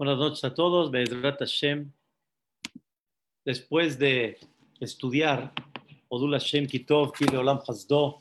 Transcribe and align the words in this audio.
Buenas 0.00 0.16
noches 0.16 0.42
a 0.44 0.54
todos. 0.54 0.90
Después 3.44 3.98
de 3.98 4.38
estudiar 4.80 5.52
Odul 6.08 6.32
Hashem 6.32 6.66
Kitov, 6.66 7.12
Kile 7.12 7.36
Olam 7.36 7.60
Hasdo, 7.68 8.18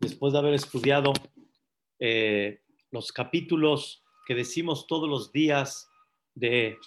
después 0.00 0.32
de 0.32 0.38
haber 0.38 0.54
estudiado 0.54 1.12
eh, 1.98 2.62
los 2.92 3.12
capítulos 3.12 4.02
que 4.26 4.34
decimos 4.34 4.86
todos 4.86 5.06
los 5.06 5.32
días 5.32 5.90
de, 6.34 6.78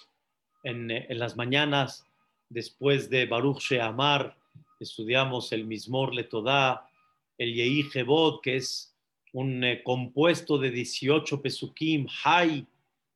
en, 0.64 0.90
en 0.90 1.18
las 1.20 1.36
mañanas, 1.36 2.04
después 2.48 3.10
de 3.10 3.26
Baruch 3.26 3.60
Sheamar, 3.60 4.36
estudiamos 4.80 5.52
el 5.52 5.68
Mismor 5.68 6.12
Letodá, 6.16 6.90
el 7.38 7.54
Yehi 7.54 7.84
Jebot, 7.84 8.42
que 8.42 8.56
es 8.56 8.92
un 9.32 9.62
eh, 9.62 9.84
compuesto 9.84 10.58
de 10.58 10.72
18 10.72 11.40
pesukim, 11.40 12.08
Hay, 12.24 12.66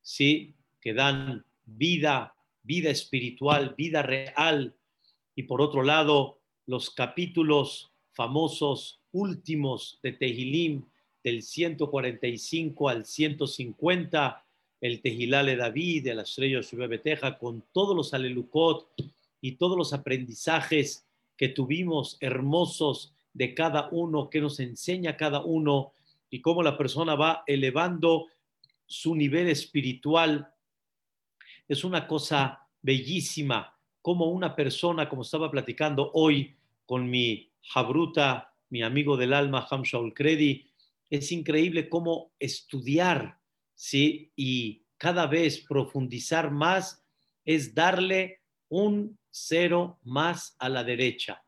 ¿sí? 0.04 0.54
que 0.80 0.94
dan 0.94 1.44
vida, 1.64 2.34
vida 2.62 2.90
espiritual, 2.90 3.74
vida 3.76 4.02
real. 4.02 4.76
Y 5.34 5.44
por 5.44 5.60
otro 5.60 5.82
lado, 5.82 6.38
los 6.66 6.90
capítulos 6.90 7.90
famosos 8.12 9.00
últimos 9.10 9.98
de 10.02 10.12
Tehilim, 10.12 10.84
del 11.24 11.42
145 11.42 12.88
al 12.88 13.06
150, 13.06 14.44
el 14.82 15.00
Tehilale 15.00 15.56
David, 15.56 16.06
el 16.08 16.20
Estrella 16.20 16.60
Beteja, 16.86 17.38
con 17.38 17.64
todos 17.72 17.96
los 17.96 18.12
alelucot 18.12 18.86
y 19.40 19.52
todos 19.52 19.78
los 19.78 19.94
aprendizajes 19.94 21.06
que 21.38 21.48
tuvimos 21.48 22.18
hermosos 22.20 23.14
de 23.32 23.54
cada 23.54 23.88
uno, 23.90 24.28
que 24.28 24.42
nos 24.42 24.60
enseña 24.60 25.16
cada 25.16 25.42
uno 25.42 25.92
y 26.28 26.42
cómo 26.42 26.62
la 26.62 26.76
persona 26.76 27.14
va 27.14 27.42
elevando 27.46 28.26
su 28.86 29.14
nivel 29.14 29.48
espiritual. 29.48 30.52
Es 31.68 31.84
una 31.84 32.06
cosa 32.06 32.68
bellísima, 32.82 33.74
como 34.02 34.26
una 34.26 34.54
persona, 34.54 35.08
como 35.08 35.22
estaba 35.22 35.50
platicando 35.50 36.10
hoy 36.12 36.54
con 36.84 37.08
mi 37.08 37.50
Jabruta, 37.62 38.52
mi 38.68 38.82
amigo 38.82 39.16
del 39.16 39.32
alma, 39.32 39.66
Hamshaul 39.70 40.12
Kredi, 40.12 40.70
es 41.08 41.32
increíble 41.32 41.88
cómo 41.88 42.32
estudiar, 42.38 43.38
¿sí? 43.74 44.32
Y 44.36 44.84
cada 44.98 45.26
vez 45.26 45.60
profundizar 45.60 46.50
más 46.50 47.02
es 47.44 47.74
darle 47.74 48.40
un 48.68 49.18
cero 49.30 49.98
más 50.02 50.56
a 50.58 50.68
la 50.68 50.84
derecha, 50.84 51.44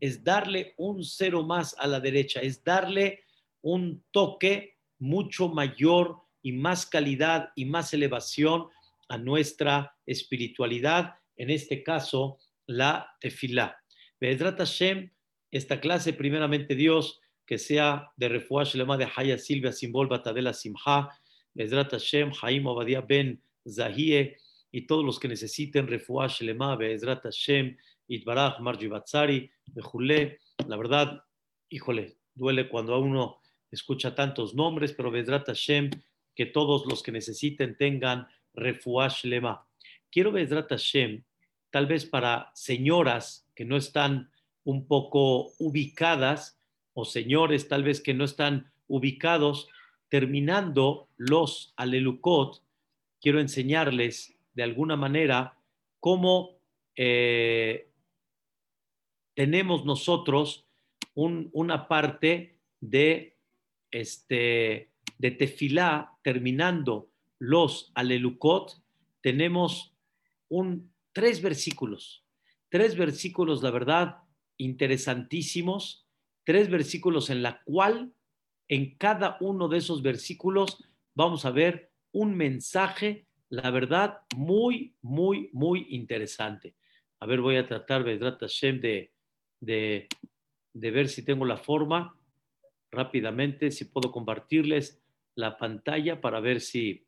es 0.00 0.22
darle 0.22 0.74
un 0.76 1.04
cero 1.04 1.42
más 1.42 1.74
a 1.78 1.86
la 1.86 2.00
derecha, 2.00 2.40
es 2.40 2.62
darle 2.62 3.24
un 3.60 4.04
toque 4.10 4.78
mucho 4.98 5.48
mayor 5.48 6.22
y 6.48 6.52
más 6.52 6.86
calidad 6.86 7.50
y 7.56 7.66
más 7.66 7.92
elevación 7.92 8.68
a 9.10 9.18
nuestra 9.18 9.94
espiritualidad, 10.06 11.16
en 11.36 11.50
este 11.50 11.82
caso 11.82 12.38
la 12.66 13.06
tefilá. 13.20 13.76
Bedrat 14.18 14.56
Hashem, 14.56 15.10
esta 15.50 15.78
clase, 15.78 16.14
primeramente 16.14 16.74
Dios, 16.74 17.20
que 17.44 17.58
sea 17.58 18.12
de 18.16 18.30
Refuah 18.30 18.64
lema 18.72 18.96
de 18.96 19.06
Haya 19.14 19.36
Silvia 19.36 19.72
Simbol 19.72 20.08
Batadela 20.08 20.54
Simha, 20.54 21.10
Bedrat 21.52 21.90
Hashem, 21.92 22.32
Haim 22.40 22.66
Obadia 22.66 23.02
Ben 23.02 23.42
Zahie, 23.68 24.38
y 24.72 24.86
todos 24.86 25.04
los 25.04 25.20
que 25.20 25.28
necesiten 25.28 25.86
Refuah 25.86 26.30
lema 26.40 26.76
Bedrat 26.76 27.24
Hashem, 27.24 27.76
Itbaraj, 28.08 28.58
Marji 28.60 28.86
Batzari, 28.86 29.50
Bejulé. 29.66 30.38
La 30.66 30.78
verdad, 30.78 31.22
híjole, 31.68 32.16
duele 32.34 32.70
cuando 32.70 32.94
a 32.94 32.98
uno 32.98 33.36
escucha 33.70 34.14
tantos 34.14 34.54
nombres, 34.54 34.94
pero 34.94 35.10
Bedrat 35.10 35.46
Hashem, 35.46 35.90
que 36.38 36.46
todos 36.46 36.86
los 36.86 37.02
que 37.02 37.10
necesiten 37.10 37.76
tengan 37.76 38.28
Refuah 38.54 39.08
lema. 39.24 39.66
Quiero 40.08 40.30
Bedrat 40.30 40.68
Hashem, 40.70 41.24
tal 41.72 41.86
vez 41.86 42.06
para 42.06 42.52
señoras 42.54 43.50
que 43.56 43.64
no 43.64 43.76
están 43.76 44.30
un 44.62 44.86
poco 44.86 45.52
ubicadas, 45.58 46.56
o 46.94 47.04
señores 47.04 47.66
tal 47.66 47.82
vez 47.82 48.00
que 48.00 48.14
no 48.14 48.24
están 48.24 48.70
ubicados, 48.86 49.68
terminando 50.08 51.08
los 51.16 51.74
alelucot, 51.76 52.62
quiero 53.20 53.40
enseñarles 53.40 54.38
de 54.54 54.62
alguna 54.62 54.94
manera 54.94 55.58
cómo 55.98 56.60
eh, 56.94 57.90
tenemos 59.34 59.84
nosotros 59.84 60.68
una 61.16 61.88
parte 61.88 62.60
de, 62.80 63.36
este, 63.90 64.92
de 65.18 65.32
tefilá, 65.32 66.12
terminando 66.22 67.10
los 67.38 67.92
alelucot, 67.94 68.82
tenemos 69.20 69.94
un, 70.48 70.92
tres 71.12 71.42
versículos, 71.42 72.24
tres 72.68 72.96
versículos, 72.96 73.62
la 73.62 73.70
verdad, 73.70 74.18
interesantísimos, 74.56 76.06
tres 76.44 76.70
versículos 76.70 77.30
en 77.30 77.42
la 77.42 77.62
cual 77.64 78.12
en 78.68 78.96
cada 78.96 79.36
uno 79.40 79.68
de 79.68 79.78
esos 79.78 80.02
versículos 80.02 80.84
vamos 81.14 81.44
a 81.44 81.50
ver 81.50 81.90
un 82.12 82.36
mensaje, 82.36 83.26
la 83.48 83.70
verdad, 83.70 84.20
muy, 84.36 84.94
muy, 85.02 85.50
muy 85.52 85.86
interesante. 85.90 86.74
A 87.20 87.26
ver, 87.26 87.40
voy 87.40 87.56
a 87.56 87.66
tratar, 87.66 88.04
Hashem, 88.04 88.80
de, 88.80 89.12
de, 89.60 90.08
de 90.72 90.90
ver 90.90 91.08
si 91.08 91.24
tengo 91.24 91.44
la 91.44 91.56
forma 91.56 92.16
rápidamente, 92.90 93.70
si 93.70 93.86
puedo 93.86 94.10
compartirles 94.12 95.02
la 95.38 95.56
pantalla 95.56 96.20
para 96.20 96.40
ver 96.40 96.60
si, 96.60 97.06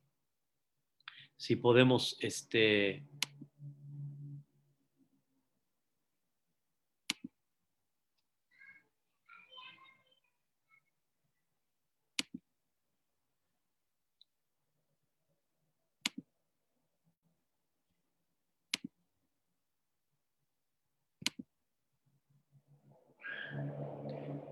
si 1.37 1.57
podemos 1.57 2.17
este, 2.21 3.05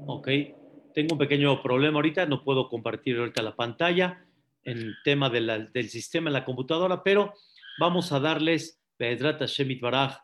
Ok, 0.07 0.58
tengo 0.95 1.15
un 1.15 1.19
pequeño 1.19 1.63
problema 1.63 1.97
ahorita, 1.97 2.27
no 2.27 2.43
puedo 2.43 2.69
compartir 2.69 3.19
ahorita 3.19 3.43
la 3.43 3.57
pantalla 3.57 4.25
en 4.65 4.95
tema 5.05 5.31
del 5.31 5.89
sistema 5.89 6.29
en 6.29 6.35
la 6.35 6.45
computadora, 6.45 7.03
pero 7.03 7.35
vamos 7.79 8.13
a 8.13 8.21
darles, 8.21 8.81
Pedrat 8.97 9.43
Shemit 9.43 9.81
Baraj, 9.81 10.19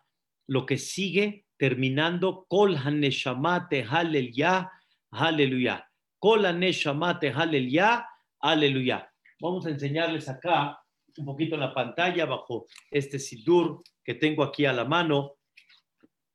lo 0.46 0.66
que 0.66 0.76
sigue 0.76 1.46
terminando, 1.56 2.46
Kol 2.48 2.76
Haneshamate 2.76 3.84
Hallelujah, 3.84 4.70
Aleluya. 5.10 5.88
Kol 6.18 6.44
Haneshamate 6.44 7.30
Hallelujah, 7.32 8.06
Aleluya. 8.40 9.10
Vamos 9.40 9.66
a 9.66 9.70
enseñarles 9.70 10.28
acá 10.28 10.78
un 11.16 11.24
poquito 11.24 11.54
en 11.54 11.60
la 11.60 11.72
pantalla 11.72 12.26
bajo 12.26 12.66
este 12.90 13.18
sidur 13.18 13.82
que 14.02 14.14
tengo 14.14 14.42
aquí 14.42 14.66
a 14.66 14.72
la 14.72 14.84
mano. 14.84 15.36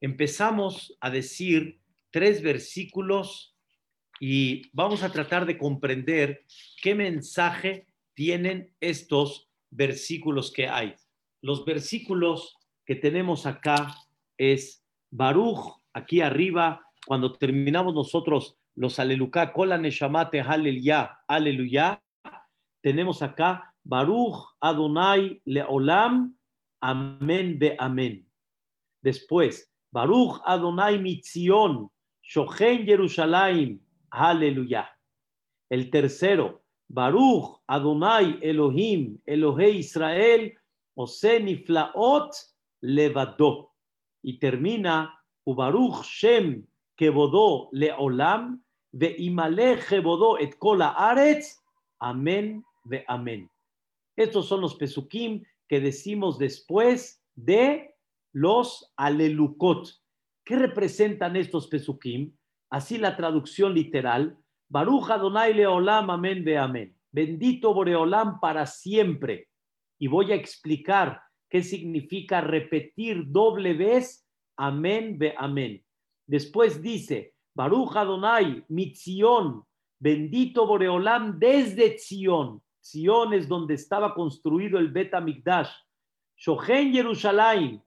Empezamos 0.02 0.98
a 1.02 1.10
decir 1.10 1.80
tres 2.10 2.42
versículos 2.42 3.56
y 4.20 4.70
vamos 4.74 5.04
a 5.04 5.12
tratar 5.12 5.46
de 5.46 5.58
comprender 5.58 6.44
qué 6.82 6.94
mensaje 6.96 7.88
tienen 8.14 8.74
estos 8.80 9.50
versículos 9.70 10.52
que 10.52 10.68
hay. 10.68 10.96
Los 11.42 11.64
versículos 11.64 12.58
que 12.86 12.96
tenemos 12.96 13.46
acá 13.46 13.96
es 14.38 14.84
Baruch, 15.10 15.82
aquí 15.94 16.22
arriba, 16.22 16.86
cuando 17.06 17.34
terminamos 17.34 17.94
nosotros 17.94 18.58
los 18.76 19.00
alelucá, 19.00 19.54
kola 19.54 19.78
neshamate, 19.78 20.42
aleluya, 20.42 21.20
aleluya, 21.28 22.02
tenemos 22.82 23.22
acá 23.22 23.74
Baruch 23.84 24.56
Adonai 24.60 25.42
leolam, 25.46 26.36
amén 26.82 27.58
be 27.58 27.76
amén. 27.80 28.26
Después, 29.02 29.72
Baruch 29.92 30.42
Adonai 30.46 31.00
mitzion, 31.00 31.90
Shohen 32.22 32.86
Jerusalén, 32.86 33.82
aleluya. 34.12 34.90
El 35.70 35.90
tercero, 35.90 36.64
Baruch 36.88 37.62
Adonai 37.68 38.40
Elohim, 38.42 39.20
Elohe 39.26 39.70
Israel, 39.70 40.54
Oseni 40.96 41.58
Flaot 41.58 42.32
Levado. 42.82 43.72
Y 44.22 44.40
termina, 44.40 45.14
Ubaruch 45.46 46.04
Shem 46.04 46.66
Kebodó 46.96 47.70
Leolam, 47.72 48.64
Ve 48.92 49.16
Imale 49.20 49.78
Jebodó 49.78 50.38
et 50.40 50.58
Kola 50.58 50.90
Aretz, 50.90 51.62
Amén, 52.00 52.64
ve 52.84 53.06
Amén. 53.08 53.50
Estos 54.16 54.48
son 54.48 54.62
los 54.62 54.76
pesukim 54.76 55.44
que 55.68 55.80
decimos 55.80 56.40
después 56.40 57.24
de 57.36 57.96
los 58.34 58.92
alelucot. 58.98 59.88
¿Qué 60.44 60.56
representan 60.56 61.36
estos 61.36 61.68
pesukim? 61.68 62.36
Así 62.70 62.98
la 62.98 63.16
traducción 63.16 63.74
literal. 63.74 64.38
Baruch 64.68 65.10
Adonai 65.10 65.54
Leolam, 65.54 66.10
amén, 66.10 66.44
ve 66.44 66.58
amén. 66.58 66.96
Bendito 67.12 67.74
Boreolam 67.74 68.40
para 68.40 68.66
siempre. 68.66 69.50
y 70.00 70.08
voy 70.08 70.32
a 70.32 70.36
explicar 70.36 71.22
qué 71.50 71.62
significa 71.62 72.42
repetir 72.42 73.26
doble 73.28 73.74
vez 73.74 74.26
amén 74.56 75.18
ve 75.20 75.36
amén. 75.38 75.84
Después 76.26 76.82
dice, 76.82 77.34
Baruch 77.54 77.96
Adonai, 77.96 78.64
Mitzion, 78.70 79.64
bendito 80.00 80.66
Boreolam 80.66 81.38
desde 81.38 81.98
Zion. 81.98 82.62
Zion 82.82 83.34
es 83.34 83.48
donde 83.48 83.74
estaba 83.74 84.14
construido 84.14 84.80
el 84.80 84.90
Bet 84.90 85.14
Amikdash. 85.14 85.70
Shohen 86.38 86.94
Jerusalén, 86.94 87.84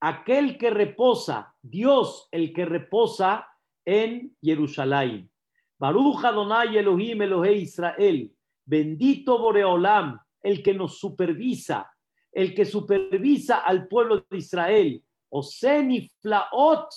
aquel 0.00 0.56
que 0.58 0.70
reposa, 0.70 1.54
Dios 1.60 2.28
el 2.30 2.52
que 2.52 2.64
reposa 2.64 3.48
en 3.86 4.36
Jerusalén. 4.42 5.30
Baruch 5.78 6.24
Adonai 6.24 6.76
Elohim 6.76 7.22
Elohei 7.22 7.62
Israel, 7.62 8.30
bendito 8.64 9.38
Boreolam, 9.38 10.18
el 10.42 10.62
que 10.62 10.74
nos 10.74 10.98
supervisa, 10.98 11.90
el 12.32 12.54
que 12.54 12.64
supervisa 12.64 13.58
al 13.58 13.86
pueblo 13.88 14.26
de 14.28 14.36
Israel. 14.36 15.02
Oseni 15.30 16.10
Flaot 16.20 16.88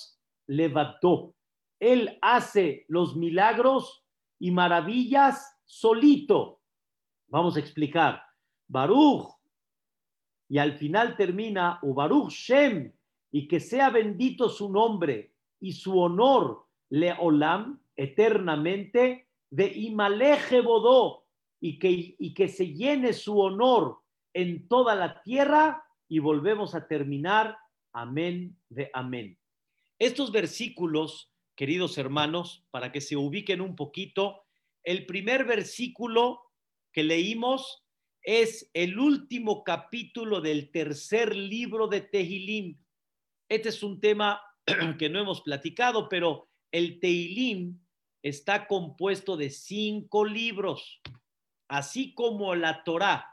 levantó. 0.48 1.34
Él 1.78 2.18
hace 2.20 2.84
los 2.88 3.16
milagros 3.16 4.04
y 4.38 4.50
maravillas 4.50 5.58
solito. 5.64 6.60
Vamos 7.28 7.56
a 7.56 7.60
explicar. 7.60 8.22
Baruch. 8.68 9.28
Y 10.48 10.58
al 10.58 10.72
final 10.72 11.16
termina, 11.16 11.78
o 11.82 11.94
Baruch 11.94 12.30
Shem, 12.30 12.92
y 13.30 13.46
que 13.46 13.60
sea 13.60 13.90
bendito 13.90 14.48
su 14.48 14.70
nombre 14.70 15.34
y 15.60 15.72
su 15.72 15.98
honor, 15.98 16.66
Leolam, 16.90 17.80
eternamente, 17.96 19.28
de 19.50 19.66
Imaleje 19.66 20.60
Bodó, 20.60 21.26
y 21.60 21.78
que, 21.78 22.16
y 22.18 22.34
que 22.34 22.48
se 22.48 22.72
llene 22.72 23.12
su 23.12 23.38
honor 23.38 23.98
en 24.34 24.68
toda 24.68 24.94
la 24.94 25.22
tierra. 25.22 25.84
Y 26.08 26.18
volvemos 26.18 26.74
a 26.74 26.86
terminar. 26.86 27.56
Amén 27.92 28.56
de 28.68 28.90
amén. 28.92 29.38
Estos 29.98 30.32
versículos, 30.32 31.32
queridos 31.56 31.98
hermanos, 31.98 32.64
para 32.70 32.90
que 32.92 33.00
se 33.00 33.16
ubiquen 33.16 33.60
un 33.60 33.76
poquito, 33.76 34.44
el 34.82 35.06
primer 35.06 35.44
versículo 35.44 36.40
que 36.92 37.02
leímos 37.02 37.84
es 38.22 38.70
el 38.74 38.98
último 38.98 39.64
capítulo 39.64 40.40
del 40.40 40.70
tercer 40.70 41.34
libro 41.34 41.86
de 41.88 42.00
Tehilim. 42.00 42.78
Este 43.48 43.68
es 43.68 43.82
un 43.82 44.00
tema 44.00 44.40
que 44.98 45.08
no 45.08 45.20
hemos 45.20 45.42
platicado, 45.42 46.08
pero 46.08 46.49
el 46.72 47.00
Tehilim 47.00 47.78
está 48.22 48.66
compuesto 48.66 49.36
de 49.36 49.50
cinco 49.50 50.24
libros. 50.24 51.00
Así 51.68 52.14
como 52.14 52.54
la 52.54 52.82
Torá 52.84 53.26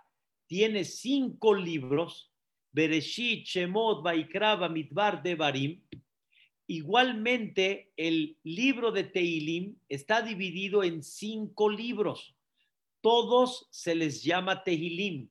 tiene 0.48 0.86
cinco 0.86 1.54
libros, 1.54 2.32
Bereshit, 2.72 3.46
Shemot, 3.46 4.04
Vaikra, 4.04 4.56
Bamidbar, 4.56 5.22
Devarim, 5.24 5.82
Igualmente, 6.70 7.94
el 7.96 8.38
libro 8.44 8.92
de 8.92 9.06
Tehilim 9.06 9.80
está 9.88 10.22
dividido 10.22 10.84
en 10.84 11.02
cinco 11.02 11.70
libros. 11.70 12.36
Todos 13.00 13.70
se 13.72 13.96
les 13.96 14.22
llama 14.22 14.64
Tehilim, 14.64 15.30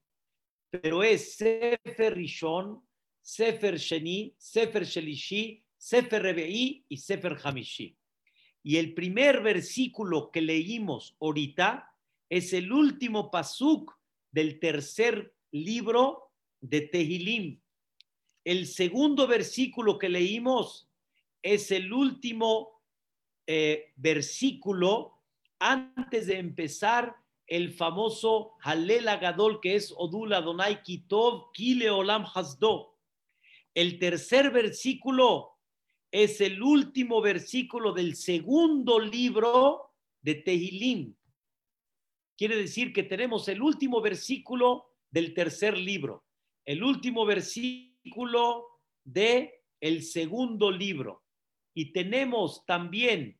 pero 0.70 1.02
es 1.02 1.37
Sefer 1.37 2.14
Rishon, 2.14 2.82
Sefer 3.20 3.76
Sheni, 3.76 4.35
Sefer 4.38 4.85
Shelishi, 4.85 5.62
Sefer 5.87 6.21
Rebe'i 6.21 6.85
y 6.88 6.97
Sefer 6.97 7.38
Hamishi. 7.44 7.97
Y 8.65 8.79
el 8.79 8.93
primer 8.93 9.41
versículo 9.41 10.33
que 10.33 10.41
leímos 10.41 11.17
ahorita 11.21 11.88
es 12.29 12.53
el 12.53 12.73
último 12.73 13.31
pasuk 13.31 13.97
del 14.33 14.59
tercer 14.59 15.33
libro 15.53 16.33
de 16.61 16.81
Tehilim. 16.81 17.61
El 18.44 18.67
segundo 18.67 19.29
versículo 19.29 19.97
que 19.97 20.09
leímos 20.09 20.91
es 21.41 21.71
el 21.71 21.93
último 21.93 22.83
eh, 23.47 23.93
versículo 23.94 25.23
antes 25.61 26.27
de 26.27 26.41
empezar 26.41 27.15
el 27.47 27.73
famoso 27.73 28.55
Halel 28.61 29.06
Agadol, 29.06 29.61
que 29.61 29.77
es 29.77 29.94
Odula 29.97 30.41
Donai 30.41 30.83
Kitov 30.83 31.53
Kile 31.53 31.91
Olam 31.91 32.25
Hasdo. 32.35 32.99
El 33.73 34.00
tercer 34.00 34.50
versículo 34.50 35.56
es 36.23 36.41
el 36.41 36.63
último 36.63 37.21
versículo 37.21 37.93
del 37.93 38.17
segundo 38.17 38.99
libro 38.99 39.93
de 40.23 40.37
Tehilim. 40.37 41.15
Quiere 42.39 42.57
decir 42.57 42.95
que 42.95 43.03
tenemos 43.03 43.49
el 43.49 43.61
último 43.61 44.01
versículo 44.01 44.95
del 45.11 45.35
tercer 45.35 45.77
libro, 45.77 46.25
el 46.65 46.83
último 46.83 47.27
versículo 47.27 48.65
de 49.05 49.63
el 49.79 50.03
segundo 50.03 50.71
libro. 50.71 51.23
Y 51.75 51.93
tenemos 51.93 52.65
también 52.65 53.39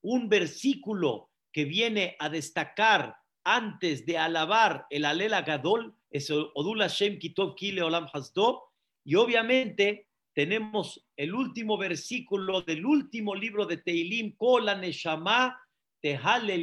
un 0.00 0.30
versículo 0.30 1.32
que 1.52 1.66
viene 1.66 2.16
a 2.18 2.30
destacar 2.30 3.14
antes 3.44 4.06
de 4.06 4.16
alabar 4.16 4.86
el 4.88 5.04
Alela 5.04 5.42
Gadol, 5.42 5.94
es 6.08 6.30
Odul 6.30 6.80
Hashem 6.80 7.18
Kitov 7.18 7.56
Kile 7.56 7.82
Olam 7.82 8.08
Hasdo, 8.10 8.70
y 9.04 9.16
obviamente 9.16 10.08
tenemos 10.34 11.04
el 11.16 11.34
último 11.34 11.76
versículo 11.76 12.62
del 12.62 12.86
último 12.86 13.34
libro 13.34 13.66
de 13.66 13.78
Teilim, 13.78 14.34
Kola 14.36 14.74
Neshama, 14.74 15.58
te 16.00 16.18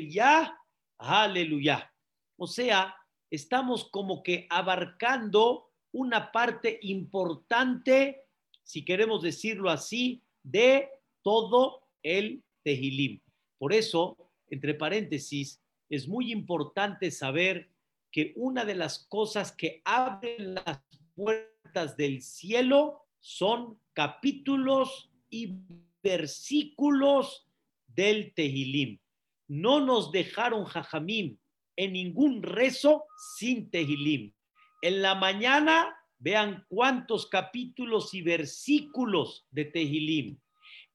Ya, 0.10 0.58
Aleluya. 0.98 1.94
O 2.38 2.48
sea, 2.48 2.96
estamos 3.30 3.90
como 3.90 4.24
que 4.24 4.48
abarcando 4.50 5.70
una 5.92 6.32
parte 6.32 6.80
importante, 6.84 8.26
si 8.64 8.84
queremos 8.84 9.22
decirlo 9.22 9.70
así, 9.70 10.22
de 10.44 10.90
todo 11.22 11.88
el 12.04 12.44
Tehilim. 12.64 13.22
Por 13.58 13.74
eso, 13.74 14.32
entre 14.48 14.74
paréntesis, 14.74 15.62
es 15.90 16.08
muy 16.08 16.32
importante 16.32 17.12
saber 17.12 17.70
que 18.12 18.34
una 18.36 18.66
de 18.66 18.76
las 18.76 19.06
cosas 19.08 19.52
que 19.52 19.82
abren 19.86 20.56
las 20.56 20.82
puertas 21.16 21.96
del 21.98 22.22
cielo 22.22 23.09
son 23.20 23.80
capítulos 23.94 25.12
y 25.30 25.58
versículos 26.02 27.48
del 27.88 28.34
Tehilim. 28.34 29.00
No 29.48 29.80
nos 29.80 30.12
dejaron 30.12 30.66
Jajamim 30.66 31.38
en 31.76 31.94
ningún 31.94 32.44
rezo 32.44 33.06
sin 33.38 33.70
Tehilim. 33.70 34.34
En 34.82 35.02
la 35.02 35.16
mañana 35.16 35.96
Vean 36.20 36.66
cuántos 36.68 37.28
capítulos 37.28 38.14
y 38.14 38.22
versículos 38.22 39.48
de 39.52 39.66
Tehilim. 39.66 40.38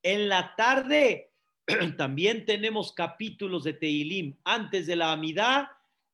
En 0.02 0.28
la 0.28 0.54
tarde 0.54 1.30
también 1.96 2.44
tenemos 2.44 2.92
capítulos 2.92 3.64
de 3.64 3.72
Tehilim 3.72 4.36
antes 4.44 4.86
de 4.86 4.96
la 4.96 5.12
Amidad 5.12 5.68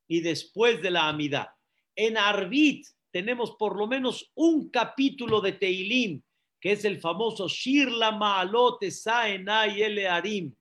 y 0.07 0.21
después 0.21 0.81
de 0.81 0.93
la 0.93 1.09
Amidad. 1.09 1.49
En 1.97 2.17
Arbit 2.17 2.87
tenemos 3.11 3.53
por 3.53 3.77
lo 3.77 3.87
menos 3.87 4.31
un 4.35 4.71
capítulo 4.71 5.41
de 5.41 5.53
Tehilim, 5.53 6.23
que 6.61 6.73
es 6.73 6.85
el 6.85 7.01
famoso 7.01 7.49
Shirla 7.49 8.13
Maalote 8.13 8.91
Saenay 8.91 9.83
El 9.83 10.07
Arim, 10.07 10.55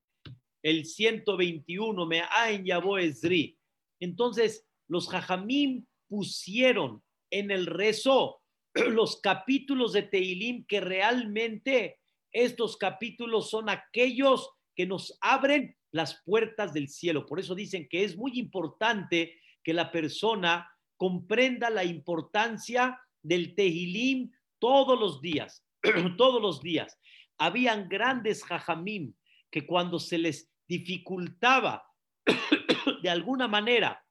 el 0.63 0.85
121, 0.85 2.05
Me'ain 2.05 2.65
Yabo 2.65 2.97
Ezri. 2.97 3.57
Entonces, 3.99 4.65
los 4.87 5.07
Jajamim 5.09 5.85
pusieron 6.07 7.03
en 7.29 7.51
el 7.51 7.65
rezo 7.65 8.41
los 8.73 9.21
capítulos 9.21 9.93
de 9.93 10.03
Teilim 10.03 10.65
que 10.65 10.81
realmente 10.81 11.99
estos 12.31 12.77
capítulos 12.77 13.49
son 13.49 13.69
aquellos 13.69 14.49
que 14.75 14.85
nos 14.85 15.17
abren 15.21 15.75
las 15.91 16.21
puertas 16.23 16.73
del 16.73 16.87
cielo. 16.87 17.25
Por 17.25 17.39
eso 17.39 17.55
dicen 17.55 17.87
que 17.89 18.03
es 18.03 18.15
muy 18.15 18.39
importante 18.39 19.39
que 19.63 19.73
la 19.73 19.91
persona 19.91 20.69
comprenda 20.99 21.69
la 21.69 21.85
importancia 21.85 22.99
del 23.23 23.55
Tehilim 23.55 24.31
todos 24.59 24.99
los 24.99 25.21
días, 25.21 25.65
todos 26.17 26.41
los 26.41 26.61
días. 26.61 26.99
Habían 27.37 27.87
grandes 27.87 28.43
jajamim 28.43 29.13
que 29.49 29.65
cuando 29.65 29.97
se 29.97 30.17
les 30.17 30.51
dificultaba 30.67 31.89
de 33.01 33.09
alguna 33.09 33.47
manera 33.47 34.05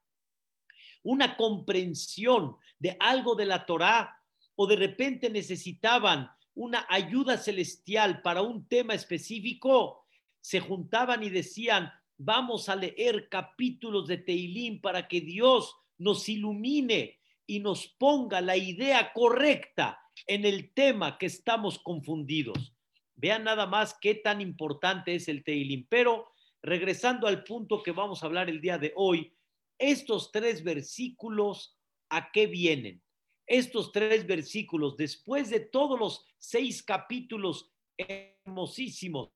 una 1.03 1.37
comprensión 1.37 2.57
de 2.79 2.97
algo 2.99 3.35
de 3.35 3.45
la 3.45 3.67
Torá, 3.67 4.17
o 4.55 4.65
de 4.65 4.75
repente 4.75 5.29
necesitaban 5.29 6.29
una 6.55 6.87
ayuda 6.89 7.37
celestial 7.37 8.23
para 8.23 8.41
un 8.41 8.67
tema 8.67 8.95
específico, 8.95 10.07
se 10.41 10.59
juntaban 10.59 11.21
y 11.21 11.29
decían, 11.29 11.91
vamos 12.17 12.67
a 12.67 12.75
leer 12.75 13.29
capítulos 13.29 14.07
de 14.07 14.17
Teilim 14.17 14.81
para 14.81 15.07
que 15.07 15.21
Dios 15.21 15.75
nos 15.99 16.27
ilumine 16.27 17.19
y 17.45 17.59
nos 17.59 17.87
ponga 17.87 18.41
la 18.41 18.57
idea 18.57 19.13
correcta 19.13 19.99
en 20.27 20.45
el 20.45 20.73
tema 20.73 21.17
que 21.17 21.27
estamos 21.27 21.79
confundidos. 21.79 22.73
Vean 23.15 23.43
nada 23.43 23.65
más 23.65 23.97
qué 23.99 24.15
tan 24.15 24.41
importante 24.41 25.13
es 25.15 25.27
el 25.27 25.43
Teilim. 25.43 25.85
Pero 25.89 26.31
regresando 26.61 27.27
al 27.27 27.43
punto 27.43 27.83
que 27.83 27.91
vamos 27.91 28.23
a 28.23 28.25
hablar 28.25 28.49
el 28.49 28.61
día 28.61 28.77
de 28.77 28.93
hoy, 28.95 29.33
estos 29.77 30.31
tres 30.31 30.63
versículos 30.63 31.77
a 32.09 32.31
qué 32.31 32.47
vienen. 32.47 33.01
Estos 33.45 33.91
tres 33.91 34.27
versículos, 34.27 34.95
después 34.95 35.49
de 35.49 35.59
todos 35.59 35.99
los 35.99 36.25
seis 36.37 36.83
capítulos 36.83 37.71
hermosísimos, 37.97 39.31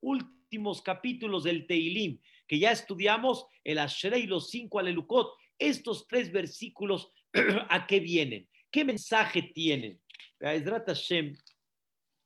últimos 0.00 0.82
capítulos 0.82 1.44
del 1.44 1.66
Teilim, 1.66 2.20
que 2.46 2.58
ya 2.58 2.70
estudiamos, 2.70 3.46
el 3.64 3.78
Ashrei 3.78 4.26
los 4.26 4.50
cinco 4.50 4.78
Alelukot, 4.78 5.34
estos 5.58 6.06
tres 6.06 6.32
versículos, 6.32 7.12
¿a 7.68 7.86
qué 7.86 8.00
vienen? 8.00 8.48
¿Qué 8.70 8.84
mensaje 8.84 9.42
tienen? 9.42 10.00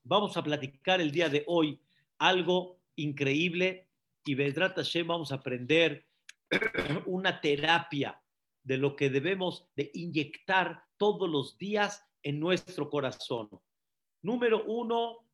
vamos 0.03 0.37
a 0.37 0.43
platicar 0.43 1.01
el 1.01 1.11
día 1.13 1.29
de 1.29 1.45
hoy 1.47 1.81
algo 2.19 2.81
increíble 2.97 3.89
y 4.25 4.35
Bedrat 4.35 4.77
Hashem 4.77 5.07
vamos 5.07 5.33
a 5.33 5.37
aprender 5.37 6.07
una 7.07 7.41
terapia 7.41 8.21
de 8.63 8.77
lo 8.77 8.97
que 8.97 9.11
debemos 9.11 9.67
de 9.77 9.91
inyectar 9.95 10.85
todos 10.97 11.29
los 11.29 11.57
días 11.57 12.05
en 12.23 12.39
nuestro 12.39 12.91
corazón. 12.91 13.49
Número 14.23 14.65
uno, 14.65 15.27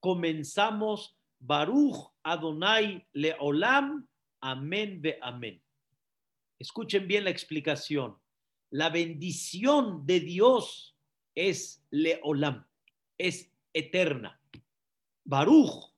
comenzamos 0.00 1.18
Baruch 1.38 2.12
Adonai 2.22 3.06
Leolam, 3.12 4.06
amén 4.40 5.02
ve 5.02 5.18
amén. 5.20 5.62
Escuchen 6.62 7.08
bien 7.08 7.24
la 7.24 7.30
explicación. 7.30 8.16
La 8.70 8.88
bendición 8.88 10.06
de 10.06 10.20
Dios 10.20 10.96
es 11.34 11.84
Leolam, 11.90 12.64
es 13.18 13.52
eterna. 13.72 14.40
Baruch, 15.24 15.92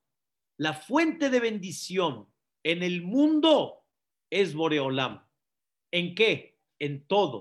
la 0.57 0.73
fuente 0.73 1.29
de 1.29 1.39
bendición 1.39 2.27
en 2.63 2.83
el 2.83 3.03
mundo 3.03 3.85
es 4.31 4.55
Boreolam. 4.55 5.23
¿En 5.91 6.15
qué? 6.15 6.59
En 6.79 7.05
todo. 7.05 7.41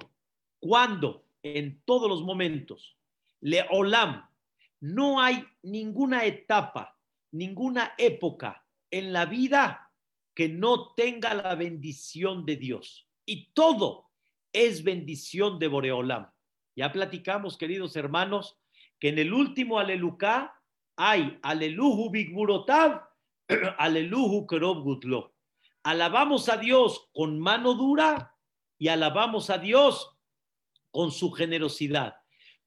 ¿Cuándo? 0.60 1.26
En 1.44 1.82
todos 1.86 2.10
los 2.10 2.24
momentos. 2.24 2.98
Leolam. 3.40 4.30
No 4.82 5.22
hay 5.22 5.46
ninguna 5.62 6.26
etapa, 6.26 7.00
ninguna 7.32 7.94
época 7.98 8.68
en 8.92 9.14
la 9.14 9.26
vida 9.26 9.94
que 10.36 10.50
no 10.50 10.94
tenga 10.94 11.34
la 11.34 11.56
bendición 11.56 12.46
de 12.46 12.58
Dios. 12.58 13.08
Y 13.26 13.52
todo 13.54 14.10
es 14.52 14.84
bendición 14.84 15.60
de 15.60 15.68
Boreolam. 15.68 16.30
Ya 16.76 16.92
platicamos, 16.92 17.58
queridos 17.58 17.96
hermanos, 17.96 18.60
que 19.00 19.10
en 19.10 19.20
el 19.20 19.34
último 19.34 19.80
Alelucá 19.80 20.60
hay 20.96 21.40
Aleluhu 21.42 22.10
Bigburotav, 22.10 23.02
Aleluhu 23.78 24.48
Kerob 24.48 24.84
Gutlo. 24.84 25.34
Alabamos 25.84 26.50
a 26.50 26.58
Dios 26.58 27.10
con 27.14 27.40
mano 27.40 27.74
dura 27.74 28.36
y 28.78 28.88
alabamos 28.88 29.50
a 29.50 29.58
Dios 29.58 30.16
con 30.92 31.12
su 31.12 31.32
generosidad, 31.32 32.16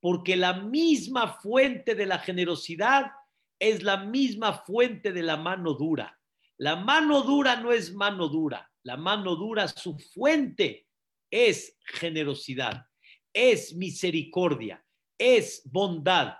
porque 0.00 0.36
la 0.36 0.54
misma 0.54 1.28
fuente 1.28 1.94
de 1.94 2.06
la 2.06 2.18
generosidad 2.18 3.12
es 3.58 3.82
la 3.82 3.98
misma 3.98 4.64
fuente 4.64 5.12
de 5.12 5.22
la 5.22 5.36
mano 5.36 5.74
dura. 5.74 6.18
La 6.58 6.76
mano 6.76 7.22
dura 7.22 7.56
no 7.56 7.72
es 7.72 7.94
mano 7.94 8.28
dura, 8.28 8.70
la 8.86 8.96
mano 8.96 9.34
dura, 9.34 9.66
su 9.66 9.98
fuente 9.98 10.86
es 11.28 11.76
generosidad, 11.86 12.86
es 13.32 13.74
misericordia, 13.74 14.82
es 15.18 15.62
bondad. 15.64 16.36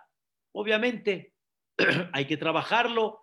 Obviamente 0.53 1.35
hay 2.13 2.25
que 2.27 2.37
trabajarlo, 2.37 3.19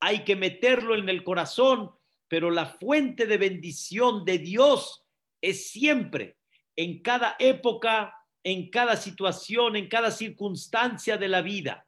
hay 0.00 0.24
que 0.24 0.36
meterlo 0.36 0.94
en 0.94 1.10
el 1.10 1.22
corazón, 1.22 1.90
pero 2.28 2.50
la 2.50 2.64
fuente 2.64 3.26
de 3.26 3.36
bendición 3.36 4.24
de 4.24 4.38
Dios 4.38 5.04
es 5.42 5.70
siempre, 5.70 6.38
en 6.74 7.02
cada 7.02 7.36
época, 7.38 8.14
en 8.42 8.70
cada 8.70 8.96
situación, 8.96 9.76
en 9.76 9.88
cada 9.90 10.10
circunstancia 10.10 11.18
de 11.18 11.28
la 11.28 11.42
vida. 11.42 11.86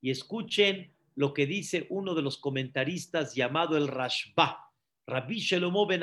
Y 0.00 0.10
escuchen 0.10 0.92
lo 1.14 1.32
que 1.32 1.46
dice 1.46 1.86
uno 1.90 2.12
de 2.16 2.22
los 2.22 2.38
comentaristas 2.38 3.36
llamado 3.36 3.76
el 3.76 3.86
Rashba, 3.86 4.63
Rabbi 5.06 5.40
Shelomo 5.40 5.86
Ben. 5.86 6.02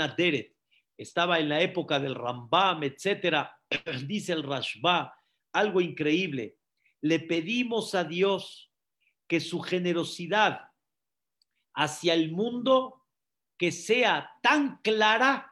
Estaba 0.97 1.39
en 1.39 1.49
la 1.49 1.61
época 1.61 1.99
del 1.99 2.15
Rambam, 2.15 2.83
etcétera. 2.83 3.57
Dice 4.05 4.33
el 4.33 4.43
Rashba, 4.43 5.13
algo 5.53 5.81
increíble. 5.81 6.57
Le 7.01 7.19
pedimos 7.19 7.95
a 7.95 8.03
Dios 8.03 8.71
que 9.27 9.39
su 9.39 9.61
generosidad 9.61 10.69
hacia 11.73 12.13
el 12.13 12.31
mundo 12.31 13.05
que 13.57 13.71
sea 13.71 14.29
tan 14.41 14.81
clara 14.81 15.51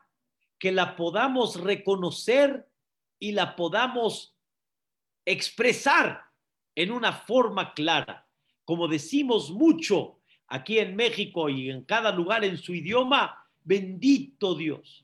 que 0.59 0.71
la 0.71 0.95
podamos 0.95 1.59
reconocer 1.59 2.69
y 3.17 3.31
la 3.31 3.55
podamos 3.55 4.37
expresar 5.25 6.23
en 6.75 6.91
una 6.91 7.13
forma 7.13 7.73
clara. 7.73 8.27
Como 8.65 8.87
decimos 8.87 9.51
mucho 9.51 10.18
aquí 10.49 10.79
en 10.79 10.95
México 10.95 11.47
y 11.49 11.69
en 11.69 11.83
cada 11.83 12.11
lugar 12.11 12.43
en 12.43 12.57
su 12.57 12.73
idioma, 12.73 13.45
bendito 13.63 14.55
Dios, 14.55 15.03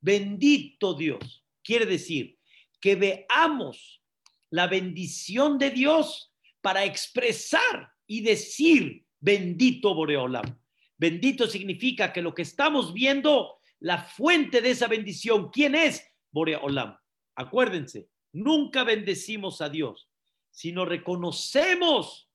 bendito 0.00 0.94
Dios. 0.94 1.42
Quiere 1.62 1.86
decir 1.86 2.38
que 2.80 2.94
veamos 2.94 4.02
la 4.50 4.66
bendición 4.66 5.58
de 5.58 5.70
Dios 5.70 6.32
para 6.60 6.84
expresar 6.84 7.92
y 8.06 8.20
decir, 8.20 9.06
bendito 9.18 9.94
Boreolam. 9.94 10.58
Bendito 10.98 11.46
significa 11.46 12.12
que 12.12 12.22
lo 12.22 12.34
que 12.34 12.42
estamos 12.42 12.92
viendo, 12.92 13.58
la 13.80 14.04
fuente 14.04 14.60
de 14.60 14.70
esa 14.70 14.88
bendición, 14.88 15.50
¿quién 15.50 15.74
es? 15.74 16.06
Boreolam. 16.30 16.96
Acuérdense, 17.34 18.08
nunca 18.32 18.84
bendecimos 18.84 19.62
a 19.62 19.70
Dios, 19.70 20.08
sino 20.50 20.84
reconocemos 20.84 22.28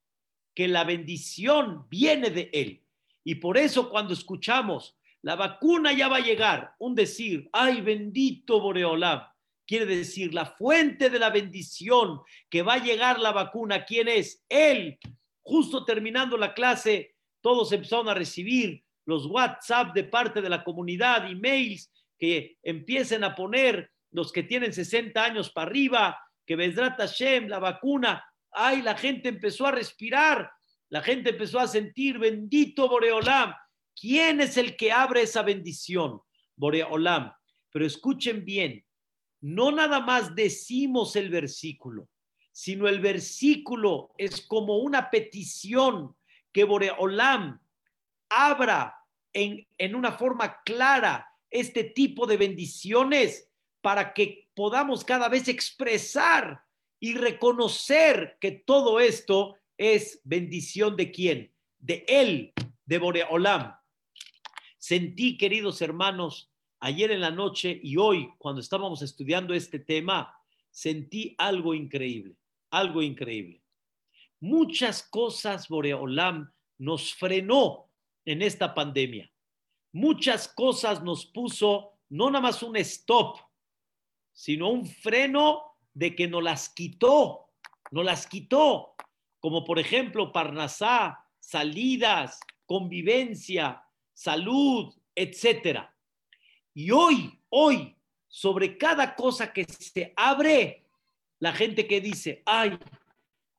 que 0.57 0.67
la 0.67 0.85
bendición 0.85 1.85
viene 1.87 2.31
de 2.31 2.49
Él. 2.51 2.83
Y 3.23 3.35
por 3.35 3.59
eso 3.59 3.91
cuando 3.91 4.15
escuchamos, 4.15 4.97
la 5.21 5.35
vacuna 5.35 5.93
ya 5.93 6.07
va 6.07 6.15
a 6.15 6.25
llegar, 6.25 6.73
un 6.79 6.95
decir, 6.95 7.47
ay 7.53 7.81
bendito 7.81 8.59
Boreolam, 8.59 9.21
quiere 9.67 9.85
decir 9.85 10.33
la 10.33 10.47
fuente 10.47 11.11
de 11.11 11.19
la 11.19 11.29
bendición 11.29 12.21
que 12.49 12.63
va 12.63 12.73
a 12.73 12.83
llegar 12.83 13.19
la 13.19 13.33
vacuna. 13.33 13.85
¿Quién 13.85 14.07
es? 14.07 14.43
Él. 14.49 14.97
Justo 15.43 15.85
terminando 15.85 16.37
la 16.37 16.55
clase, 16.55 17.13
todos 17.41 17.71
empezaron 17.71 18.09
a 18.09 18.15
recibir 18.15 18.83
los 19.05 19.27
WhatsApp 19.27 19.93
de 19.93 20.05
parte 20.05 20.41
de 20.41 20.49
la 20.49 20.63
comunidad, 20.63 21.29
emails 21.29 21.91
que 22.17 22.57
empiecen 22.63 23.23
a 23.23 23.35
poner 23.35 23.91
los 24.09 24.31
que 24.31 24.41
tienen 24.41 24.73
60 24.73 25.23
años 25.23 25.51
para 25.51 25.69
arriba, 25.69 26.17
que 26.47 26.55
Bezrat 26.55 26.97
Hashem, 26.97 27.47
la 27.47 27.59
vacuna. 27.59 28.26
Ay, 28.51 28.81
la 28.81 28.95
gente 28.97 29.29
empezó 29.29 29.67
a 29.67 29.71
respirar, 29.71 30.51
la 30.89 31.01
gente 31.01 31.31
empezó 31.31 31.59
a 31.59 31.67
sentir, 31.67 32.17
bendito 32.17 32.87
Boreolam. 32.87 33.53
¿Quién 33.99 34.41
es 34.41 34.57
el 34.57 34.75
que 34.75 34.91
abre 34.91 35.23
esa 35.23 35.41
bendición? 35.41 36.21
Boreolam. 36.55 37.33
Pero 37.71 37.85
escuchen 37.85 38.45
bien, 38.45 38.85
no 39.41 39.71
nada 39.71 39.99
más 39.99 40.35
decimos 40.35 41.15
el 41.15 41.29
versículo, 41.29 42.09
sino 42.51 42.87
el 42.87 42.99
versículo 42.99 44.11
es 44.17 44.41
como 44.41 44.77
una 44.77 45.09
petición 45.09 46.15
que 46.51 46.63
Boreolam 46.63 47.59
abra 48.29 48.95
en, 49.33 49.67
en 49.77 49.95
una 49.95 50.13
forma 50.13 50.61
clara 50.63 51.27
este 51.49 51.83
tipo 51.83 52.25
de 52.25 52.37
bendiciones 52.37 53.49
para 53.81 54.13
que 54.13 54.49
podamos 54.55 55.03
cada 55.03 55.29
vez 55.29 55.47
expresar 55.47 56.61
y 56.99 57.15
reconocer 57.15 58.37
que 58.39 58.51
todo 58.51 58.99
esto 58.99 59.55
es 59.77 60.21
bendición 60.23 60.95
de 60.95 61.11
quién? 61.11 61.53
De 61.79 62.05
Él, 62.07 62.53
de 62.85 62.97
Boreolam. 62.97 63.75
Sentí, 64.77 65.37
queridos 65.37 65.81
hermanos, 65.81 66.51
ayer 66.79 67.11
en 67.11 67.21
la 67.21 67.31
noche 67.31 67.79
y 67.83 67.97
hoy, 67.97 68.29
cuando 68.37 68.61
estábamos 68.61 69.01
estudiando 69.01 69.53
este 69.53 69.79
tema, 69.79 70.33
sentí 70.71 71.35
algo 71.37 71.73
increíble, 71.73 72.35
algo 72.71 73.01
increíble. 73.01 73.61
Muchas 74.39 75.03
cosas 75.03 75.67
Boreolam 75.67 76.51
nos 76.77 77.13
frenó 77.13 77.89
en 78.25 78.41
esta 78.41 78.73
pandemia. 78.73 79.31
Muchas 79.91 80.47
cosas 80.47 81.03
nos 81.03 81.25
puso 81.25 81.93
no 82.09 82.29
nada 82.29 82.41
más 82.41 82.61
un 82.61 82.77
stop, 82.77 83.39
sino 84.31 84.69
un 84.69 84.85
freno 84.85 85.76
de 85.97 86.15
que 86.15 86.27
nos 86.27 86.43
las 86.43 86.69
quitó, 86.69 87.47
nos 87.89 88.05
las 88.05 88.27
quitó, 88.27 88.93
como 89.39 89.65
por 89.65 89.79
ejemplo 89.79 90.31
Parnasá, 90.31 91.25
salidas, 91.39 92.39
convivencia, 92.67 93.81
salud, 94.13 94.93
etcétera. 95.15 95.91
Y 96.75 96.91
hoy, 96.91 97.41
hoy, 97.49 97.95
sobre 98.27 98.77
cada 98.77 99.15
cosa 99.15 99.51
que 99.51 99.63
se 99.63 100.13
abre, 100.15 100.85
la 101.39 101.51
gente 101.53 101.87
que 101.87 101.99
dice, 101.99 102.43
ay, 102.45 102.77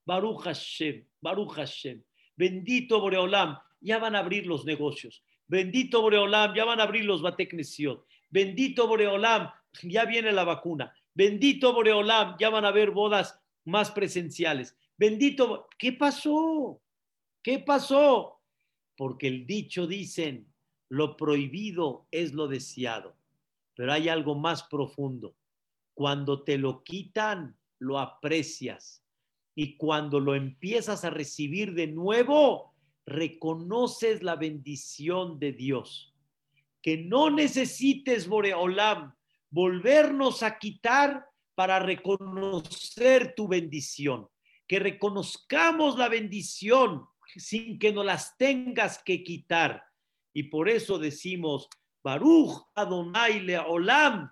Baruch 0.05 0.43
Hashem, 0.43 1.05
Baruch 1.19 1.55
Hashem, 1.55 2.01
bendito 2.37 3.01
Boreolam, 3.01 3.59
ya 3.81 3.99
van 3.99 4.15
a 4.15 4.19
abrir 4.19 4.47
los 4.47 4.63
negocios, 4.63 5.25
bendito 5.45 6.01
Boreolam, 6.01 6.55
ya 6.55 6.63
van 6.63 6.79
a 6.79 6.83
abrir 6.83 7.03
los 7.03 7.21
Bateknesiot, 7.21 8.05
bendito 8.29 8.87
Boreolam, 8.87 9.51
ya 9.83 10.05
viene 10.05 10.31
la 10.31 10.45
vacuna, 10.45 10.93
Bendito 11.19 11.73
Boreolam, 11.73 12.37
ya 12.39 12.49
van 12.49 12.63
a 12.63 12.69
haber 12.69 12.91
bodas 12.91 13.37
más 13.65 13.91
presenciales. 13.91 14.77
Bendito, 14.97 15.67
¿qué 15.77 15.91
pasó? 15.91 16.81
¿Qué 17.43 17.59
pasó? 17.59 18.39
Porque 18.95 19.27
el 19.27 19.45
dicho 19.45 19.85
dicen, 19.85 20.47
lo 20.87 21.17
prohibido 21.17 22.07
es 22.09 22.33
lo 22.33 22.47
deseado, 22.47 23.17
pero 23.75 23.91
hay 23.91 24.07
algo 24.07 24.33
más 24.33 24.63
profundo. 24.63 25.35
Cuando 25.93 26.43
te 26.43 26.57
lo 26.57 26.85
quitan, 26.85 27.59
lo 27.79 27.99
aprecias. 27.99 29.03
Y 29.55 29.75
cuando 29.75 30.21
lo 30.21 30.35
empiezas 30.35 31.03
a 31.03 31.09
recibir 31.09 31.73
de 31.73 31.87
nuevo, 31.87 32.73
reconoces 33.05 34.23
la 34.23 34.37
bendición 34.37 35.37
de 35.37 35.51
Dios. 35.51 36.15
Que 36.81 36.95
no 36.95 37.29
necesites, 37.29 38.29
Boreolam, 38.29 39.18
volvernos 39.49 40.43
a 40.43 40.57
quitar 40.57 41.25
para 41.55 41.79
reconocer 41.79 43.33
tu 43.35 43.47
bendición. 43.47 44.27
Que 44.67 44.79
reconozcamos 44.79 45.97
la 45.97 46.09
bendición 46.09 47.05
sin 47.35 47.79
que 47.79 47.91
nos 47.91 48.05
las 48.05 48.37
tengas 48.37 49.03
que 49.03 49.23
quitar. 49.23 49.83
Y 50.33 50.43
por 50.43 50.69
eso 50.69 50.99
decimos, 50.99 51.67
Baruch 52.03 52.69
Adonai 52.75 53.41
Leolam, 53.41 54.31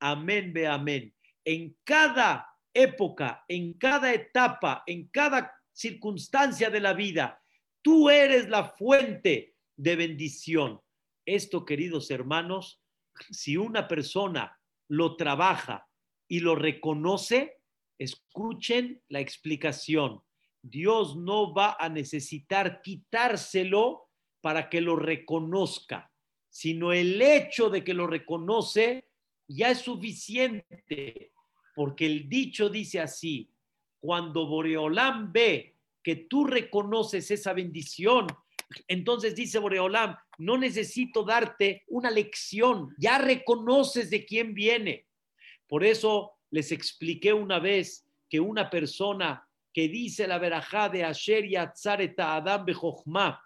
amén, 0.00 0.52
ve 0.52 0.66
amén. 0.66 1.14
En 1.44 1.76
cada 1.84 2.48
época, 2.72 3.44
en 3.48 3.74
cada 3.74 4.14
etapa, 4.14 4.82
en 4.86 5.08
cada 5.08 5.52
circunstancia 5.72 6.70
de 6.70 6.80
la 6.80 6.94
vida, 6.94 7.42
tú 7.82 8.08
eres 8.08 8.48
la 8.48 8.64
fuente 8.64 9.54
de 9.76 9.96
bendición. 9.96 10.80
Esto, 11.26 11.64
queridos 11.64 12.10
hermanos, 12.10 12.81
si 13.30 13.56
una 13.56 13.88
persona 13.88 14.58
lo 14.88 15.16
trabaja 15.16 15.88
y 16.28 16.40
lo 16.40 16.54
reconoce, 16.54 17.60
escuchen 17.98 19.02
la 19.08 19.20
explicación. 19.20 20.22
Dios 20.62 21.16
no 21.16 21.52
va 21.52 21.76
a 21.78 21.88
necesitar 21.88 22.80
quitárselo 22.82 24.08
para 24.40 24.68
que 24.68 24.80
lo 24.80 24.96
reconozca, 24.96 26.12
sino 26.48 26.92
el 26.92 27.20
hecho 27.20 27.70
de 27.70 27.82
que 27.82 27.94
lo 27.94 28.06
reconoce 28.06 29.08
ya 29.48 29.70
es 29.70 29.78
suficiente, 29.78 31.32
porque 31.74 32.06
el 32.06 32.28
dicho 32.28 32.68
dice 32.68 33.00
así, 33.00 33.50
cuando 33.98 34.46
Boreolam 34.46 35.32
ve 35.32 35.76
que 36.02 36.16
tú 36.16 36.44
reconoces 36.44 37.30
esa 37.30 37.52
bendición, 37.52 38.26
entonces 38.88 39.34
dice 39.34 39.58
Boreolam, 39.58 40.16
no 40.38 40.56
necesito 40.56 41.24
darte 41.24 41.84
una 41.88 42.10
lección, 42.10 42.94
ya 42.98 43.18
reconoces 43.18 44.10
de 44.10 44.24
quién 44.24 44.54
viene. 44.54 45.06
Por 45.66 45.84
eso 45.84 46.32
les 46.50 46.72
expliqué 46.72 47.32
una 47.32 47.58
vez 47.58 48.06
que 48.28 48.40
una 48.40 48.70
persona 48.70 49.48
que 49.72 49.88
dice 49.88 50.26
la 50.26 50.38
verajá 50.38 50.88
de 50.88 51.04
Asher 51.04 51.44
y 51.44 51.56
Adam 51.56 52.64
Bejochma, 52.64 53.42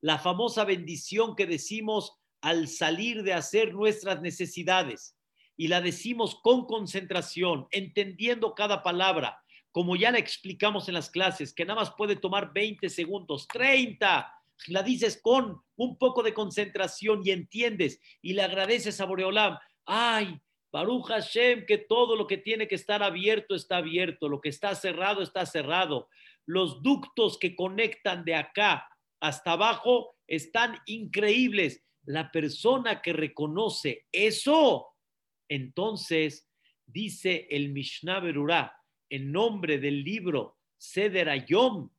la 0.00 0.18
famosa 0.18 0.64
bendición 0.64 1.36
que 1.36 1.46
decimos 1.46 2.18
al 2.40 2.66
salir 2.66 3.22
de 3.22 3.34
hacer 3.34 3.72
nuestras 3.72 4.20
necesidades, 4.20 5.16
y 5.56 5.68
la 5.68 5.80
decimos 5.80 6.40
con 6.42 6.66
concentración, 6.66 7.68
entendiendo 7.70 8.54
cada 8.54 8.82
palabra, 8.82 9.40
como 9.70 9.96
ya 9.96 10.10
la 10.10 10.18
explicamos 10.18 10.88
en 10.88 10.94
las 10.94 11.08
clases, 11.08 11.54
que 11.54 11.64
nada 11.64 11.80
más 11.80 11.92
puede 11.92 12.16
tomar 12.16 12.52
20 12.52 12.88
segundos, 12.88 13.46
30, 13.48 14.32
la 14.68 14.82
dices 14.82 15.20
con 15.20 15.62
un 15.76 15.98
poco 15.98 16.22
de 16.22 16.34
concentración 16.34 17.22
y 17.24 17.30
entiendes 17.30 18.00
y 18.20 18.34
le 18.34 18.42
agradeces 18.42 19.00
a 19.00 19.04
Boreolam, 19.04 19.58
ay, 19.86 20.40
Baruch 20.72 21.08
Hashem, 21.08 21.66
que 21.66 21.78
todo 21.78 22.16
lo 22.16 22.26
que 22.26 22.38
tiene 22.38 22.66
que 22.66 22.76
estar 22.76 23.02
abierto 23.02 23.54
está 23.54 23.76
abierto, 23.76 24.28
lo 24.28 24.40
que 24.40 24.48
está 24.48 24.74
cerrado 24.74 25.22
está 25.22 25.44
cerrado. 25.44 26.08
Los 26.46 26.82
ductos 26.82 27.38
que 27.38 27.54
conectan 27.54 28.24
de 28.24 28.34
acá 28.34 28.88
hasta 29.20 29.52
abajo 29.52 30.16
están 30.26 30.78
increíbles. 30.86 31.84
La 32.04 32.32
persona 32.32 33.02
que 33.02 33.12
reconoce 33.12 34.06
eso, 34.10 34.88
entonces 35.48 36.48
dice 36.86 37.46
el 37.50 37.70
Mishnah 37.70 38.20
Berurah, 38.20 38.74
en 39.10 39.30
nombre 39.30 39.78
del 39.78 40.02
libro 40.02 40.56
Seder 40.78 41.28
Ayom, 41.28 41.90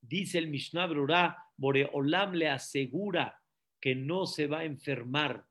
dice 0.00 0.38
el 0.38 0.46
Mishnah 0.46 0.86
Berurah, 0.86 1.36
Boreolam 1.62 2.34
le 2.34 2.48
asegura 2.48 3.40
que 3.80 3.94
no 3.94 4.26
se 4.26 4.48
va 4.48 4.58
a 4.60 4.64
enfermar, 4.64 5.46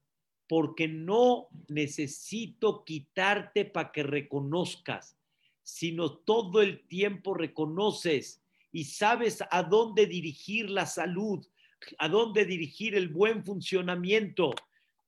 porque 0.45 0.89
no 0.89 1.47
necesito 1.69 2.84
quitarte 2.84 3.63
para 3.63 3.93
que 3.93 4.04
reconozcas, 4.04 5.17
sino 5.63 6.17
todo 6.17 6.62
el 6.62 6.86
tiempo 6.89 7.34
reconoces 7.34 8.43
y 8.74 8.84
sabes 8.84 9.41
a 9.50 9.63
dónde 9.63 10.06
dirigir 10.06 10.69
la 10.69 10.86
salud, 10.86 11.47
a 11.97 12.10
dónde 12.10 12.43
dirigir 12.43 12.93
el 12.95 13.08
buen 13.08 13.45
funcionamiento. 13.45 14.54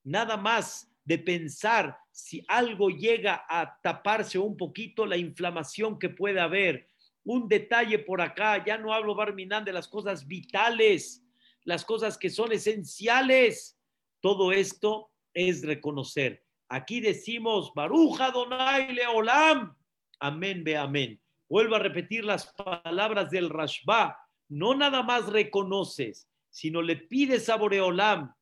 Nada 0.05 0.37
más 0.37 0.89
de 1.03 1.17
pensar 1.17 1.97
si 2.13 2.45
algo 2.47 2.87
llega 2.89 3.43
a 3.49 3.77
taparse 3.81 4.39
un 4.39 4.55
poquito 4.55 5.05
la 5.05 5.17
inflamación 5.17 5.99
que 5.99 6.07
puede 6.07 6.39
haber, 6.39 6.87
un 7.25 7.47
detalle 7.47 7.99
por 7.99 8.21
acá, 8.21 8.63
ya 8.65 8.77
no 8.77 8.93
hablo 8.93 9.15
Barminán 9.15 9.63
de 9.63 9.73
las 9.73 9.87
cosas 9.87 10.27
vitales, 10.27 11.23
las 11.63 11.85
cosas 11.85 12.17
que 12.17 12.29
son 12.29 12.51
esenciales. 12.51 13.77
Todo 14.19 14.51
esto 14.51 15.11
es 15.33 15.65
reconocer. 15.65 16.43
Aquí 16.69 16.99
decimos, 16.99 17.71
Baruja 17.73 18.31
Donai 18.31 18.93
Leolam. 18.93 19.75
Amén, 20.19 20.63
ve 20.63 20.77
amén. 20.77 21.21
Vuelvo 21.49 21.75
a 21.75 21.79
repetir 21.79 22.25
las 22.25 22.51
palabras 22.53 23.29
del 23.29 23.49
Rashba. 23.49 24.17
No 24.49 24.75
nada 24.75 25.03
más 25.03 25.27
reconoces, 25.27 26.27
sino 26.49 26.81
le 26.81 26.95
pides 26.95 27.49
a 27.49 27.55
Boreolam 27.55 28.33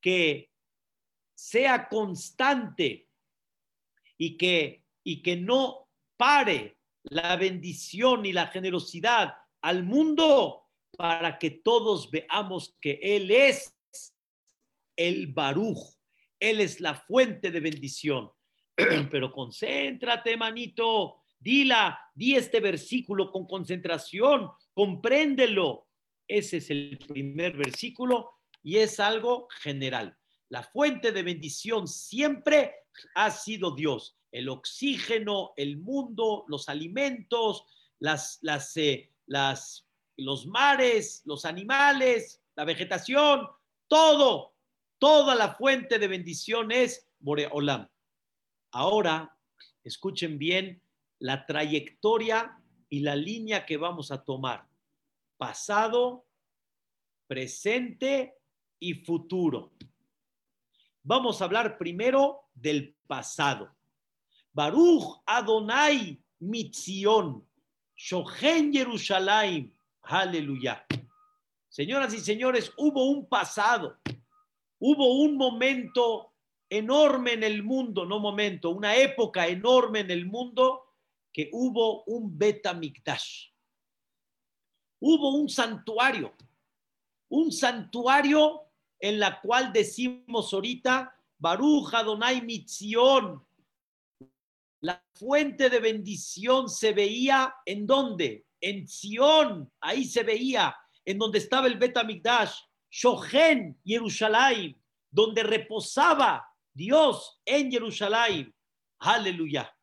que 0.00 0.50
sea 1.34 1.88
constante 1.88 3.08
y 4.16 4.36
que, 4.36 4.84
y 5.02 5.22
que 5.22 5.36
no 5.36 5.88
pare 6.16 6.79
la 7.04 7.36
bendición 7.36 8.26
y 8.26 8.32
la 8.32 8.48
generosidad 8.48 9.34
al 9.62 9.84
mundo 9.84 10.66
para 10.96 11.38
que 11.38 11.50
todos 11.50 12.10
veamos 12.10 12.76
que 12.80 12.98
Él 13.02 13.30
es 13.30 13.76
el 14.96 15.28
Baruch, 15.28 15.78
Él 16.38 16.60
es 16.60 16.80
la 16.80 16.94
fuente 16.94 17.50
de 17.50 17.60
bendición. 17.60 18.30
Pero 19.10 19.32
concéntrate, 19.32 20.36
manito, 20.36 21.22
dila, 21.38 21.98
di 22.14 22.36
este 22.36 22.60
versículo 22.60 23.30
con 23.30 23.46
concentración, 23.46 24.50
compréndelo. 24.74 25.86
Ese 26.28 26.58
es 26.58 26.70
el 26.70 26.98
primer 27.08 27.56
versículo 27.56 28.30
y 28.62 28.76
es 28.76 29.00
algo 29.00 29.48
general. 29.62 30.16
La 30.50 30.62
fuente 30.62 31.12
de 31.12 31.22
bendición 31.22 31.88
siempre 31.88 32.74
ha 33.14 33.30
sido 33.30 33.74
Dios 33.74 34.16
el 34.32 34.48
oxígeno, 34.48 35.52
el 35.56 35.78
mundo, 35.78 36.44
los 36.48 36.68
alimentos, 36.68 37.64
las, 37.98 38.38
las, 38.42 38.76
eh, 38.76 39.12
las, 39.26 39.88
los 40.16 40.46
mares, 40.46 41.22
los 41.24 41.44
animales, 41.44 42.42
la 42.54 42.64
vegetación, 42.64 43.48
todo, 43.88 44.54
toda 44.98 45.34
la 45.34 45.54
fuente 45.54 45.98
de 45.98 46.08
bendición 46.08 46.70
es 46.70 47.08
Boreolam. 47.18 47.88
Ahora, 48.72 49.36
escuchen 49.82 50.38
bien 50.38 50.82
la 51.18 51.44
trayectoria 51.44 52.56
y 52.88 53.00
la 53.00 53.16
línea 53.16 53.66
que 53.66 53.76
vamos 53.76 54.10
a 54.10 54.22
tomar. 54.22 54.68
Pasado, 55.36 56.26
presente 57.26 58.36
y 58.78 58.94
futuro. 58.94 59.72
Vamos 61.02 61.40
a 61.40 61.46
hablar 61.46 61.78
primero 61.78 62.50
del 62.52 62.94
pasado. 63.06 63.74
Baruch 64.52 65.22
Adonai 65.24 66.20
Mitzion, 66.40 67.46
Shohen 67.96 68.72
Jerusalén, 68.72 69.74
aleluya. 70.02 70.84
Señoras 71.68 72.12
y 72.12 72.18
señores, 72.18 72.72
hubo 72.76 73.04
un 73.04 73.28
pasado, 73.28 73.98
hubo 74.78 75.22
un 75.22 75.36
momento 75.36 76.34
enorme 76.68 77.32
en 77.32 77.44
el 77.44 77.62
mundo, 77.62 78.04
no 78.04 78.18
momento, 78.18 78.70
una 78.70 78.96
época 78.96 79.46
enorme 79.46 80.00
en 80.00 80.10
el 80.10 80.26
mundo 80.26 80.96
que 81.32 81.48
hubo 81.52 82.04
un 82.04 82.36
Betamikdash. 82.36 83.48
Hubo 85.00 85.34
un 85.34 85.48
santuario, 85.48 86.34
un 87.28 87.50
santuario 87.52 88.69
en 89.00 89.18
la 89.18 89.40
cual 89.40 89.72
decimos 89.72 90.52
ahorita, 90.52 91.14
Baruch 91.38 91.94
Adonai 91.94 92.42
Mitzion, 92.42 93.42
la 94.82 95.02
fuente 95.14 95.70
de 95.70 95.80
bendición 95.80 96.68
se 96.68 96.92
veía 96.92 97.54
en 97.64 97.86
dónde? 97.86 98.46
En 98.60 98.86
Sion, 98.86 99.70
ahí 99.80 100.04
se 100.04 100.22
veía, 100.22 100.76
en 101.04 101.18
donde 101.18 101.38
estaba 101.38 101.66
el 101.66 101.78
Betamigdash, 101.78 102.52
Shohen, 102.90 103.78
Jerusalén, 103.84 104.78
donde 105.10 105.42
reposaba 105.42 106.46
Dios 106.72 107.40
en 107.44 107.70
Jerusalén. 107.70 108.54
Aleluya. 108.98 109.74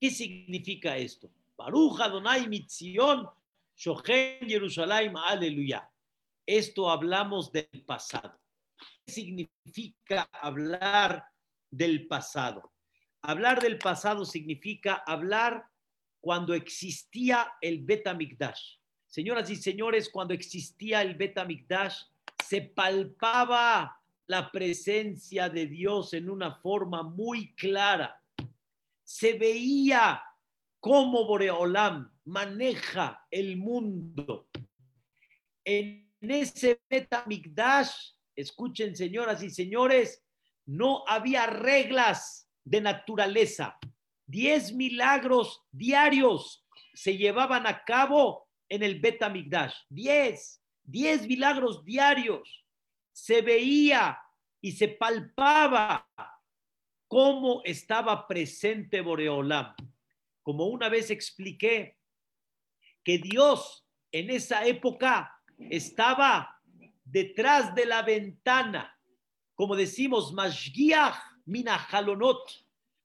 ¿Qué 0.00 0.10
significa 0.10 0.96
esto? 0.96 1.30
Baruch 1.56 2.00
Adonai 2.00 2.48
Mitzion, 2.48 3.28
Shochen 3.76 4.48
Jerusalén, 4.48 5.12
aleluya. 5.16 5.88
Esto 6.48 6.88
hablamos 6.88 7.52
del 7.52 7.84
pasado. 7.84 8.40
¿Qué 9.04 9.12
significa 9.12 10.30
hablar 10.32 11.26
del 11.70 12.06
pasado? 12.06 12.72
Hablar 13.20 13.60
del 13.60 13.76
pasado 13.76 14.24
significa 14.24 14.94
hablar 15.06 15.66
cuando 16.22 16.54
existía 16.54 17.52
el 17.60 17.84
Betamikdash. 17.84 18.78
Señoras 19.06 19.50
y 19.50 19.56
señores, 19.56 20.08
cuando 20.08 20.32
existía 20.32 21.02
el 21.02 21.16
Betamikdash, 21.16 22.04
se 22.42 22.62
palpaba 22.62 24.00
la 24.26 24.50
presencia 24.50 25.50
de 25.50 25.66
Dios 25.66 26.14
en 26.14 26.30
una 26.30 26.54
forma 26.54 27.02
muy 27.02 27.54
clara. 27.56 28.22
Se 29.04 29.34
veía 29.34 30.22
cómo 30.80 31.26
Boreolam 31.26 32.10
maneja 32.24 33.26
el 33.30 33.58
mundo. 33.58 34.48
Ese 36.20 36.80
Betamikdash, 36.88 37.90
escuchen 38.34 38.96
señoras 38.96 39.42
y 39.42 39.50
señores, 39.50 40.24
no 40.66 41.04
había 41.06 41.46
reglas 41.46 42.48
de 42.64 42.80
naturaleza. 42.80 43.78
Diez 44.26 44.72
milagros 44.72 45.62
diarios 45.70 46.66
se 46.92 47.16
llevaban 47.16 47.66
a 47.66 47.84
cabo 47.84 48.48
en 48.68 48.82
el 48.82 49.00
Betamikdash. 49.00 49.74
Diez, 49.88 50.62
diez 50.82 51.26
milagros 51.26 51.84
diarios. 51.84 52.66
Se 53.12 53.40
veía 53.40 54.18
y 54.60 54.72
se 54.72 54.88
palpaba 54.88 56.08
cómo 57.06 57.62
estaba 57.64 58.26
presente 58.26 59.00
Boreolam. 59.00 59.74
Como 60.42 60.66
una 60.66 60.88
vez 60.88 61.10
expliqué 61.10 61.98
que 63.02 63.18
Dios 63.18 63.86
en 64.12 64.30
esa 64.30 64.66
época 64.66 65.37
estaba 65.58 66.60
detrás 67.04 67.74
de 67.74 67.86
la 67.86 68.02
ventana 68.02 68.98
como 69.58 69.74
decimos, 69.74 70.32
Mashgiach 70.34 71.16
Minajalonot. 71.46 72.48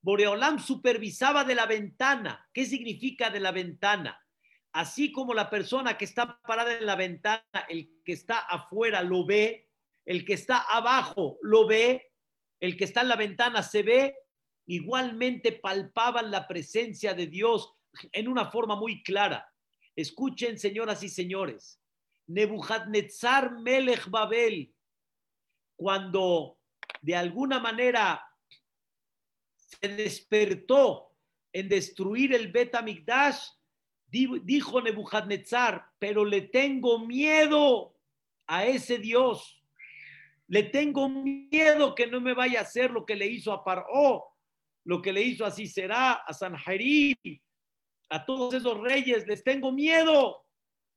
Boreolam 0.03 0.59
supervisaba 0.59 1.43
de 1.43 1.55
la 1.55 1.65
ventana. 1.65 2.47
¿Qué 2.53 2.65
significa 2.65 3.31
de 3.31 3.39
la 3.39 3.51
ventana? 3.51 4.23
Así 4.71 5.11
como 5.11 5.33
la 5.33 5.49
persona 5.49 5.97
que 5.97 6.05
está 6.05 6.39
parada 6.41 6.77
en 6.77 6.85
la 6.85 6.95
ventana, 6.95 7.43
el 7.69 7.89
que 8.05 8.11
está 8.11 8.37
afuera 8.37 9.01
lo 9.01 9.25
ve, 9.25 9.67
el 10.05 10.25
que 10.25 10.33
está 10.33 10.59
abajo 10.59 11.39
lo 11.41 11.65
ve, 11.65 12.11
el 12.59 12.77
que 12.77 12.83
está 12.83 13.01
en 13.01 13.07
la 13.07 13.15
ventana 13.15 13.63
se 13.63 13.81
ve, 13.81 14.15
igualmente 14.67 15.53
palpaban 15.53 16.29
la 16.29 16.47
presencia 16.47 17.15
de 17.15 17.25
Dios 17.25 17.73
en 18.11 18.27
una 18.27 18.51
forma 18.51 18.75
muy 18.75 19.01
clara. 19.01 19.51
Escuchen, 19.95 20.59
señoras 20.59 21.01
y 21.01 21.09
señores, 21.09 21.81
Nebuchadnezzar 22.27 23.59
Melech 23.59 24.09
Babel, 24.09 24.73
cuando 25.75 26.57
de 27.01 27.15
alguna 27.15 27.59
manera 27.59 28.25
se 29.55 29.88
despertó 29.89 31.12
en 31.51 31.69
destruir 31.69 32.33
el 32.33 32.51
Bet 32.51 32.75
dijo 34.09 34.81
Nebuchadnezzar, 34.81 35.86
pero 35.99 36.23
le 36.23 36.41
tengo 36.41 36.99
miedo 36.99 37.95
a 38.47 38.65
ese 38.65 38.97
Dios. 38.97 39.62
Le 40.47 40.63
tengo 40.63 41.09
miedo 41.09 41.95
que 41.95 42.07
no 42.07 42.21
me 42.21 42.33
vaya 42.33 42.59
a 42.59 42.63
hacer 42.63 42.91
lo 42.91 43.05
que 43.05 43.15
le 43.15 43.27
hizo 43.27 43.51
a 43.51 43.63
Paró, 43.63 44.25
lo 44.86 45.01
que 45.01 45.13
le 45.13 45.21
hizo 45.21 45.45
a 45.45 45.51
Sisera, 45.51 46.13
a 46.13 46.33
Sanjarí, 46.33 47.15
a 48.09 48.25
todos 48.25 48.53
esos 48.53 48.79
reyes. 48.79 49.25
Les 49.27 49.43
tengo 49.43 49.71
miedo 49.71 50.42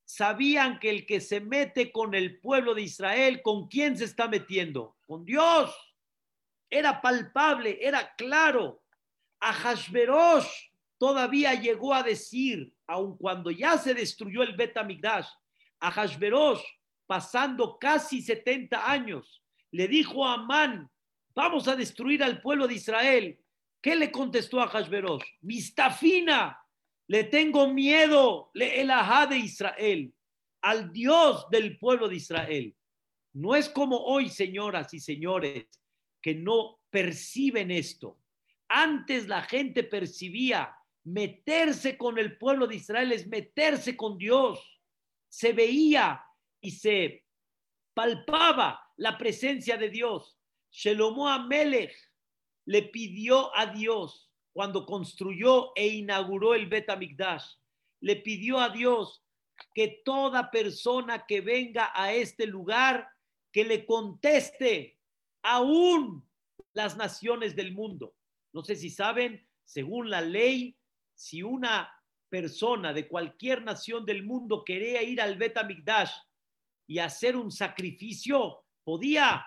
sabían 0.07 0.79
que 0.79 0.89
el 0.89 1.05
que 1.05 1.21
se 1.21 1.41
mete 1.41 1.93
con 1.93 2.15
el 2.15 2.41
pueblo 2.41 2.75
de 2.75 2.83
Israel, 2.83 3.43
¿con 3.43 3.67
quién 3.67 3.99
se 3.99 4.05
está 4.05 4.29
metiendo? 4.29 4.97
Con 5.07 5.25
Dios. 5.25 5.75
Era 6.71 7.03
palpable, 7.03 7.79
era 7.83 8.15
claro. 8.15 8.83
A 9.41 9.53
Hashverosh 9.53 10.49
todavía 10.97 11.55
llegó 11.55 11.93
a 11.93 12.03
decir, 12.03 12.73
aun 12.87 13.19
cuando 13.19 13.51
ya 13.51 13.77
se 13.77 13.95
destruyó 13.95 14.43
el 14.43 14.57
Bet 14.57 14.77
a 14.79 15.91
Hashverosh, 15.91 16.63
pasando 17.07 17.77
casi 17.79 18.23
70 18.23 18.91
años, 18.91 19.43
le 19.73 19.89
dijo 19.89 20.25
a 20.25 20.35
Amán, 20.35 20.89
vamos 21.35 21.69
a 21.69 21.77
destruir 21.77 22.23
al 22.23 22.41
pueblo 22.41 22.67
de 22.67 22.75
Israel. 22.75 23.39
¿Qué 23.83 23.95
le 23.95 24.11
contestó 24.11 24.61
a 24.61 24.69
Hashverosh? 24.69 25.25
Mistafina, 25.43 26.59
le 27.09 27.25
tengo 27.25 27.73
miedo, 27.73 28.51
le 28.55 28.81
elajá 28.81 29.27
de 29.27 29.39
Israel, 29.39 30.15
al 30.63 30.93
Dios 30.93 31.47
del 31.51 31.79
pueblo 31.79 32.09
de 32.09 32.17
Israel. 32.17 32.77
No 33.33 33.55
es 33.55 33.69
como 33.69 33.99
hoy, 33.99 34.29
señoras 34.29 34.93
y 34.95 35.01
señores, 35.01 35.67
que 36.21 36.35
no 36.35 36.81
perciben 36.91 37.71
esto. 37.71 38.19
Antes 38.69 39.29
la 39.29 39.43
gente 39.43 39.85
percibía 39.85 40.77
meterse 41.05 41.97
con 41.97 42.19
el 42.19 42.37
pueblo 42.37 42.67
de 42.67 42.77
Israel 42.77 43.13
es 43.13 43.29
meterse 43.29 43.97
con 43.97 44.19
Dios. 44.19 44.59
Se 45.29 45.53
veía 45.53 46.25
y 46.61 46.73
se 46.73 47.25
palpaba 47.95 48.93
la 48.97 49.17
presencia 49.17 49.77
de 49.77 49.89
Dios. 49.89 50.37
Shelomo 50.71 51.29
Amelech 51.29 51.95
le 52.65 52.83
pidió 52.83 53.57
a 53.57 53.67
Dios 53.67 54.26
cuando 54.57 54.87
construyó 54.87 55.73
e 55.77 55.87
inauguró 55.87 56.55
el 56.55 56.67
Bet 56.67 56.89
le 58.01 58.17
pidió 58.17 58.59
a 58.59 58.71
Dios 58.71 59.23
que 59.75 60.01
toda 60.03 60.51
persona 60.51 61.27
que 61.27 61.43
venga 61.43 61.93
a 61.95 62.15
este 62.15 62.47
lugar, 62.47 63.07
que 63.53 63.67
le 63.67 63.85
conteste 63.85 64.99
aún 65.43 66.27
las 66.73 66.97
naciones 66.97 67.55
del 67.55 67.75
mundo. 67.75 68.15
No 68.55 68.65
sé 68.65 68.77
si 68.77 68.89
saben, 68.89 69.47
según 69.63 70.09
la 70.09 70.23
ley, 70.23 70.75
si 71.15 71.43
una 71.43 71.93
persona 72.31 72.95
de 72.95 73.09
cualquier 73.09 73.63
nación 73.63 74.07
del 74.07 74.25
mundo 74.25 74.65
quería 74.65 75.03
ir 75.03 75.21
al 75.21 75.37
Bet 75.37 75.59
y 76.87 76.99
hacer 76.99 77.37
un 77.37 77.53
sacrificio, 77.53 78.65
podía. 78.85 79.47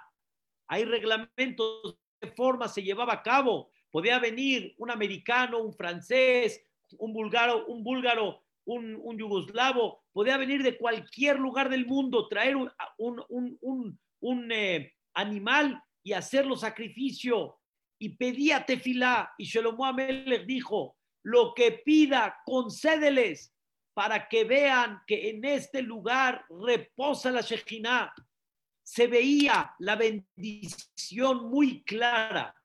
Hay 0.68 0.86
reglamentos 0.86 1.98
de 2.22 2.32
forma 2.34 2.68
se 2.68 2.84
llevaba 2.84 3.14
a 3.14 3.24
cabo 3.24 3.72
podía 3.92 4.20
venir 4.20 4.74
un 4.78 4.92
americano, 4.92 5.60
un 5.60 5.74
francés, 5.74 6.64
un 6.98 7.14
búlgaro, 7.14 7.66
un 7.68 7.84
búlgaro, 7.84 8.44
un, 8.66 9.18
yugoslavo, 9.18 10.04
podía 10.12 10.38
venir 10.38 10.64
de 10.64 10.78
cualquier 10.78 11.40
lugar 11.40 11.70
del 11.70 11.86
mundo, 11.86 12.28
traer 12.28 12.56
un, 12.56 14.52
eh, 14.52 14.94
animal 15.14 15.82
y 16.04 16.14
hacerlo 16.14 16.56
sacrificio. 16.56 17.58
Y 18.02 18.10
pedía 18.10 18.66
tefilá. 18.66 19.34
Y 19.38 19.46
Shelomo 19.46 19.86
Amelech 19.86 20.46
dijo, 20.46 20.96
lo 21.24 21.54
que 21.54 21.72
pida, 21.84 22.38
concédeles 22.46 23.54
para 23.94 24.30
que 24.30 24.46
vean 24.46 25.02
que 25.06 25.30
en 25.30 25.44
este 25.44 25.82
lugar 25.82 26.46
reposa 26.50 27.32
la 27.32 27.42
Shekhinah. 27.42 28.14
Se 28.84 29.08
veía 29.08 29.76
la 29.80 29.96
bendición 29.96 31.50
muy 31.50 31.84
clara 31.84 32.56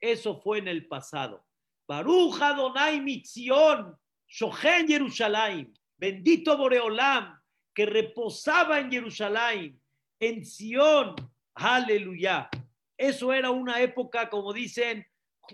eso 0.00 0.40
fue 0.40 0.58
en 0.58 0.68
el 0.68 0.86
pasado. 0.86 1.44
Baruch 1.86 2.40
Adonai 2.40 3.00
Mitzion, 3.00 3.96
Shohen 4.26 4.86
Jerusalén, 4.86 5.72
bendito 5.96 6.56
Boreolam, 6.56 7.38
que 7.74 7.86
reposaba 7.86 8.80
en 8.80 8.90
Jerusalén, 8.90 9.80
en 10.20 10.44
Sion, 10.44 11.14
aleluya. 11.54 12.50
Eso 12.96 13.32
era 13.32 13.50
una 13.50 13.80
época, 13.80 14.28
como 14.28 14.52
dicen, 14.52 15.06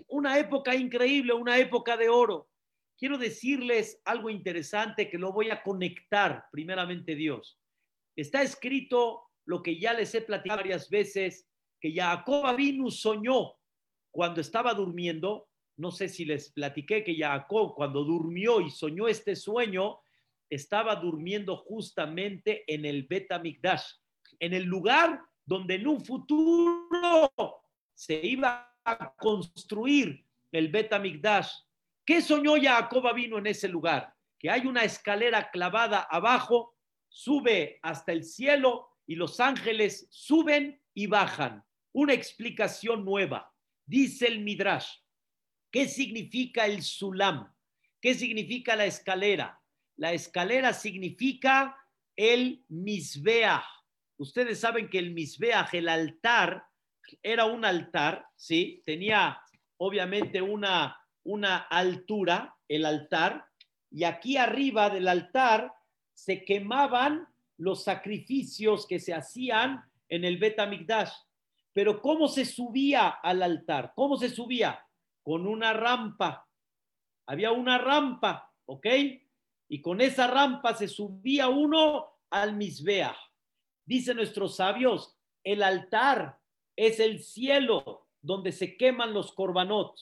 una 0.07 0.37
época 0.37 0.75
increíble, 0.75 1.33
una 1.33 1.57
época 1.57 1.95
de 1.95 2.09
oro. 2.09 2.49
Quiero 2.97 3.17
decirles 3.17 4.01
algo 4.05 4.29
interesante 4.29 5.09
que 5.09 5.17
lo 5.17 5.31
voy 5.31 5.51
a 5.51 5.61
conectar, 5.61 6.45
primeramente 6.51 7.15
Dios. 7.15 7.59
Está 8.15 8.41
escrito 8.41 9.29
lo 9.45 9.61
que 9.61 9.79
ya 9.79 9.93
les 9.93 10.15
he 10.15 10.21
platicado 10.21 10.61
varias 10.61 10.89
veces, 10.89 11.47
que 11.79 11.93
Jacob 11.93 12.45
Avinu 12.45 12.89
soñó 12.89 13.53
cuando 14.15 14.39
estaba 14.39 14.73
durmiendo, 14.73 15.49
no 15.75 15.91
sé 15.91 16.07
si 16.07 16.23
les 16.23 16.49
platiqué 16.49 17.03
que 17.03 17.17
Jacob 17.17 17.75
cuando 17.75 18.05
durmió 18.05 18.61
y 18.61 18.71
soñó 18.71 19.09
este 19.09 19.35
sueño, 19.35 19.99
estaba 20.49 20.95
durmiendo 20.95 21.57
justamente 21.57 22.63
en 22.73 22.85
el 22.85 23.03
Betamikdash, 23.03 23.83
en 24.39 24.53
el 24.53 24.63
lugar 24.63 25.19
donde 25.45 25.75
en 25.75 25.87
un 25.87 25.99
futuro 25.99 27.29
se 27.93 28.25
iba 28.25 28.73
a 28.85 29.13
construir 29.15 30.23
el 30.53 30.69
Betamikdash. 30.69 31.51
¿Qué 32.05 32.21
soñó 32.21 32.53
Jacob 32.55 33.13
vino 33.13 33.37
en 33.37 33.47
ese 33.47 33.67
lugar? 33.67 34.13
Que 34.39 34.49
hay 34.49 34.65
una 34.65 34.85
escalera 34.85 35.51
clavada 35.51 36.07
abajo, 36.09 36.73
sube 37.09 37.79
hasta 37.81 38.13
el 38.13 38.23
cielo 38.23 38.87
y 39.05 39.15
los 39.15 39.41
ángeles 39.41 40.07
suben 40.09 40.79
y 40.93 41.07
bajan. 41.07 41.65
Una 41.91 42.13
explicación 42.13 43.03
nueva. 43.03 43.51
Dice 43.85 44.27
el 44.27 44.39
Midrash 44.39 44.87
¿Qué 45.71 45.87
significa 45.87 46.65
el 46.65 46.83
sulam? 46.83 47.53
¿Qué 48.01 48.13
significa 48.13 48.75
la 48.75 48.85
escalera? 48.85 49.61
La 49.97 50.13
escalera 50.13 50.71
significa 50.71 51.75
el 52.15 52.63
misbeach. 52.69 53.65
Ustedes 54.17 54.59
saben 54.59 54.89
que 54.89 54.99
el 54.99 55.11
misbeach, 55.11 55.73
el 55.73 55.89
altar, 55.89 56.63
era 57.21 57.45
un 57.45 57.65
altar, 57.65 58.25
¿sí? 58.35 58.81
Tenía 58.85 59.41
obviamente 59.77 60.41
una, 60.41 60.97
una 61.23 61.57
altura, 61.57 62.55
el 62.67 62.85
altar, 62.85 63.45
y 63.91 64.05
aquí 64.05 64.37
arriba 64.37 64.89
del 64.89 65.07
altar 65.07 65.73
se 66.13 66.43
quemaban 66.45 67.27
los 67.57 67.83
sacrificios 67.83 68.87
que 68.87 68.99
se 68.99 69.13
hacían 69.13 69.83
en 70.09 70.23
el 70.23 70.37
Betamigdash. 70.37 71.11
Pero 71.75 72.01
¿cómo 72.01 72.29
se 72.29 72.45
subía 72.45 73.09
al 73.09 73.43
altar? 73.43 73.91
¿Cómo 73.95 74.15
se 74.15 74.29
subía? 74.29 74.87
Con 75.21 75.45
una 75.45 75.73
rampa. 75.73 76.47
Había 77.27 77.51
una 77.51 77.77
rampa, 77.77 78.49
¿ok? 78.65 78.87
Y 79.67 79.81
con 79.81 79.99
esa 79.99 80.27
rampa 80.27 80.73
se 80.73 80.87
subía 80.87 81.49
uno 81.49 82.13
al 82.29 82.55
Misbea. 82.55 83.13
Dicen 83.85 84.15
nuestros 84.15 84.55
sabios, 84.55 85.17
el 85.43 85.61
altar 85.63 86.39
es 86.77 87.01
el 87.01 87.21
cielo 87.21 88.07
donde 88.21 88.53
se 88.53 88.77
queman 88.77 89.13
los 89.13 89.33
corbanot. 89.33 89.99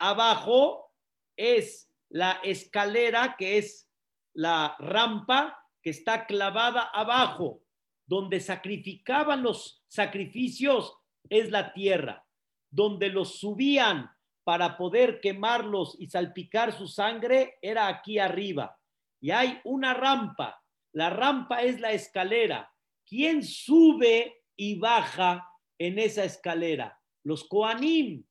Abajo 0.00 0.94
es 1.36 1.92
la 2.08 2.40
escalera, 2.42 3.36
que 3.36 3.58
es 3.58 3.86
la 4.32 4.74
rampa 4.78 5.62
que 5.82 5.90
está 5.90 6.24
clavada 6.24 6.84
abajo, 6.84 7.60
donde 8.06 8.40
sacrificaban 8.40 9.42
los 9.42 9.84
sacrificios, 9.96 10.94
es 11.28 11.50
la 11.50 11.72
tierra, 11.72 12.24
donde 12.70 13.08
los 13.08 13.38
subían 13.40 14.10
para 14.44 14.76
poder 14.76 15.20
quemarlos 15.20 15.96
y 15.98 16.06
salpicar 16.06 16.72
su 16.72 16.86
sangre, 16.86 17.58
era 17.60 17.88
aquí 17.88 18.20
arriba. 18.20 18.78
Y 19.20 19.32
hay 19.32 19.60
una 19.64 19.92
rampa, 19.92 20.62
la 20.92 21.10
rampa 21.10 21.62
es 21.62 21.80
la 21.80 21.92
escalera. 21.92 22.72
¿Quién 23.04 23.42
sube 23.42 24.44
y 24.56 24.78
baja 24.78 25.48
en 25.78 25.98
esa 25.98 26.24
escalera? 26.24 26.98
Los 27.24 27.44
Koanim. 27.44 28.24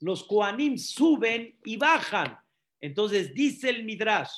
Los 0.00 0.24
Koanim 0.24 0.78
suben 0.78 1.58
y 1.64 1.76
bajan. 1.76 2.38
Entonces 2.80 3.32
dice 3.32 3.70
el 3.70 3.84
Midrash, 3.84 4.32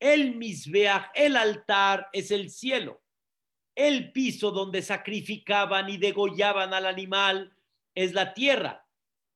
el 0.00 0.36
Misbeach, 0.36 1.10
el 1.14 1.36
altar 1.36 2.08
es 2.12 2.30
el 2.30 2.50
cielo. 2.50 3.02
El 3.76 4.10
piso 4.10 4.50
donde 4.50 4.82
sacrificaban 4.82 5.88
y 5.88 5.96
degollaban 5.96 6.74
al 6.74 6.86
animal 6.86 7.56
es 7.94 8.12
la 8.12 8.34
tierra. 8.34 8.84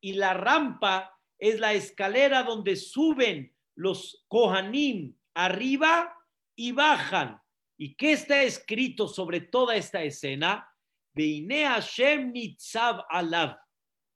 Y 0.01 0.15
la 0.15 0.35
rampa 0.35 1.17
es 1.39 1.61
la 1.61 1.73
escalera 1.75 2.43
donde 2.43 2.75
suben 2.75 3.55
los 3.77 4.25
Kohanim 4.27 5.15
arriba 5.35 6.13
y 6.57 6.73
bajan. 6.73 7.41
¿Y 7.77 7.95
qué 7.95 8.13
está 8.13 8.43
escrito 8.43 9.07
sobre 9.07 9.41
toda 9.41 9.77
esta 9.77 10.03
escena? 10.03 10.69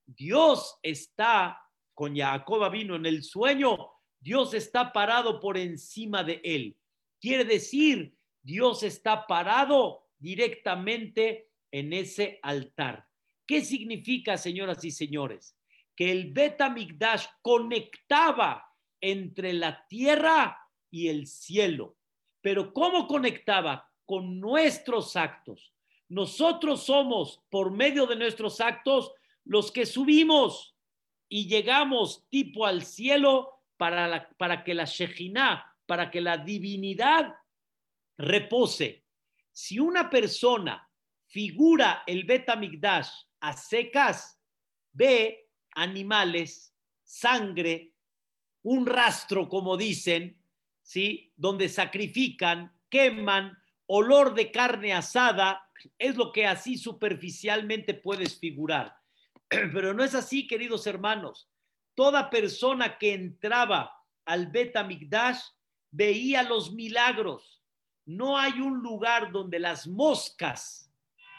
Dios 0.07 0.79
está 0.83 1.61
con 1.95 2.17
Jacob 2.17 2.73
vino 2.73 2.97
en 2.97 3.07
el 3.07 3.23
sueño 3.23 3.95
Dios 4.25 4.55
está 4.55 4.91
parado 4.91 5.39
por 5.39 5.59
encima 5.59 6.25
de 6.25 6.41
él. 6.43 6.79
Quiere 7.21 7.45
decir, 7.45 8.17
Dios 8.43 8.83
está 8.83 9.27
parado 9.27 10.04
directamente 10.19 11.51
en 11.71 11.93
ese 11.93 12.39
altar. 12.43 13.07
¿Qué 13.47 13.63
significa, 13.63 14.37
señoras 14.37 14.85
y 14.85 14.91
señores? 14.91 15.57
Que 15.97 16.11
el 16.11 16.33
Betamigdash 16.33 17.27
conectaba 17.43 18.65
entre 19.01 19.53
la 19.53 19.87
tierra 19.87 20.59
y 20.91 21.09
el 21.09 21.27
cielo. 21.27 21.97
Pero 22.41 22.73
¿cómo 22.73 23.07
conectaba? 23.07 23.91
Con 24.07 24.41
nuestros 24.41 25.17
actos. 25.17 25.73
Nosotros 26.09 26.85
somos, 26.85 27.43
por 27.51 27.71
medio 27.71 28.07
de 28.07 28.17
nuestros 28.17 28.61
actos, 28.61 29.13
los 29.45 29.73
que 29.73 29.87
subimos 29.87 30.77
y 31.29 31.49
llegamos 31.49 32.27
tipo 32.31 32.67
al 32.67 32.83
cielo 32.85 33.63
para, 33.77 34.29
para 34.37 34.63
que 34.63 34.75
la 34.75 34.85
Shejinah, 34.85 35.65
para 35.87 36.11
que 36.11 36.21
la 36.21 36.39
divinidad 36.39 37.35
repose. 38.17 39.04
Si 39.55 39.79
una 39.79 40.11
persona 40.11 40.91
figura 41.29 42.03
el 42.09 42.25
Betamigdash 42.25 43.09
a 43.39 43.53
secas, 43.53 44.41
ve 44.93 45.49
animales, 45.77 46.75
sangre, 47.05 47.95
un 48.63 48.85
rastro, 48.85 49.49
como 49.49 49.77
dicen, 49.77 50.43
¿sí? 50.83 51.33
donde 51.37 51.69
sacrifican, 51.69 52.77
queman, 52.89 53.57
olor 53.87 54.35
de 54.35 54.51
carne 54.51 54.93
asada, 54.93 55.71
es 55.99 56.17
lo 56.17 56.33
que 56.33 56.47
así 56.47 56.77
superficialmente 56.77 57.95
puedes 57.95 58.41
figurar. 58.41 58.97
Pero 59.49 59.95
no 59.95 60.03
es 60.03 60.17
así, 60.17 60.49
queridos 60.49 60.89
hermanos. 60.89 61.49
Toda 61.95 62.29
persona 62.29 62.99
que 62.99 63.15
entraba 63.15 63.93
al 64.25 64.49
Betamigdash 64.49 65.41
veía 65.93 66.43
los 66.43 66.73
milagros. 66.73 67.54
No 68.07 68.39
hay 68.39 68.61
un 68.61 68.83
lugar 68.83 69.33
donde 69.33 69.59
las 69.59 69.87
moscas 69.87 70.93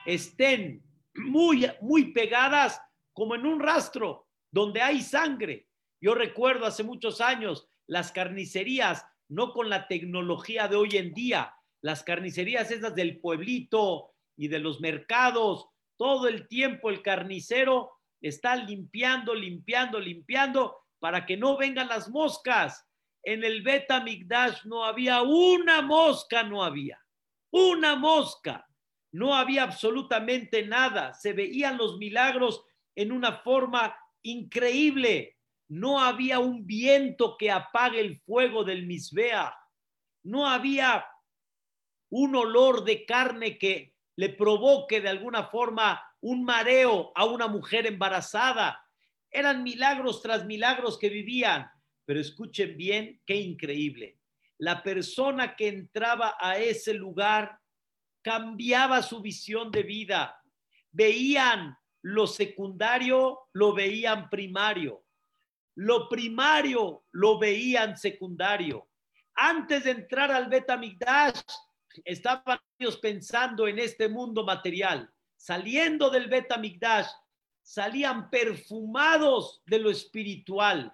estén 0.06 0.84
muy, 1.15 1.69
muy 1.82 2.12
pegadas 2.12 2.82
como 3.13 3.36
en 3.36 3.45
un 3.45 3.60
rastro, 3.60 4.28
donde 4.51 4.82
hay 4.82 5.01
sangre. 5.01 5.67
Yo 6.01 6.13
recuerdo 6.13 6.65
hace 6.65 6.84
muchos 6.84 7.21
años 7.21 7.67
las 7.88 8.12
carnicerías, 8.12 9.06
no 9.28 9.54
con 9.54 9.69
la 9.69 9.88
tecnología 9.88 10.67
de 10.67 10.75
hoy 10.75 10.97
en 10.97 11.13
día, 11.13 11.54
las 11.82 12.04
carnicerías 12.04 12.71
esas 12.71 12.95
del 12.95 13.19
pueblito 13.19 14.12
y 14.36 14.47
de 14.47 14.60
los 14.60 14.82
mercados, 14.82 15.69
todo 15.97 16.28
el 16.28 16.47
tiempo 16.47 16.89
el 16.89 17.01
carnicero 17.01 17.91
está 18.21 18.56
limpiando, 18.56 19.34
limpiando, 19.34 19.99
limpiando 19.99 20.78
para 20.99 21.25
que 21.25 21.38
no 21.38 21.58
vengan 21.58 21.88
las 21.88 22.10
moscas. 22.10 22.86
En 23.25 23.43
el 23.43 23.63
Beta 23.63 24.01
Migdash 24.01 24.65
no 24.65 24.85
había 24.85 25.23
una 25.23 25.81
mosca, 25.81 26.43
no 26.43 26.63
había 26.63 26.99
una 27.49 27.95
mosca, 27.95 28.67
no 29.13 29.33
había 29.33 29.63
absolutamente 29.63 30.67
nada. 30.67 31.13
Se 31.13 31.33
veían 31.33 31.77
los 31.77 31.97
milagros 31.97 32.63
en 32.93 33.11
una 33.11 33.38
forma 33.38 33.97
increíble. 34.21 35.38
No 35.69 36.01
había 36.01 36.39
un 36.39 36.67
viento 36.67 37.35
que 37.38 37.49
apague 37.49 37.99
el 37.99 38.19
fuego 38.19 38.63
del 38.63 38.85
Misbea. 38.85 39.57
No 40.23 40.47
había 40.47 41.05
un 42.09 42.35
olor 42.35 42.83
de 42.83 43.05
carne 43.05 43.57
que 43.57 43.95
le 44.17 44.29
provoque 44.29 45.01
de 45.01 45.09
alguna 45.09 45.45
forma 45.45 46.01
un 46.21 46.43
mareo 46.43 47.11
a 47.15 47.25
una 47.25 47.47
mujer 47.47 47.88
embarazada. 47.88 48.85
Eran 49.31 49.63
milagros 49.63 50.21
tras 50.21 50.45
milagros 50.45 50.99
que 50.99 51.09
vivían. 51.09 51.71
Pero 52.06 52.20
escuchen 52.20 52.78
bien, 52.78 53.22
qué 53.26 53.36
increíble. 53.36 54.20
La 54.58 54.82
persona 54.84 55.56
que 55.56 55.68
entraba 55.68 56.38
a 56.39 56.58
ese 56.58 56.94
lugar 56.94 57.60
cambiaba 58.22 59.02
su 59.02 59.22
visión 59.22 59.72
de 59.72 59.84
vida. 59.84 60.41
Veían 60.91 61.78
lo 62.02 62.28
secundario, 62.28 63.39
lo 63.54 63.74
veían 63.74 64.30
primario. 64.30 65.04
Lo 65.76 66.08
primario 66.08 67.04
lo 67.12 67.38
veían 67.38 67.98
secundario. 67.98 68.88
Antes 69.34 69.84
de 69.84 69.91
entrar 69.91 70.32
al 70.32 70.48
Betamigdash, 70.48 71.41
estaban 72.06 72.60
ellos 72.80 72.98
pensando 72.98 73.68
en 73.68 73.80
este 73.80 74.08
mundo 74.08 74.46
material 74.46 75.12
saliendo 75.46 76.10
del 76.10 76.28
Betamigdash, 76.28 77.08
salían 77.62 78.32
perfumados 78.32 79.62
de 79.68 79.78
lo 79.78 79.91
espiritual, 79.91 80.91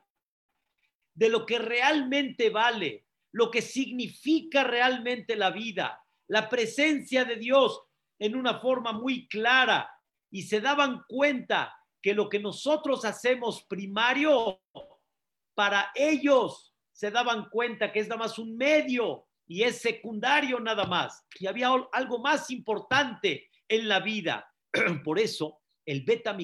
de 1.13 1.30
lo 1.30 1.45
que 1.45 1.60
realmente 1.60 2.50
vale, 2.50 3.06
lo 3.32 3.52
que 3.52 3.62
significa 3.62 4.63
realmente 4.63 5.36
la 5.36 5.52
vida, 5.52 6.04
la 6.28 6.50
presencia 6.50 7.26
de 7.26 7.36
Dios 7.36 7.84
en 8.19 8.36
una 8.36 8.60
forma 8.60 8.93
muy 8.93 9.28
clara 9.28 9.89
y 10.30 10.43
se 10.43 10.62
daban 10.62 11.04
cuenta 11.08 11.76
que 12.02 12.13
lo 12.13 12.30
que 12.30 12.39
nosotros 12.39 13.06
hacemos 13.06 13.63
primario, 13.63 14.62
para 15.54 15.91
ellos 15.95 16.74
se 16.91 17.12
daban 17.12 17.50
cuenta 17.50 17.91
que 17.91 18.00
es 18.00 18.08
nada 18.08 18.19
más 18.19 18.39
un 18.39 18.58
medio 18.58 19.28
y 19.47 19.63
es 19.63 19.82
secundario 19.82 20.60
nada 20.60 20.86
más. 20.86 21.26
Y 21.39 21.47
había 21.47 21.69
algo 21.91 22.19
más 22.19 22.50
importante 22.50 23.50
en 23.67 23.88
la 23.88 24.00
vida. 24.00 24.50
Por 25.04 25.19
eso, 25.19 25.62
el 25.86 26.04
Beta 26.04 26.36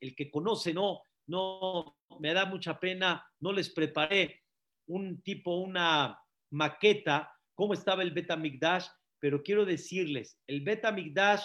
el 0.00 0.14
que 0.14 0.30
conoce, 0.30 0.74
no, 0.74 1.02
no, 1.26 1.96
me 2.18 2.34
da 2.34 2.44
mucha 2.44 2.78
pena, 2.78 3.24
no 3.42 3.52
les 3.52 3.68
preparé 3.68 4.40
un 4.86 5.20
tipo, 5.20 5.56
una 5.56 6.18
maqueta, 6.50 7.32
cómo 7.54 7.74
estaba 7.74 8.02
el 8.02 8.12
Beta 8.12 8.36
Migdash, 8.36 8.86
pero 9.18 9.42
quiero 9.42 9.64
decirles, 9.64 10.38
el 10.46 10.62
Beta 10.62 10.92
Migdash, 10.92 11.42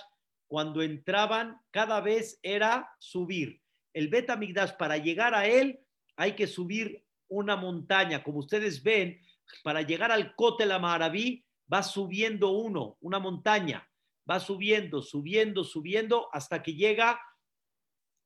cuando 0.47 0.81
entraban, 0.81 1.59
cada 1.71 1.99
vez 1.99 2.39
era 2.41 2.89
subir. 2.99 3.61
El 3.93 4.07
Beta 4.09 4.35
Migdash, 4.35 4.77
para 4.77 4.97
llegar 4.97 5.33
a 5.33 5.47
él, 5.47 5.79
hay 6.15 6.35
que 6.35 6.47
subir 6.47 7.03
una 7.27 7.55
montaña. 7.55 8.23
Como 8.23 8.39
ustedes 8.39 8.81
ven, 8.83 9.19
para 9.63 9.81
llegar 9.81 10.11
al 10.11 10.35
Cote 10.35 10.65
la 10.65 10.79
Maraví, 10.79 11.43
va 11.71 11.83
subiendo 11.83 12.51
uno, 12.51 12.97
una 13.01 13.19
montaña, 13.19 13.89
va 14.29 14.39
subiendo, 14.39 15.01
subiendo, 15.01 15.63
subiendo, 15.63 16.29
hasta 16.31 16.61
que 16.61 16.75
llega 16.75 17.19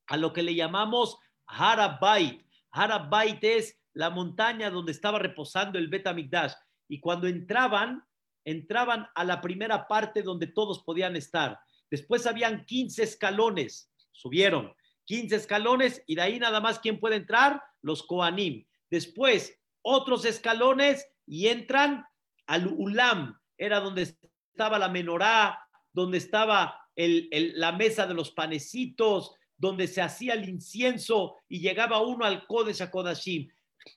a 0.06 0.16
lo 0.16 0.32
que 0.32 0.42
le 0.42 0.54
llamamos 0.54 1.18
Harabait. 1.46 2.42
Harabait 2.72 3.42
es 3.44 3.78
la 3.94 4.10
montaña 4.10 4.70
donde 4.70 4.92
estaba 4.92 5.18
reposando 5.18 5.78
el 5.78 5.88
Betamigdash. 5.88 6.52
Y 6.88 7.00
cuando 7.00 7.26
entraban, 7.28 8.02
entraban 8.44 9.06
a 9.14 9.24
la 9.24 9.40
primera 9.40 9.86
parte 9.86 10.22
donde 10.22 10.48
todos 10.48 10.82
podían 10.82 11.16
estar. 11.16 11.58
Después 11.90 12.26
habían 12.26 12.64
15 12.64 13.02
escalones, 13.02 13.92
subieron 14.10 14.74
15 15.04 15.36
escalones 15.36 16.02
y 16.06 16.14
de 16.14 16.22
ahí 16.22 16.38
nada 16.38 16.60
más 16.60 16.78
quién 16.78 16.98
puede 16.98 17.16
entrar, 17.16 17.62
los 17.82 18.02
Koanim. 18.02 18.66
Después 18.90 19.58
otros 19.82 20.24
escalones 20.24 21.06
y 21.26 21.48
entran 21.48 22.06
al 22.46 22.66
Ulam, 22.66 23.38
era 23.56 23.80
donde 23.80 24.02
estaba 24.02 24.78
la 24.78 24.88
menorá, 24.88 25.68
donde 25.92 26.18
estaba 26.18 26.78
la 26.96 27.72
mesa 27.72 28.06
de 28.06 28.14
los 28.14 28.30
panecitos, 28.30 29.34
donde 29.62 29.86
se 29.86 30.02
hacía 30.02 30.34
el 30.34 30.48
incienso 30.48 31.36
y 31.48 31.60
llegaba 31.60 32.02
uno 32.02 32.24
al 32.24 32.48
Kodesh 32.48 32.90
Kodashim. 32.90 33.48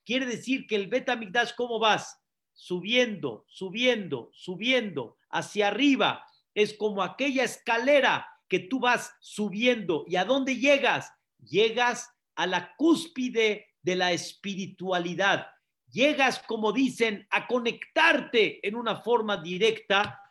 Quiere 0.05 0.27
decir 0.27 0.67
que 0.67 0.75
el 0.75 0.85
Betamigdash, 0.85 1.55
¿cómo 1.57 1.79
vas? 1.79 2.21
Subiendo, 2.53 3.45
subiendo, 3.47 4.29
subiendo 4.31 5.17
hacia 5.31 5.69
arriba. 5.69 6.23
Es 6.53 6.75
como 6.75 7.01
aquella 7.01 7.43
escalera 7.43 8.27
que 8.47 8.59
tú 8.59 8.79
vas 8.79 9.15
subiendo. 9.21 10.05
¿Y 10.07 10.17
a 10.17 10.25
dónde 10.25 10.55
llegas? 10.57 11.11
Llegas 11.39 12.11
a 12.35 12.45
la 12.45 12.75
cúspide 12.75 13.65
de 13.81 13.95
la 13.95 14.11
espiritualidad. 14.11 15.47
Llegas, 15.89 16.43
como 16.45 16.73
dicen, 16.73 17.27
a 17.31 17.47
conectarte 17.47 18.65
en 18.67 18.75
una 18.75 19.01
forma 19.01 19.37
directa 19.37 20.21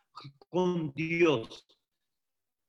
con 0.48 0.92
Dios. 0.94 1.66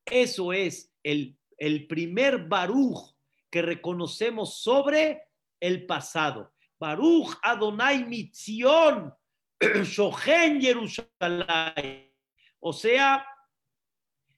Eso 0.04 0.52
es 0.52 0.92
el, 1.04 1.38
el 1.58 1.88
primer 1.88 2.48
baruj 2.48 3.16
que 3.50 3.62
reconocemos 3.62 4.62
sobre 4.62 5.24
el 5.60 5.86
pasado. 5.86 6.54
Baruch 6.78 7.38
Adonai 7.42 8.06
Mitzion, 8.06 9.14
Shohen 9.84 10.62
Jerusalén. 10.62 12.12
O 12.60 12.74
sea, 12.74 13.26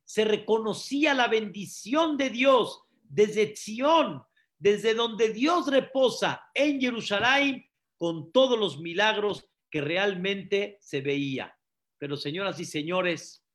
se 0.03 0.23
reconocía 0.23 1.13
la 1.13 1.27
bendición 1.27 2.15
de 2.17 2.30
Dios 2.30 2.84
desde 3.03 3.56
Zion, 3.56 4.23
desde 4.58 4.93
donde 4.93 5.30
Dios 5.34 5.67
reposa 5.67 6.43
en 6.53 6.80
Jerusalén, 6.80 7.65
con 7.97 8.32
todos 8.32 8.58
los 8.58 8.80
milagros 8.80 9.49
que 9.69 9.82
realmente 9.82 10.77
se 10.80 11.01
veía. 11.01 11.58
Pero 11.97 12.15
señoras 12.15 12.60
y 12.60 12.65
señores, 12.65 13.46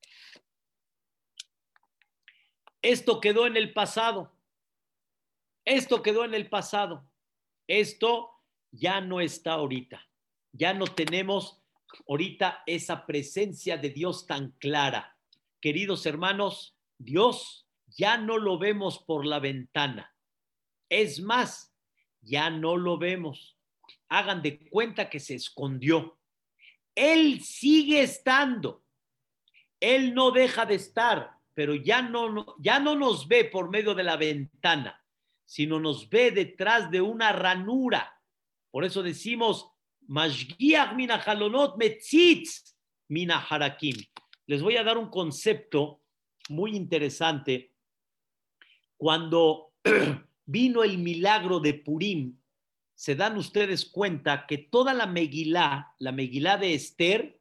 esto 2.82 3.20
quedó 3.20 3.46
en 3.46 3.56
el 3.56 3.72
pasado. 3.72 4.32
Esto 5.64 6.02
quedó 6.02 6.24
en 6.24 6.34
el 6.34 6.48
pasado. 6.48 7.08
Esto 7.68 8.30
ya 8.70 9.00
no 9.00 9.20
está 9.20 9.52
ahorita. 9.52 10.06
Ya 10.52 10.74
no 10.74 10.86
tenemos 10.86 11.62
ahorita 12.08 12.62
esa 12.66 13.06
presencia 13.06 13.76
de 13.76 13.90
Dios 13.90 14.26
tan 14.26 14.50
clara. 14.58 15.16
Queridos 15.60 16.04
hermanos, 16.06 16.76
Dios 16.98 17.68
ya 17.86 18.16
no 18.16 18.38
lo 18.38 18.58
vemos 18.58 18.98
por 18.98 19.24
la 19.24 19.38
ventana. 19.38 20.14
Es 20.88 21.20
más, 21.20 21.72
ya 22.20 22.50
no 22.50 22.76
lo 22.76 22.98
vemos. 22.98 23.56
Hagan 24.08 24.42
de 24.42 24.68
cuenta 24.68 25.08
que 25.08 25.20
se 25.20 25.34
escondió. 25.34 26.18
Él 26.94 27.42
sigue 27.42 28.02
estando. 28.02 28.84
Él 29.80 30.14
no 30.14 30.30
deja 30.30 30.66
de 30.66 30.74
estar, 30.74 31.38
pero 31.54 31.74
ya 31.74 32.02
no, 32.02 32.56
ya 32.58 32.80
no 32.80 32.94
nos 32.94 33.28
ve 33.28 33.44
por 33.44 33.70
medio 33.70 33.94
de 33.94 34.04
la 34.04 34.16
ventana, 34.16 35.02
sino 35.44 35.78
nos 35.78 36.08
ve 36.08 36.30
detrás 36.30 36.90
de 36.90 37.00
una 37.00 37.32
ranura 37.32 38.12
por 38.72 38.84
eso 38.84 39.02
decimos. 39.04 39.68
Les 44.46 44.62
voy 44.62 44.76
a 44.76 44.82
dar 44.82 44.98
un 44.98 45.10
concepto 45.10 46.02
muy 46.48 46.74
interesante. 46.74 47.74
Cuando 48.96 49.74
vino 50.46 50.82
el 50.82 50.98
milagro 50.98 51.60
de 51.60 51.74
Purim, 51.74 52.38
se 52.94 53.14
dan 53.14 53.36
ustedes 53.36 53.84
cuenta 53.84 54.46
que 54.46 54.58
toda 54.58 54.94
la 54.94 55.06
Megilá, 55.06 55.94
la 55.98 56.12
Megilá 56.12 56.56
de 56.56 56.74
Esther, 56.74 57.40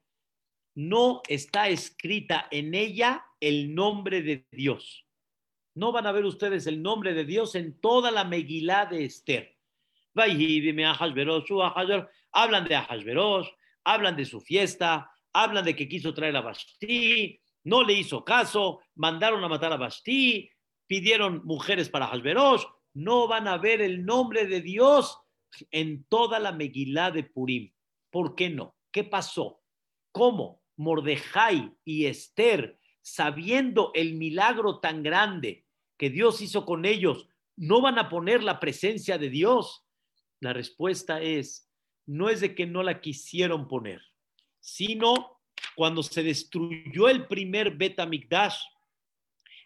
no 0.75 1.21
está 1.27 1.69
escrita 1.69 2.47
en 2.51 2.73
ella 2.73 3.25
el 3.41 3.75
nombre 3.75 4.21
de 4.21 4.47
Dios. 4.51 5.05
No 5.75 5.91
van 5.91 6.07
a 6.07 6.13
ver 6.13 6.23
ustedes 6.23 6.65
el 6.67 6.81
nombre 6.81 7.13
de 7.13 7.25
Dios 7.25 7.55
en 7.55 7.79
toda 7.81 8.11
la 8.11 8.23
Megilá 8.23 8.85
de 8.85 9.03
Esther 9.03 9.57
hablan 12.31 12.65
de 12.65 12.75
Ahasverosh, 12.75 13.47
hablan 13.83 14.15
de 14.15 14.25
su 14.25 14.41
fiesta, 14.41 15.11
hablan 15.33 15.65
de 15.65 15.75
que 15.75 15.87
quiso 15.87 16.13
traer 16.13 16.35
a 16.35 16.41
Basti, 16.41 17.39
no 17.63 17.83
le 17.83 17.93
hizo 17.93 18.23
caso, 18.23 18.81
mandaron 18.95 19.43
a 19.43 19.47
matar 19.47 19.71
a 19.73 19.77
Basti, 19.77 20.49
pidieron 20.87 21.45
mujeres 21.45 21.89
para 21.89 22.05
Ahasverosh, 22.05 22.63
no 22.93 23.27
van 23.27 23.47
a 23.47 23.57
ver 23.57 23.81
el 23.81 24.05
nombre 24.05 24.45
de 24.47 24.61
Dios 24.61 25.17
en 25.69 26.05
toda 26.05 26.39
la 26.39 26.51
Megilá 26.51 27.11
de 27.11 27.23
Purim. 27.23 27.73
¿Por 28.09 28.35
qué 28.35 28.49
no? 28.49 28.75
¿Qué 28.91 29.03
pasó? 29.03 29.61
¿Cómo 30.11 30.61
Mordejai 30.75 31.71
y 31.85 32.05
Esther, 32.07 32.77
sabiendo 33.01 33.91
el 33.93 34.13
milagro 34.13 34.79
tan 34.79 35.03
grande 35.03 35.65
que 35.97 36.09
Dios 36.09 36.41
hizo 36.41 36.65
con 36.65 36.85
ellos, 36.85 37.27
no 37.55 37.81
van 37.81 37.99
a 37.99 38.09
poner 38.09 38.43
la 38.43 38.59
presencia 38.59 39.17
de 39.17 39.29
Dios? 39.29 39.85
La 40.39 40.53
respuesta 40.53 41.21
es, 41.21 41.69
no 42.05 42.29
es 42.29 42.41
de 42.41 42.55
que 42.55 42.65
no 42.65 42.83
la 42.83 43.01
quisieron 43.01 43.67
poner, 43.67 44.01
sino 44.59 45.41
cuando 45.75 46.03
se 46.03 46.23
destruyó 46.23 47.07
el 47.07 47.27
primer 47.27 47.77
Betamigdash, 47.77 48.57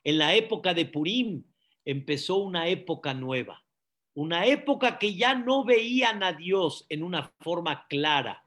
en 0.03 0.19
la 0.19 0.35
época 0.35 0.73
de 0.73 0.85
Purim, 0.85 1.43
empezó 1.83 2.37
una 2.37 2.67
época 2.67 3.13
nueva, 3.13 3.65
una 4.13 4.45
época 4.45 4.99
que 4.99 5.15
ya 5.15 5.33
no 5.33 5.65
veían 5.65 6.21
a 6.21 6.33
Dios 6.33 6.85
en 6.89 7.03
una 7.03 7.33
forma 7.39 7.87
clara. 7.87 8.45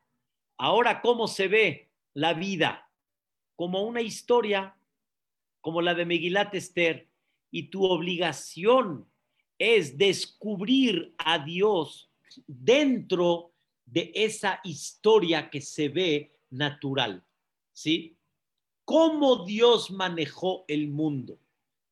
Ahora, 0.57 1.01
¿cómo 1.01 1.27
se 1.27 1.49
ve 1.49 1.91
la 2.15 2.33
vida? 2.35 2.89
Como 3.57 3.83
una 3.83 4.01
historia, 4.03 4.78
como 5.61 5.83
la 5.83 5.95
de 5.95 6.07
Megilat 6.07 6.55
Esther, 6.55 7.09
y 7.51 7.71
tu 7.71 7.85
obligación 7.85 9.07
es 9.59 9.97
descubrir 9.99 11.15
a 11.19 11.39
Dios 11.39 12.11
dentro 12.47 13.53
de 13.85 14.13
esa 14.15 14.61
historia 14.65 15.51
que 15.51 15.61
se 15.61 15.89
ve 15.89 16.37
natural, 16.51 17.25
¿sí? 17.73 18.17
¿Cómo 18.85 19.45
Dios 19.45 19.91
manejó 19.91 20.65
el 20.69 20.89
mundo? 20.89 21.39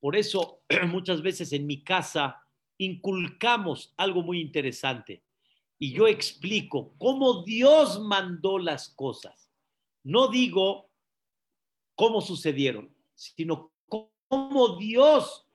Por 0.01 0.17
eso 0.17 0.63
muchas 0.89 1.23
veces 1.23 1.53
en 1.53 1.67
mi 1.67 1.83
casa 1.83 2.43
inculcamos 2.79 3.95
algo 3.97 4.23
muy 4.23 4.41
interesante 4.41 5.23
y 5.79 5.93
yo 5.93 6.07
explico 6.07 6.95
cómo 6.99 7.43
Dios 7.43 8.01
mandó 8.01 8.59
las 8.59 8.89
cosas. 8.91 9.51
No 10.03 10.29
digo 10.29 10.91
cómo 11.95 12.21
sucedieron, 12.21 12.95
sino 13.17 13.73
cómo 14.29 14.77
Dios 14.77 15.47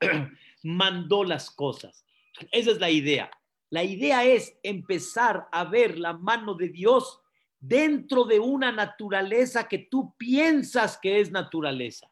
mandó 0.62 1.22
las 1.22 1.50
cosas. 1.50 2.04
Esa 2.50 2.70
es 2.72 2.80
la 2.80 2.90
idea. 2.90 3.30
La 3.68 3.84
idea 3.84 4.24
es 4.24 4.58
empezar 4.62 5.46
a 5.52 5.64
ver 5.64 5.98
la 5.98 6.14
mano 6.14 6.54
de 6.54 6.70
Dios 6.70 7.20
dentro 7.60 8.24
de 8.24 8.40
una 8.40 8.72
naturaleza 8.72 9.68
que 9.68 9.78
tú 9.78 10.14
piensas 10.16 10.98
que 11.00 11.20
es 11.20 11.30
naturaleza. 11.30 12.10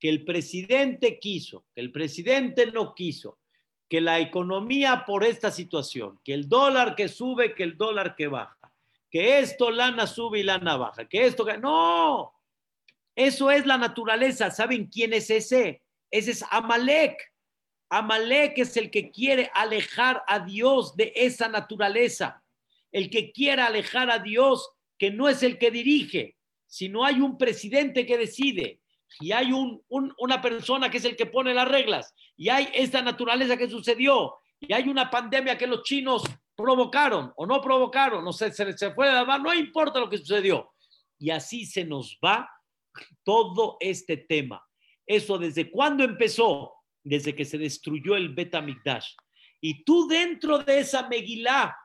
Que 0.00 0.08
el 0.08 0.24
presidente 0.24 1.18
quiso, 1.18 1.66
que 1.74 1.80
el 1.80 1.92
presidente 1.92 2.66
no 2.72 2.94
quiso, 2.94 3.38
que 3.88 4.00
la 4.00 4.20
economía 4.20 5.04
por 5.06 5.24
esta 5.24 5.50
situación, 5.50 6.20
que 6.24 6.34
el 6.34 6.48
dólar 6.48 6.94
que 6.94 7.08
sube, 7.08 7.54
que 7.54 7.64
el 7.64 7.76
dólar 7.76 8.14
que 8.16 8.28
baja, 8.28 8.72
que 9.10 9.38
esto 9.38 9.70
lana 9.70 10.06
sube 10.06 10.40
y 10.40 10.42
lana 10.42 10.76
baja, 10.76 11.08
que 11.08 11.26
esto 11.26 11.44
que... 11.44 11.58
No, 11.58 12.37
eso 13.18 13.50
es 13.50 13.66
la 13.66 13.76
naturaleza. 13.76 14.48
¿Saben 14.52 14.86
quién 14.86 15.12
es 15.12 15.28
ese? 15.28 15.82
Ese 16.08 16.30
es 16.30 16.44
Amalek. 16.52 17.18
Amalek 17.90 18.58
es 18.58 18.76
el 18.76 18.92
que 18.92 19.10
quiere 19.10 19.50
alejar 19.54 20.22
a 20.28 20.38
Dios 20.38 20.94
de 20.94 21.12
esa 21.16 21.48
naturaleza, 21.48 22.44
el 22.92 23.10
que 23.10 23.32
quiere 23.32 23.62
alejar 23.62 24.08
a 24.08 24.20
Dios, 24.20 24.70
que 24.96 25.10
no 25.10 25.28
es 25.28 25.42
el 25.42 25.58
que 25.58 25.72
dirige, 25.72 26.36
sino 26.68 27.04
hay 27.04 27.20
un 27.20 27.36
presidente 27.36 28.06
que 28.06 28.18
decide 28.18 28.82
y 29.18 29.32
hay 29.32 29.50
un, 29.50 29.82
una 29.88 30.40
persona 30.40 30.88
que 30.88 30.98
es 30.98 31.04
el 31.04 31.16
que 31.16 31.26
pone 31.26 31.52
las 31.52 31.66
reglas 31.66 32.14
y 32.36 32.50
hay 32.50 32.68
esta 32.72 33.02
naturaleza 33.02 33.56
que 33.56 33.68
sucedió 33.68 34.36
y 34.60 34.72
hay 34.72 34.88
una 34.88 35.10
pandemia 35.10 35.58
que 35.58 35.66
los 35.66 35.82
chinos 35.82 36.22
provocaron 36.54 37.32
o 37.34 37.46
no 37.46 37.60
provocaron, 37.60 38.24
no 38.24 38.32
se, 38.32 38.52
se 38.52 38.92
fue 38.92 39.08
de 39.08 39.12
la 39.12 39.38
no 39.38 39.52
importa 39.52 39.98
lo 39.98 40.08
que 40.08 40.18
sucedió. 40.18 40.72
Y 41.18 41.30
así 41.30 41.66
se 41.66 41.84
nos 41.84 42.16
va 42.24 42.48
todo 43.24 43.76
este 43.80 44.16
tema. 44.16 44.64
Eso 45.06 45.38
desde 45.38 45.70
cuándo 45.70 46.04
empezó? 46.04 46.74
Desde 47.02 47.34
que 47.34 47.44
se 47.44 47.58
destruyó 47.58 48.16
el 48.16 48.34
Betamigdash. 48.34 49.14
Y 49.60 49.84
tú 49.84 50.06
dentro 50.06 50.58
de 50.58 50.80
esa 50.80 51.08
Megilá 51.08 51.76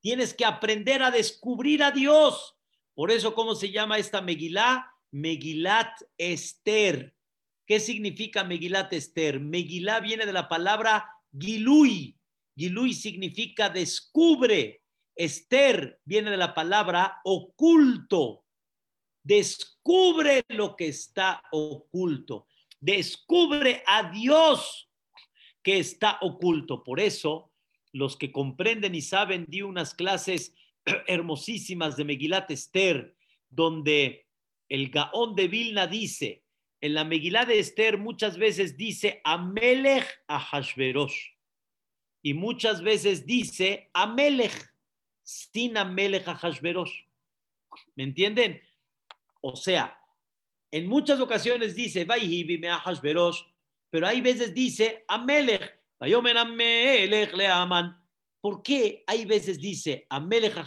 tienes 0.00 0.34
que 0.34 0.44
aprender 0.44 1.02
a 1.02 1.10
descubrir 1.10 1.82
a 1.82 1.90
Dios. 1.90 2.56
Por 2.94 3.10
eso, 3.10 3.34
¿cómo 3.34 3.54
se 3.54 3.70
llama 3.70 3.98
esta 3.98 4.20
Megilá? 4.20 4.92
Megilat 5.12 6.00
Esther. 6.18 7.14
¿Qué 7.66 7.80
significa 7.80 8.44
Megilat 8.44 8.92
Esther? 8.92 9.40
Megilá 9.40 10.00
viene 10.00 10.26
de 10.26 10.32
la 10.32 10.48
palabra 10.48 11.08
Gilui. 11.36 12.16
Gilui 12.56 12.94
significa 12.94 13.70
descubre. 13.70 14.82
Esther 15.14 16.00
viene 16.04 16.30
de 16.30 16.36
la 16.36 16.54
palabra 16.54 17.20
oculto. 17.24 18.44
Descubre 19.22 20.42
lo 20.48 20.76
que 20.76 20.88
está 20.88 21.42
oculto. 21.52 22.46
Descubre 22.80 23.82
a 23.86 24.10
Dios 24.10 24.90
que 25.62 25.78
está 25.78 26.18
oculto. 26.22 26.82
Por 26.82 27.00
eso, 27.00 27.52
los 27.92 28.16
que 28.16 28.32
comprenden 28.32 28.94
y 28.94 29.02
saben, 29.02 29.46
di 29.48 29.62
unas 29.62 29.94
clases 29.94 30.54
hermosísimas 31.06 31.96
de 31.96 32.04
Megilat 32.04 32.50
Esther, 32.50 33.14
donde 33.48 34.26
el 34.68 34.90
Gaón 34.90 35.34
de 35.34 35.48
Vilna 35.48 35.86
dice, 35.86 36.44
en 36.80 36.94
la 36.94 37.04
Megilá 37.04 37.44
de 37.44 37.58
Esther 37.58 37.98
muchas 37.98 38.38
veces 38.38 38.76
dice 38.76 39.20
Amelech 39.24 40.06
a 40.26 40.40
Hashverosh 40.40 41.32
y 42.22 42.34
muchas 42.34 42.82
veces 42.82 43.26
dice 43.26 43.90
Amelech 43.92 44.74
sin 45.22 45.76
Amelech 45.76 46.26
a 46.26 46.34
Hashverosh. 46.34 47.04
¿Me 47.96 48.04
entienden? 48.04 48.62
O 49.40 49.56
sea, 49.56 49.98
en 50.70 50.86
muchas 50.86 51.20
ocasiones 51.20 51.74
dice 51.74 52.06
pero 53.90 54.06
hay 54.06 54.20
veces 54.20 54.54
dice 54.54 55.04
Amelech, 55.08 55.80
le 56.00 57.46
aman. 57.46 57.96
¿Por 58.40 58.62
qué 58.62 59.04
hay 59.06 59.24
veces 59.24 59.60
dice 59.60 60.06
Amelech 60.08 60.56
a 60.56 60.66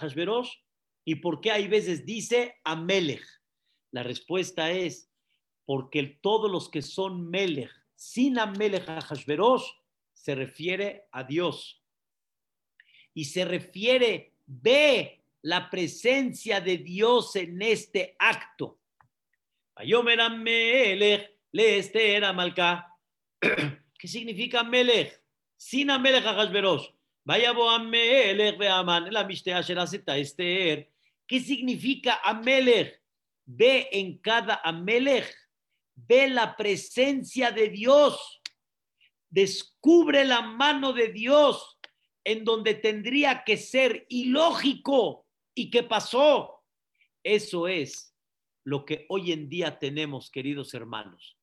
y 1.06 1.16
por 1.16 1.42
qué 1.42 1.52
hay 1.52 1.68
veces 1.68 2.06
dice 2.06 2.60
Amelech? 2.64 3.24
La 3.92 4.04
respuesta 4.04 4.72
es 4.72 5.10
porque 5.66 6.20
todos 6.22 6.52
los 6.52 6.70
que 6.70 6.82
son 6.82 7.30
Melech, 7.30 7.72
sin 7.96 8.38
Amelech 8.38 8.88
a 8.90 9.02
se 10.14 10.36
refiere 10.36 11.08
a 11.12 11.24
Dios. 11.24 11.82
Y 13.14 13.26
se 13.26 13.46
refiere, 13.46 14.34
ve 14.46 15.23
la 15.44 15.70
presencia 15.70 16.60
de 16.60 16.78
Dios 16.78 17.36
en 17.36 17.62
este 17.62 18.16
acto. 18.20 18.80
¿Qué 24.00 24.08
significa 24.08 24.64
Melech? 24.64 25.22
Sin 25.56 25.90
Amelech 25.90 26.26
a 26.26 26.34
Hashverosh. 26.34 26.90
Vaya 27.26 27.54
Melech 27.80 28.62
Aman, 28.70 29.14
la 29.14 29.24
Mishtea 29.24 29.60
Esther. 29.60 30.90
¿Qué 31.28 31.40
significa 31.40 32.20
Amelech? 32.24 33.02
Ve 33.46 33.90
en 33.92 34.18
cada 34.18 34.62
Amelech 34.64 35.34
ve 35.96 36.28
la 36.28 36.56
presencia 36.56 37.52
de 37.52 37.70
Dios, 37.70 38.42
descubre 39.30 40.26
la 40.26 40.42
mano 40.42 40.94
de 40.94 41.10
Dios 41.10 41.78
en 42.24 42.44
donde 42.44 42.74
tendría 42.76 43.44
que 43.44 43.58
ser 43.58 44.06
ilógico 44.10 45.23
y 45.56 45.70
que 45.70 45.84
pasó. 45.84 46.64
Eso 47.24 47.68
es 47.68 48.16
lo 48.64 48.86
que 48.86 49.06
hoy 49.10 49.32
en 49.32 49.50
día 49.50 49.80
tenemos, 49.80 50.30
queridos 50.30 50.74
hermanos. 50.74 51.38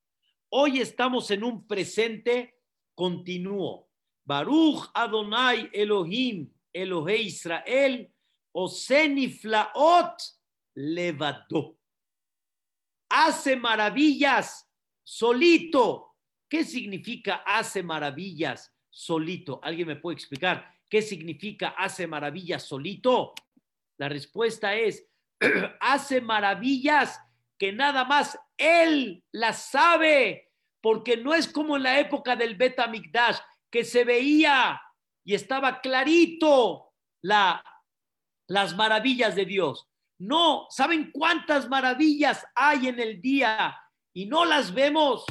Hoy 0.49 0.79
estamos 0.79 1.31
en 1.31 1.43
un 1.43 1.67
presente 1.67 2.55
continuo. 2.95 3.89
Baruch 4.23 4.89
Adonai 4.93 5.69
Elohim, 5.73 6.51
Elohe 6.71 7.17
Israel, 7.17 8.11
Oseniflaot 8.51 10.21
Levadó 10.75 11.81
hace 13.11 13.57
maravillas 13.57 14.69
solito. 15.03 16.15
¿Qué 16.49 16.63
significa 16.63 17.43
hace 17.45 17.83
maravillas 17.83 18.73
solito? 18.89 19.59
¿Alguien 19.63 19.89
me 19.89 19.95
puede 19.97 20.15
explicar 20.15 20.73
qué 20.89 21.01
significa 21.01 21.69
hace 21.69 22.07
maravillas 22.07 22.63
solito? 22.63 23.33
La 24.01 24.09
respuesta 24.09 24.73
es, 24.73 25.07
hace 25.79 26.21
maravillas 26.21 27.19
que 27.59 27.71
nada 27.71 28.03
más 28.03 28.35
él 28.57 29.23
las 29.31 29.69
sabe, 29.69 30.49
porque 30.81 31.17
no 31.17 31.35
es 31.35 31.47
como 31.47 31.77
en 31.77 31.83
la 31.83 31.99
época 31.99 32.35
del 32.35 32.55
Beta 32.55 32.87
Mikdash, 32.87 33.37
que 33.69 33.83
se 33.83 34.03
veía 34.03 34.81
y 35.23 35.35
estaba 35.35 35.81
clarito 35.81 36.95
la, 37.21 37.63
las 38.47 38.75
maravillas 38.75 39.35
de 39.35 39.45
Dios. 39.45 39.87
No, 40.17 40.65
¿saben 40.71 41.11
cuántas 41.11 41.69
maravillas 41.69 42.43
hay 42.55 42.87
en 42.87 42.99
el 42.99 43.21
día 43.21 43.77
y 44.13 44.25
no 44.25 44.45
las 44.45 44.73
vemos? 44.73 45.25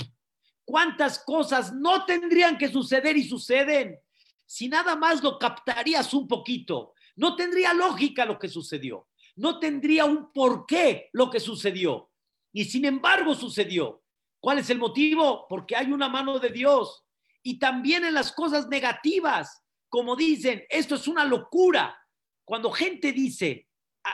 ¿Cuántas 0.65 1.19
cosas 1.25 1.73
no 1.73 2.05
tendrían 2.05 2.57
que 2.57 2.69
suceder 2.69 3.17
y 3.17 3.25
suceden? 3.25 3.99
Si 4.47 4.69
nada 4.69 4.95
más 4.95 5.25
lo 5.25 5.41
captarías 5.41 6.15
un 6.15 6.29
poquito, 6.29 6.95
no 7.21 7.37
tendría 7.37 7.75
lógica 7.75 8.25
lo 8.25 8.39
que 8.39 8.49
sucedió, 8.49 9.07
no 9.37 9.59
tendría 9.59 10.07
un 10.07 10.33
porqué 10.33 11.11
lo 11.13 11.29
que 11.29 11.39
sucedió. 11.39 12.11
Y 12.51 12.65
sin 12.65 12.87
embargo 12.87 13.35
sucedió. 13.35 14.03
¿Cuál 14.41 14.61
es 14.61 14.71
el 14.71 14.79
motivo? 14.79 15.47
Porque 15.47 15.77
hay 15.77 15.93
una 15.93 16.09
mano 16.09 16.39
de 16.39 16.49
Dios. 16.49 17.05
Y 17.43 17.59
también 17.59 18.07
en 18.07 18.15
las 18.15 18.33
cosas 18.33 18.69
negativas, 18.69 19.63
como 19.91 20.17
dicen, 20.17 20.65
esto 20.71 20.95
es 20.95 21.07
una 21.07 21.27
locura. 21.27 21.95
Cuando 22.43 22.71
gente 22.71 23.13
dice, 23.13 23.69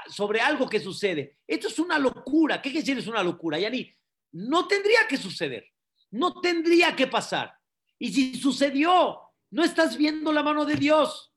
sobre 0.08 0.40
algo 0.40 0.68
que 0.68 0.80
sucede. 0.80 1.38
Esto 1.46 1.68
es 1.68 1.78
una 1.78 2.00
locura. 2.00 2.60
¿Qué 2.60 2.70
quiere 2.70 2.84
decir 2.84 2.98
es 2.98 3.06
una 3.06 3.22
locura, 3.22 3.56
Yani? 3.56 3.88
No 4.32 4.66
tendría 4.66 5.06
que 5.08 5.16
suceder. 5.16 5.64
No 6.10 6.40
tendría 6.40 6.96
que 6.96 7.06
pasar. 7.06 7.54
Y 8.00 8.12
si 8.12 8.34
sucedió, 8.34 9.20
no 9.52 9.62
estás 9.62 9.96
viendo 9.96 10.32
la 10.32 10.42
mano 10.42 10.64
de 10.64 10.74
Dios. 10.74 11.32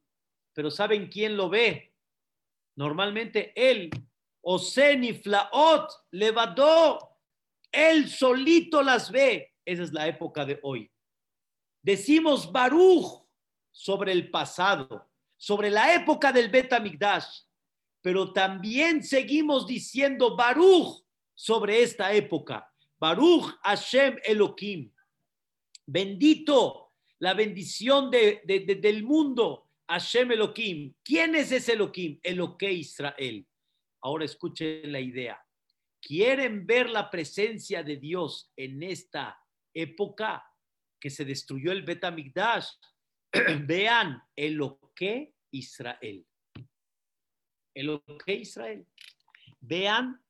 Pero 0.59 0.69
¿saben 0.69 1.07
quién 1.07 1.37
lo 1.37 1.47
ve? 1.47 1.93
Normalmente 2.75 3.53
él. 3.55 3.89
Oseni 4.41 5.13
Flaot 5.13 5.89
levadó. 6.11 7.15
Él 7.71 8.09
solito 8.09 8.81
las 8.81 9.09
ve. 9.09 9.53
Esa 9.63 9.83
es 9.83 9.93
la 9.93 10.05
época 10.05 10.43
de 10.43 10.59
hoy. 10.61 10.91
Decimos 11.81 12.51
Baruch 12.51 13.23
sobre 13.71 14.11
el 14.11 14.29
pasado, 14.29 15.09
sobre 15.37 15.69
la 15.69 15.93
época 15.93 16.33
del 16.33 16.49
Betamigdash 16.49 17.43
pero 18.01 18.33
también 18.33 19.01
seguimos 19.01 19.65
diciendo 19.65 20.35
Baruch 20.35 21.05
sobre 21.35 21.83
esta 21.83 22.11
época. 22.11 22.69
Baruch 22.97 23.57
Hashem 23.63 24.17
Elohim. 24.25 24.91
Bendito 25.85 26.91
la 27.19 27.33
bendición 27.33 28.11
de, 28.11 28.41
del 28.45 29.03
mundo. 29.03 29.68
Hashem 29.89 30.31
Elohim. 30.31 30.93
¿Quién 31.03 31.35
es 31.35 31.51
ese 31.51 31.73
Elohim? 31.73 32.19
Eloque 32.23 32.71
Israel. 32.71 33.45
Ahora 34.01 34.25
escuchen 34.25 34.91
la 34.91 34.99
idea. 34.99 35.43
¿Quieren 36.01 36.65
ver 36.65 36.89
la 36.89 37.09
presencia 37.09 37.83
de 37.83 37.97
Dios 37.97 38.51
en 38.55 38.81
esta 38.83 39.37
época 39.73 40.45
que 40.99 41.09
se 41.09 41.25
destruyó 41.25 41.73
el 41.73 41.83
Betamigdash? 41.83 42.67
Vean 43.65 44.21
Eloque 44.35 45.33
Israel 45.51 46.25
el 47.79 48.01
que 48.25 48.33
Israel. 48.33 48.85
Vean 49.61 50.21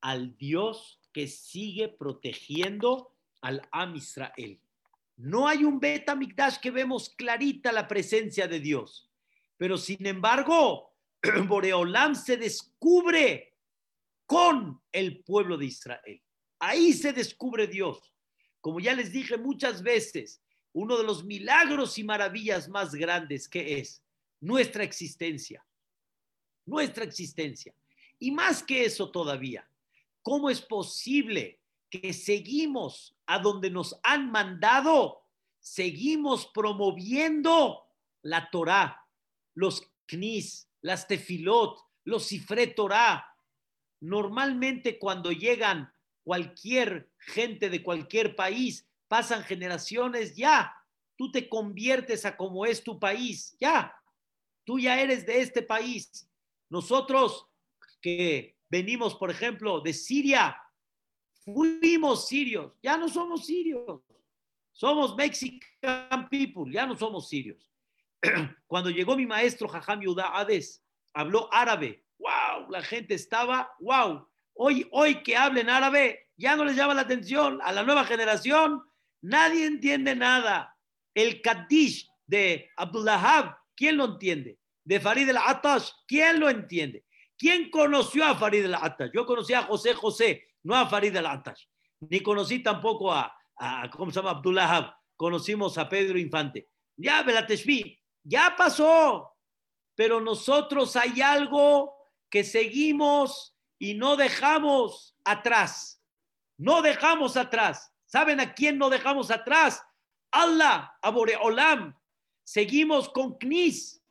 al 0.00 0.36
Dios 0.36 1.00
que 1.12 1.28
sigue 1.28 1.88
protegiendo 1.88 3.14
al 3.40 3.62
Am 3.70 3.94
Israel. 3.94 4.60
No 5.16 5.46
hay 5.46 5.64
un 5.64 5.78
beta 5.78 6.14
Mikdash 6.14 6.58
que 6.58 6.70
vemos 6.70 7.10
clarita 7.10 7.72
la 7.72 7.86
presencia 7.86 8.48
de 8.48 8.60
Dios, 8.60 9.10
pero 9.56 9.78
sin 9.78 10.04
embargo, 10.06 10.92
Boreolam 11.46 12.14
se 12.14 12.36
descubre 12.36 13.54
con 14.26 14.80
el 14.90 15.22
pueblo 15.22 15.56
de 15.56 15.66
Israel. 15.66 16.20
Ahí 16.58 16.92
se 16.92 17.12
descubre 17.12 17.66
Dios. 17.66 18.12
Como 18.60 18.80
ya 18.80 18.94
les 18.94 19.12
dije 19.12 19.36
muchas 19.36 19.82
veces, 19.82 20.42
uno 20.72 20.96
de 20.96 21.04
los 21.04 21.24
milagros 21.24 21.98
y 21.98 22.04
maravillas 22.04 22.68
más 22.68 22.94
grandes 22.94 23.48
que 23.48 23.78
es 23.78 24.02
nuestra 24.40 24.82
existencia 24.82 25.64
nuestra 26.66 27.04
existencia. 27.04 27.74
Y 28.18 28.30
más 28.30 28.62
que 28.62 28.84
eso 28.84 29.10
todavía, 29.10 29.68
¿cómo 30.22 30.50
es 30.50 30.60
posible 30.60 31.58
que 32.00 32.12
seguimos 32.12 33.16
a 33.26 33.38
donde 33.38 33.70
nos 33.70 33.98
han 34.02 34.30
mandado? 34.30 35.22
Seguimos 35.60 36.46
promoviendo 36.46 37.84
la 38.22 38.50
Torá, 38.50 39.06
los 39.54 39.82
knis, 40.06 40.68
las 40.80 41.06
tefilot, 41.06 41.78
los 42.04 42.26
cifre 42.26 42.66
Torah. 42.66 43.24
Normalmente 44.00 44.98
cuando 44.98 45.32
llegan 45.32 45.92
cualquier 46.22 47.10
gente 47.18 47.70
de 47.70 47.82
cualquier 47.82 48.34
país, 48.34 48.86
pasan 49.08 49.44
generaciones, 49.44 50.34
ya, 50.34 50.74
tú 51.16 51.30
te 51.30 51.48
conviertes 51.48 52.24
a 52.24 52.36
como 52.36 52.66
es 52.66 52.82
tu 52.82 52.98
país, 52.98 53.56
ya, 53.60 53.94
tú 54.64 54.78
ya 54.78 55.00
eres 55.00 55.24
de 55.26 55.40
este 55.40 55.62
país. 55.62 56.28
Nosotros 56.68 57.46
que 58.00 58.56
venimos, 58.68 59.14
por 59.14 59.30
ejemplo, 59.30 59.80
de 59.80 59.92
Siria, 59.92 60.58
fuimos 61.44 62.28
sirios, 62.28 62.72
ya 62.82 62.96
no 62.96 63.08
somos 63.08 63.46
sirios, 63.46 64.00
somos 64.72 65.14
Mexican 65.16 66.28
people, 66.30 66.72
ya 66.72 66.86
no 66.86 66.96
somos 66.96 67.28
sirios. 67.28 67.70
Cuando 68.66 68.90
llegó 68.90 69.16
mi 69.16 69.26
maestro 69.26 69.68
Jajam 69.68 70.00
Yudá 70.00 70.36
Hades, 70.36 70.82
habló 71.12 71.48
árabe, 71.52 72.04
wow, 72.18 72.70
la 72.70 72.82
gente 72.82 73.14
estaba, 73.14 73.72
wow, 73.80 74.26
hoy, 74.54 74.88
hoy 74.90 75.22
que 75.22 75.36
hablen 75.36 75.68
árabe, 75.68 76.30
ya 76.36 76.56
no 76.56 76.64
les 76.64 76.76
llama 76.76 76.94
la 76.94 77.02
atención 77.02 77.60
a 77.62 77.72
la 77.72 77.84
nueva 77.84 78.04
generación, 78.04 78.82
nadie 79.20 79.66
entiende 79.66 80.16
nada. 80.16 80.76
El 81.14 81.42
Kaddish 81.42 82.10
de 82.26 82.70
Abdullahab, 82.76 83.56
¿quién 83.76 83.96
lo 83.96 84.06
entiende? 84.06 84.58
De 84.82 84.98
Farid 84.98 85.28
el-Atash, 85.28 85.90
¿quién 86.06 86.40
lo 86.40 86.48
entiende? 86.48 87.04
¿Quién 87.38 87.70
conoció 87.70 88.24
a 88.24 88.34
Farid 88.34 88.64
el-Atash? 88.64 89.10
Yo 89.14 89.24
conocí 89.24 89.52
a 89.52 89.62
José 89.62 89.94
José, 89.94 90.48
no 90.64 90.74
a 90.74 90.86
Farid 90.88 91.14
el-Atash. 91.16 91.64
Ni 92.00 92.20
conocí 92.20 92.62
tampoco 92.62 93.12
a, 93.12 93.32
¿cómo 93.92 94.10
se 94.10 94.16
llama? 94.16 94.30
Abdullah 94.30 94.98
Conocimos 95.16 95.78
a 95.78 95.88
Pedro 95.88 96.18
Infante. 96.18 96.68
Ya, 96.96 97.22
Belateshvi, 97.22 97.98
ya 98.24 98.54
pasó. 98.56 99.32
Pero 99.94 100.20
nosotros 100.20 100.96
hay 100.96 101.20
algo 101.20 101.94
que 102.28 102.42
seguimos 102.42 103.56
y 103.78 103.94
no 103.94 104.16
dejamos 104.16 105.16
atrás. 105.24 106.02
No 106.58 106.82
dejamos 106.82 107.36
atrás. 107.36 107.92
¿Saben 108.06 108.40
a 108.40 108.54
quién 108.54 108.76
no 108.76 108.90
dejamos 108.90 109.30
atrás? 109.30 109.80
Allah, 110.32 110.92
Abore 111.00 111.36
Olam. 111.36 111.96
Seguimos 112.42 113.08
con 113.08 113.38
Knis. 113.38 114.04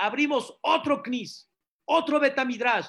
Abrimos 0.00 0.58
otro 0.62 1.02
Knis, 1.02 1.46
otro 1.84 2.18
Betamidrash, 2.18 2.86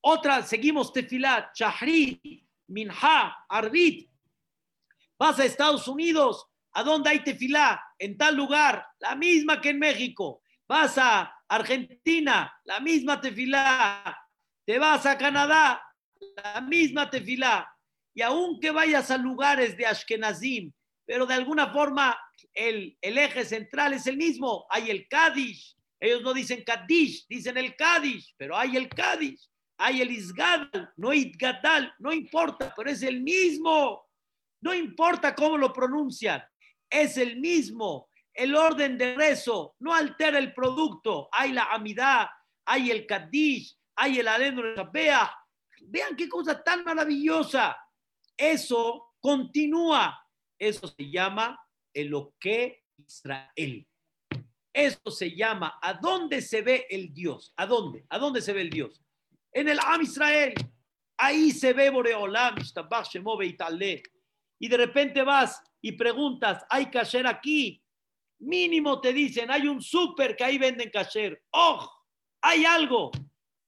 otra, 0.00 0.42
seguimos 0.42 0.92
Tefilat, 0.92 1.54
Shahri, 1.54 2.44
Minha, 2.68 3.44
Arbit. 3.48 4.08
Vas 5.18 5.38
a 5.40 5.44
Estados 5.44 5.88
Unidos, 5.88 6.46
¿a 6.72 6.82
dónde 6.84 7.10
hay 7.10 7.24
Tefilá? 7.24 7.82
En 7.98 8.16
tal 8.16 8.36
lugar, 8.36 8.86
la 9.00 9.16
misma 9.16 9.60
que 9.60 9.70
en 9.70 9.78
México. 9.78 10.42
Vas 10.68 10.96
a 10.98 11.34
Argentina, 11.48 12.54
la 12.64 12.78
misma 12.80 13.20
Tefilá. 13.20 14.16
Te 14.64 14.78
vas 14.78 15.04
a 15.06 15.18
Canadá, 15.18 15.82
la 16.36 16.60
misma 16.60 17.10
Tefilá. 17.10 17.68
Y 18.14 18.22
aunque 18.22 18.70
vayas 18.70 19.10
a 19.10 19.16
lugares 19.16 19.76
de 19.76 19.86
Ashkenazim, 19.86 20.72
pero 21.04 21.24
de 21.24 21.34
alguna 21.34 21.72
forma 21.72 22.18
el, 22.52 22.96
eje 23.00 23.44
central 23.44 23.94
es 23.94 24.06
el 24.06 24.16
mismo. 24.16 24.66
Hay 24.70 24.90
el 24.90 25.08
Kadish. 25.08 25.76
Ellos 25.98 26.22
no 26.22 26.34
dicen 26.34 26.62
Kadish, 26.64 27.26
dicen 27.28 27.56
el 27.56 27.74
Kadish, 27.74 28.34
pero 28.36 28.56
hay 28.56 28.76
el 28.76 28.88
Kadish. 28.88 29.48
Hay 29.78 30.02
el 30.02 30.10
Isgadal, 30.10 30.92
no 30.96 31.12
Itgadal, 31.12 31.94
no 32.00 32.12
importa, 32.12 32.74
pero 32.76 32.90
es 32.90 33.02
el 33.02 33.22
mismo. 33.22 34.08
No 34.60 34.74
importa 34.74 35.34
cómo 35.34 35.56
lo 35.56 35.72
pronuncian, 35.72 36.42
es 36.90 37.16
el 37.16 37.38
mismo. 37.38 38.08
El 38.34 38.54
orden 38.54 38.98
de 38.98 39.14
rezo 39.14 39.76
no 39.78 39.94
altera 39.94 40.38
el 40.38 40.52
producto. 40.52 41.28
Hay 41.32 41.52
la 41.52 41.64
Amidad, 41.72 42.28
hay 42.64 42.90
el 42.90 43.06
Kadish, 43.06 43.76
hay 43.96 44.18
el 44.18 44.28
Adeno 44.28 44.62
Vean 44.92 46.16
qué 46.16 46.28
cosa 46.28 46.62
tan 46.62 46.84
maravillosa. 46.84 47.76
Eso 48.36 49.14
continúa. 49.20 50.18
Eso 50.58 50.88
se 50.88 51.08
llama 51.08 51.58
el 51.94 52.12
que 52.40 52.84
Israel. 52.96 53.86
Eso 54.72 55.10
se 55.10 55.34
llama 55.34 55.78
¿a 55.80 55.94
dónde 55.94 56.42
se 56.42 56.62
ve 56.62 56.86
el 56.90 57.12
Dios? 57.12 57.52
¿A 57.56 57.66
dónde? 57.66 58.06
¿A 58.08 58.18
dónde 58.18 58.40
se 58.40 58.52
ve 58.52 58.62
el 58.62 58.70
Dios? 58.70 59.02
En 59.52 59.68
el 59.68 59.78
Am 59.80 60.02
Israel. 60.02 60.54
Ahí 61.16 61.50
se 61.50 61.72
ve 61.72 61.90
Boreolam, 61.90 62.56
y 64.60 64.68
de 64.68 64.76
repente 64.76 65.22
vas 65.22 65.62
y 65.80 65.92
preguntas, 65.92 66.64
¿hay 66.70 66.90
kasher 66.90 67.26
aquí? 67.26 67.82
Mínimo 68.40 69.00
te 69.00 69.12
dicen, 69.12 69.50
hay 69.50 69.66
un 69.66 69.82
súper 69.82 70.36
que 70.36 70.44
ahí 70.44 70.58
venden 70.58 70.90
kasher. 70.90 71.42
¡Oh! 71.50 71.90
Hay 72.42 72.64
algo. 72.64 73.10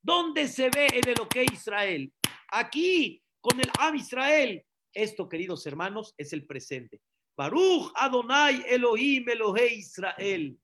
¿Dónde 0.00 0.46
se 0.48 0.70
ve 0.70 0.86
en 0.92 1.08
el 1.08 1.20
OK 1.20 1.36
Israel? 1.52 2.12
Aquí, 2.48 3.22
con 3.40 3.58
el 3.60 3.70
Am 3.78 3.96
Israel. 3.96 4.64
Esto, 4.92 5.28
queridos 5.28 5.66
hermanos, 5.66 6.14
es 6.16 6.32
el 6.32 6.46
presente. 6.46 7.00
Baruch 7.36 7.92
Adonai 7.94 8.64
Elohim 8.68 9.28
Elohe 9.28 9.74
Israel. 9.74 10.58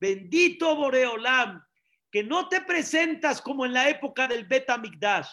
Bendito 0.00 0.76
Boreolam, 0.76 1.62
que 2.10 2.22
no 2.22 2.48
te 2.48 2.60
presentas 2.62 3.40
como 3.40 3.66
en 3.66 3.72
la 3.72 3.88
época 3.88 4.26
del 4.28 4.46
Bet 4.46 4.66
Mikdash, 4.80 5.28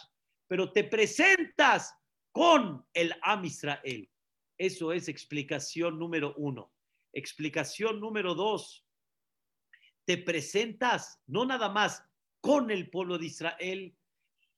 pero 0.47 0.71
te 0.71 0.83
presentas 0.83 1.93
con 2.31 2.85
el 2.93 3.13
Am 3.21 3.45
Israel. 3.45 4.09
Eso 4.57 4.91
es 4.91 5.07
explicación 5.07 5.97
número 5.97 6.33
uno. 6.37 6.71
Explicación 7.13 7.99
número 7.99 8.35
dos. 8.35 8.85
Te 10.05 10.17
presentas 10.17 11.21
no 11.27 11.45
nada 11.45 11.69
más 11.69 12.03
con 12.41 12.69
el 12.71 12.89
pueblo 12.89 13.17
de 13.17 13.25
Israel, 13.25 13.97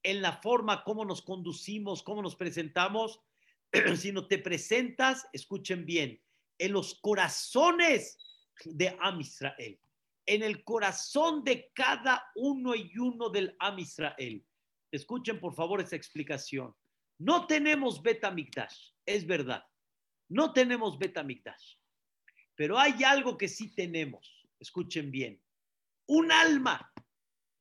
en 0.04 0.22
la 0.22 0.42
forma 0.42 0.84
como 0.84 1.06
nos 1.06 1.22
conducimos, 1.22 2.04
cómo 2.04 2.22
nos 2.22 2.36
presentamos, 2.36 3.22
sino 3.96 4.28
te 4.28 4.40
presentas, 4.40 5.28
escuchen 5.32 5.86
bien, 5.86 6.22
en 6.58 6.72
los 6.74 7.00
corazones 7.00 8.18
de 8.66 8.98
Am 9.00 9.22
Israel, 9.22 9.80
en 10.28 10.44
el 10.44 10.64
corazón 10.64 11.44
de 11.44 11.72
cada 11.74 12.32
uno 12.36 12.76
y 12.76 12.96
uno 12.98 13.30
del 13.30 13.56
Am 13.60 13.80
Israel. 13.80 14.46
Escuchen 14.92 15.40
por 15.40 15.56
favor 15.56 15.82
esa 15.82 15.96
explicación. 15.96 16.76
No 17.18 17.48
tenemos 17.48 18.04
Betamikdash, 18.04 18.92
es 19.06 19.26
verdad. 19.26 19.66
No 20.30 20.54
tenemos 20.54 21.00
Betamikdash. 21.00 21.78
Pero 22.56 22.78
hay 22.78 23.04
algo 23.04 23.38
que 23.38 23.48
sí 23.48 23.74
tenemos. 23.74 24.46
Escuchen 24.60 25.10
bien. 25.10 25.42
Un 26.08 26.32
alma. 26.32 26.92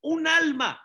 Un 0.03 0.27
alma. 0.27 0.83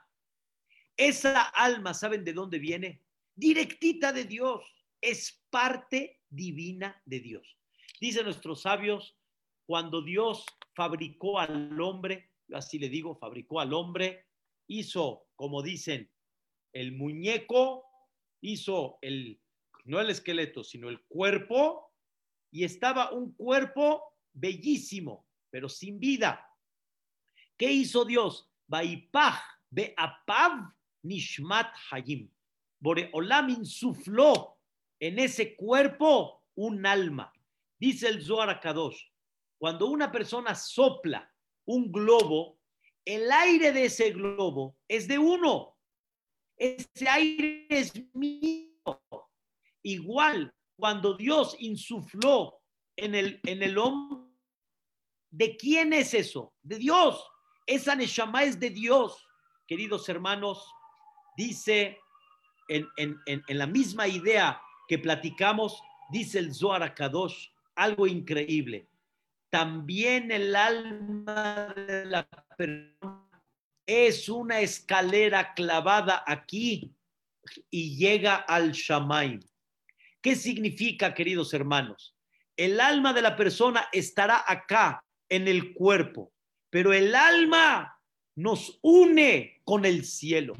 Esa 0.95 1.41
alma, 1.41 1.93
¿saben 1.93 2.23
de 2.23 2.33
dónde 2.33 2.59
viene? 2.59 3.01
Directita 3.35 4.13
de 4.13 4.25
Dios. 4.25 4.63
Es 5.01 5.43
parte 5.49 6.21
divina 6.29 7.01
de 7.05 7.19
Dios. 7.19 7.57
Dicen 7.99 8.25
nuestros 8.25 8.61
sabios, 8.61 9.17
cuando 9.65 10.01
Dios 10.01 10.45
fabricó 10.81 11.37
al 11.37 11.79
hombre, 11.79 12.31
yo 12.47 12.57
así 12.57 12.79
le 12.79 12.89
digo, 12.89 13.15
fabricó 13.15 13.59
al 13.59 13.71
hombre, 13.71 14.25
hizo, 14.65 15.27
como 15.35 15.61
dicen, 15.61 16.09
el 16.73 16.93
muñeco, 16.93 17.85
hizo 18.41 18.97
el, 19.03 19.39
no 19.85 19.99
el 19.99 20.09
esqueleto, 20.09 20.63
sino 20.63 20.89
el 20.89 21.03
cuerpo, 21.03 21.93
y 22.49 22.63
estaba 22.63 23.11
un 23.11 23.31
cuerpo 23.33 24.01
bellísimo, 24.33 25.27
pero 25.51 25.69
sin 25.69 25.99
vida. 25.99 26.49
¿Qué 27.55 27.71
hizo 27.71 28.03
Dios? 28.03 28.49
Baipaj 28.65 29.39
beapav 29.69 30.73
nishmat 31.03 31.71
hayim. 31.91 32.27
Boreolam 32.79 33.51
insufló 33.51 34.57
en 34.99 35.19
ese 35.19 35.55
cuerpo 35.55 36.43
un 36.55 36.87
alma. 36.87 37.31
Dice 37.77 38.07
el 38.07 38.23
Zohar 38.23 38.59
Kadosh, 38.59 39.10
cuando 39.61 39.85
una 39.85 40.11
persona 40.11 40.55
sopla 40.55 41.31
un 41.65 41.91
globo, 41.91 42.57
el 43.05 43.31
aire 43.31 43.71
de 43.71 43.85
ese 43.85 44.09
globo 44.09 44.75
es 44.87 45.07
de 45.07 45.19
uno. 45.19 45.77
Ese 46.57 47.07
aire 47.07 47.67
es 47.69 47.93
mío. 48.15 48.71
Igual, 49.83 50.51
cuando 50.75 51.13
Dios 51.13 51.55
insufló 51.59 52.59
en 52.95 53.13
el, 53.13 53.39
en 53.43 53.61
el 53.61 53.77
hombre, 53.77 54.31
¿de 55.29 55.55
quién 55.57 55.93
es 55.93 56.15
eso? 56.15 56.55
De 56.63 56.79
Dios. 56.79 57.23
Esa 57.67 57.95
Neshama 57.95 58.43
es 58.43 58.59
de 58.59 58.71
Dios. 58.71 59.23
Queridos 59.67 60.09
hermanos, 60.09 60.65
dice 61.37 61.99
en, 62.67 62.87
en, 62.97 63.43
la 63.47 63.67
misma 63.67 64.07
idea 64.07 64.59
que 64.87 64.97
platicamos, 64.97 65.79
dice 66.09 66.39
el 66.39 66.51
Zohar 66.51 66.95
Kadosh, 66.95 67.49
algo 67.75 68.07
increíble. 68.07 68.90
También 69.51 70.31
el 70.31 70.55
alma 70.55 71.73
de 71.75 72.05
la 72.05 72.25
persona 72.57 73.29
es 73.85 74.29
una 74.29 74.61
escalera 74.61 75.53
clavada 75.53 76.23
aquí 76.25 76.95
y 77.69 77.97
llega 77.97 78.35
al 78.35 78.71
Shamaim. 78.71 79.41
¿Qué 80.21 80.37
significa, 80.37 81.13
queridos 81.13 81.53
hermanos? 81.53 82.15
El 82.55 82.79
alma 82.79 83.11
de 83.11 83.21
la 83.21 83.35
persona 83.35 83.89
estará 83.91 84.41
acá 84.47 85.03
en 85.27 85.49
el 85.49 85.73
cuerpo, 85.73 86.31
pero 86.69 86.93
el 86.93 87.13
alma 87.13 87.99
nos 88.35 88.79
une 88.81 89.59
con 89.65 89.83
el 89.83 90.05
cielo. 90.05 90.55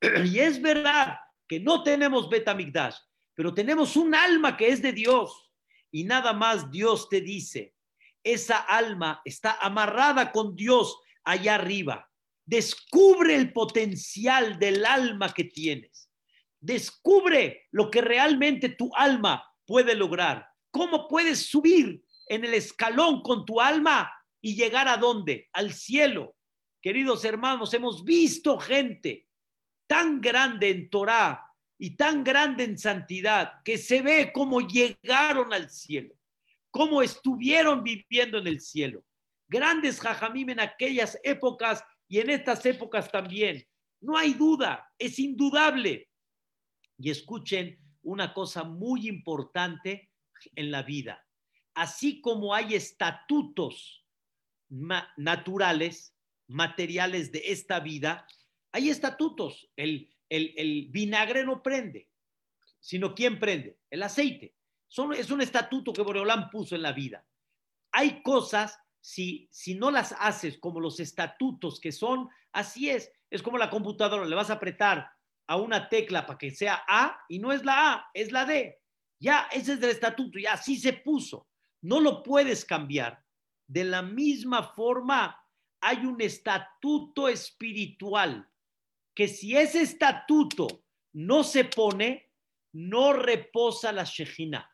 Y 0.24 0.38
es 0.38 0.62
verdad 0.62 1.18
que 1.46 1.60
no 1.60 1.82
tenemos 1.82 2.30
Betamigdash, 2.30 2.96
pero 3.34 3.52
tenemos 3.52 3.96
un 3.96 4.14
alma 4.14 4.56
que 4.56 4.68
es 4.68 4.80
de 4.80 4.92
Dios. 4.92 5.52
Y 5.90 6.04
nada 6.04 6.32
más 6.32 6.70
Dios 6.70 7.06
te 7.10 7.20
dice, 7.20 7.74
esa 8.24 8.58
alma 8.58 9.20
está 9.24 9.58
amarrada 9.60 10.32
con 10.32 10.54
Dios 10.56 10.98
allá 11.24 11.56
arriba. 11.56 12.08
Descubre 12.44 13.34
el 13.34 13.52
potencial 13.52 14.58
del 14.58 14.84
alma 14.84 15.32
que 15.32 15.44
tienes. 15.44 16.10
Descubre 16.60 17.68
lo 17.70 17.90
que 17.90 18.00
realmente 18.00 18.68
tu 18.68 18.90
alma 18.94 19.44
puede 19.66 19.94
lograr. 19.94 20.46
¿Cómo 20.70 21.08
puedes 21.08 21.46
subir 21.46 22.02
en 22.26 22.44
el 22.44 22.54
escalón 22.54 23.22
con 23.22 23.44
tu 23.44 23.60
alma 23.60 24.12
y 24.40 24.54
llegar 24.54 24.88
a 24.88 24.96
dónde? 24.96 25.48
Al 25.52 25.72
cielo. 25.72 26.36
Queridos 26.82 27.24
hermanos, 27.24 27.72
hemos 27.74 28.04
visto 28.04 28.58
gente 28.58 29.26
tan 29.86 30.20
grande 30.20 30.70
en 30.70 30.88
Torah 30.88 31.46
y 31.78 31.96
tan 31.96 32.22
grande 32.22 32.64
en 32.64 32.78
santidad 32.78 33.54
que 33.64 33.78
se 33.78 34.02
ve 34.02 34.32
cómo 34.32 34.60
llegaron 34.60 35.52
al 35.52 35.70
cielo, 35.70 36.14
cómo 36.70 37.02
estuvieron 37.02 37.82
viviendo 37.82 38.38
en 38.38 38.46
el 38.46 38.60
cielo. 38.60 39.04
Grandes 39.48 40.00
jajamim 40.00 40.50
en 40.50 40.60
aquellas 40.60 41.18
épocas 41.24 41.82
y 42.08 42.18
en 42.18 42.30
estas 42.30 42.64
épocas 42.66 43.10
también. 43.10 43.66
No 44.00 44.16
hay 44.16 44.34
duda, 44.34 44.92
es 44.98 45.18
indudable. 45.18 46.08
Y 46.98 47.10
escuchen 47.10 47.78
una 48.02 48.32
cosa 48.32 48.64
muy 48.64 49.08
importante 49.08 50.10
en 50.54 50.70
la 50.70 50.82
vida. 50.82 51.26
Así 51.74 52.20
como 52.20 52.54
hay 52.54 52.74
estatutos 52.74 54.06
naturales, 55.16 56.14
materiales 56.46 57.32
de 57.32 57.42
esta 57.46 57.80
vida, 57.80 58.26
hay 58.72 58.90
estatutos. 58.90 59.70
El, 59.76 60.12
el, 60.28 60.88
vinagre 60.90 61.44
no 61.44 61.62
prende, 61.62 62.08
sino 62.80 63.14
¿quién 63.14 63.38
prende? 63.38 63.78
El 63.90 64.02
aceite. 64.02 64.54
Es 65.16 65.30
un 65.30 65.40
estatuto 65.40 65.92
que 65.92 66.02
Boreolán 66.02 66.50
puso 66.50 66.74
en 66.74 66.82
la 66.82 66.92
vida. 66.92 67.24
Hay 67.92 68.22
cosas, 68.22 68.78
si, 69.00 69.48
si 69.52 69.74
no 69.74 69.90
las 69.90 70.14
haces 70.18 70.58
como 70.58 70.80
los 70.80 70.98
estatutos 70.98 71.78
que 71.80 71.92
son, 71.92 72.28
así 72.52 72.90
es. 72.90 73.12
Es 73.30 73.42
como 73.42 73.56
la 73.56 73.70
computadora, 73.70 74.24
le 74.24 74.34
vas 74.34 74.50
a 74.50 74.54
apretar 74.54 75.10
a 75.46 75.56
una 75.56 75.88
tecla 75.88 76.26
para 76.26 76.38
que 76.38 76.50
sea 76.50 76.82
A 76.88 77.24
y 77.28 77.38
no 77.38 77.52
es 77.52 77.64
la 77.64 77.92
A, 77.92 78.10
es 78.14 78.32
la 78.32 78.44
D. 78.44 78.80
Ya, 79.20 79.48
ese 79.52 79.74
es 79.74 79.82
el 79.82 79.90
estatuto, 79.90 80.38
ya 80.38 80.54
así 80.54 80.76
se 80.76 80.92
puso. 80.92 81.46
No 81.82 82.00
lo 82.00 82.22
puedes 82.22 82.64
cambiar. 82.64 83.24
De 83.68 83.84
la 83.84 84.02
misma 84.02 84.64
forma, 84.64 85.40
hay 85.80 86.04
un 86.04 86.20
estatuto 86.20 87.28
espiritual 87.28 88.48
que 89.14 89.28
si 89.28 89.56
ese 89.56 89.82
estatuto 89.82 90.84
no 91.12 91.44
se 91.44 91.64
pone, 91.64 92.32
no 92.72 93.12
reposa 93.12 93.92
la 93.92 94.04
Shejina. 94.04 94.70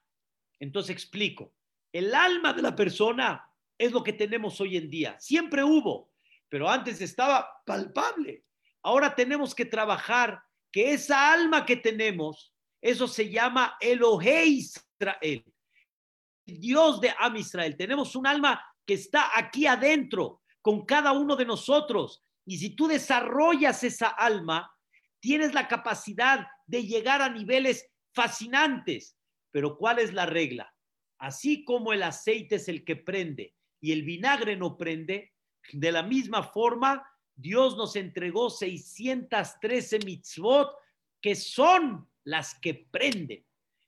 Entonces 0.60 0.90
explico. 0.90 1.52
El 1.92 2.14
alma 2.14 2.52
de 2.52 2.62
la 2.62 2.74
persona 2.74 3.50
es 3.78 3.92
lo 3.92 4.02
que 4.02 4.12
tenemos 4.12 4.60
hoy 4.60 4.76
en 4.76 4.90
día. 4.90 5.18
Siempre 5.18 5.64
hubo, 5.64 6.10
pero 6.48 6.68
antes 6.68 7.00
estaba 7.00 7.62
palpable. 7.64 8.44
Ahora 8.82 9.14
tenemos 9.14 9.54
que 9.54 9.64
trabajar 9.64 10.42
que 10.70 10.92
esa 10.92 11.32
alma 11.32 11.64
que 11.64 11.76
tenemos, 11.76 12.54
eso 12.80 13.08
se 13.08 13.30
llama 13.30 13.76
Elohe 13.80 14.44
Israel, 14.44 15.44
Dios 16.44 17.00
de 17.00 17.14
Am 17.18 17.36
Israel. 17.36 17.76
Tenemos 17.76 18.14
un 18.14 18.26
alma 18.26 18.62
que 18.84 18.94
está 18.94 19.36
aquí 19.36 19.66
adentro 19.66 20.42
con 20.62 20.84
cada 20.84 21.12
uno 21.12 21.36
de 21.36 21.44
nosotros. 21.44 22.22
Y 22.44 22.58
si 22.58 22.70
tú 22.70 22.86
desarrollas 22.86 23.82
esa 23.82 24.08
alma, 24.08 24.70
tienes 25.20 25.54
la 25.54 25.66
capacidad 25.66 26.46
de 26.66 26.84
llegar 26.84 27.22
a 27.22 27.28
niveles 27.28 27.88
fascinantes. 28.12 29.15
Pero 29.56 29.78
¿cuál 29.78 30.00
es 30.00 30.12
la 30.12 30.26
regla? 30.26 30.70
Así 31.16 31.64
como 31.64 31.94
el 31.94 32.02
aceite 32.02 32.56
es 32.56 32.68
el 32.68 32.84
que 32.84 32.94
prende 32.94 33.54
y 33.80 33.92
el 33.92 34.02
vinagre 34.02 34.54
no 34.54 34.76
prende, 34.76 35.32
de 35.72 35.92
la 35.92 36.02
misma 36.02 36.42
forma, 36.42 37.10
Dios 37.34 37.74
nos 37.74 37.96
entregó 37.96 38.50
613 38.50 40.00
mitzvot 40.00 40.76
que 41.22 41.34
son 41.34 42.06
las 42.24 42.60
que 42.60 42.86
prenden, 42.90 43.46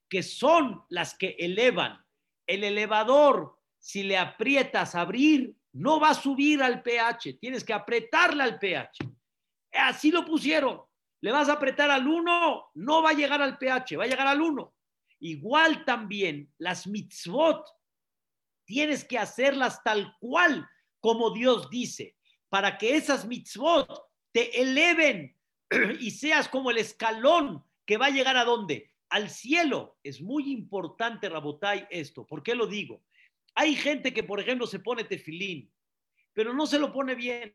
que 0.08 0.22
son 0.22 0.84
las 0.88 1.18
que 1.18 1.36
elevan. 1.38 2.02
El 2.46 2.64
elevador, 2.64 3.58
si 3.78 4.04
le 4.04 4.16
aprietas 4.16 4.94
a 4.94 5.02
abrir, 5.02 5.54
no 5.74 6.00
va 6.00 6.12
a 6.12 6.14
subir 6.14 6.62
al 6.62 6.82
pH, 6.82 7.34
tienes 7.38 7.62
que 7.62 7.74
apretarle 7.74 8.42
al 8.42 8.58
pH. 8.58 9.06
Así 9.72 10.10
lo 10.10 10.24
pusieron. 10.24 10.80
Le 11.20 11.30
vas 11.30 11.50
a 11.50 11.52
apretar 11.52 11.90
al 11.90 12.08
1, 12.08 12.70
no 12.72 13.02
va 13.02 13.10
a 13.10 13.12
llegar 13.12 13.42
al 13.42 13.58
pH, 13.58 13.98
va 13.98 14.04
a 14.04 14.08
llegar 14.08 14.26
al 14.26 14.40
1. 14.40 14.74
Igual 15.20 15.84
también 15.84 16.52
las 16.58 16.86
mitzvot, 16.86 17.66
tienes 18.64 19.04
que 19.04 19.18
hacerlas 19.18 19.82
tal 19.82 20.14
cual 20.20 20.68
como 21.00 21.30
Dios 21.32 21.70
dice, 21.70 22.16
para 22.48 22.78
que 22.78 22.96
esas 22.96 23.26
mitzvot 23.26 23.88
te 24.32 24.60
eleven 24.60 25.36
y 26.00 26.10
seas 26.10 26.48
como 26.48 26.70
el 26.70 26.78
escalón 26.78 27.64
que 27.86 27.96
va 27.96 28.06
a 28.06 28.10
llegar 28.10 28.36
a 28.36 28.44
dónde? 28.44 28.92
Al 29.08 29.30
cielo. 29.30 29.98
Es 30.02 30.20
muy 30.20 30.52
importante, 30.52 31.28
Rabotai, 31.28 31.86
esto. 31.90 32.26
¿Por 32.26 32.42
qué 32.42 32.54
lo 32.54 32.66
digo? 32.66 33.02
Hay 33.54 33.74
gente 33.74 34.12
que, 34.12 34.22
por 34.22 34.40
ejemplo, 34.40 34.66
se 34.66 34.80
pone 34.80 35.04
tefilín, 35.04 35.72
pero 36.32 36.52
no 36.52 36.66
se 36.66 36.78
lo 36.78 36.92
pone 36.92 37.14
bien. 37.14 37.52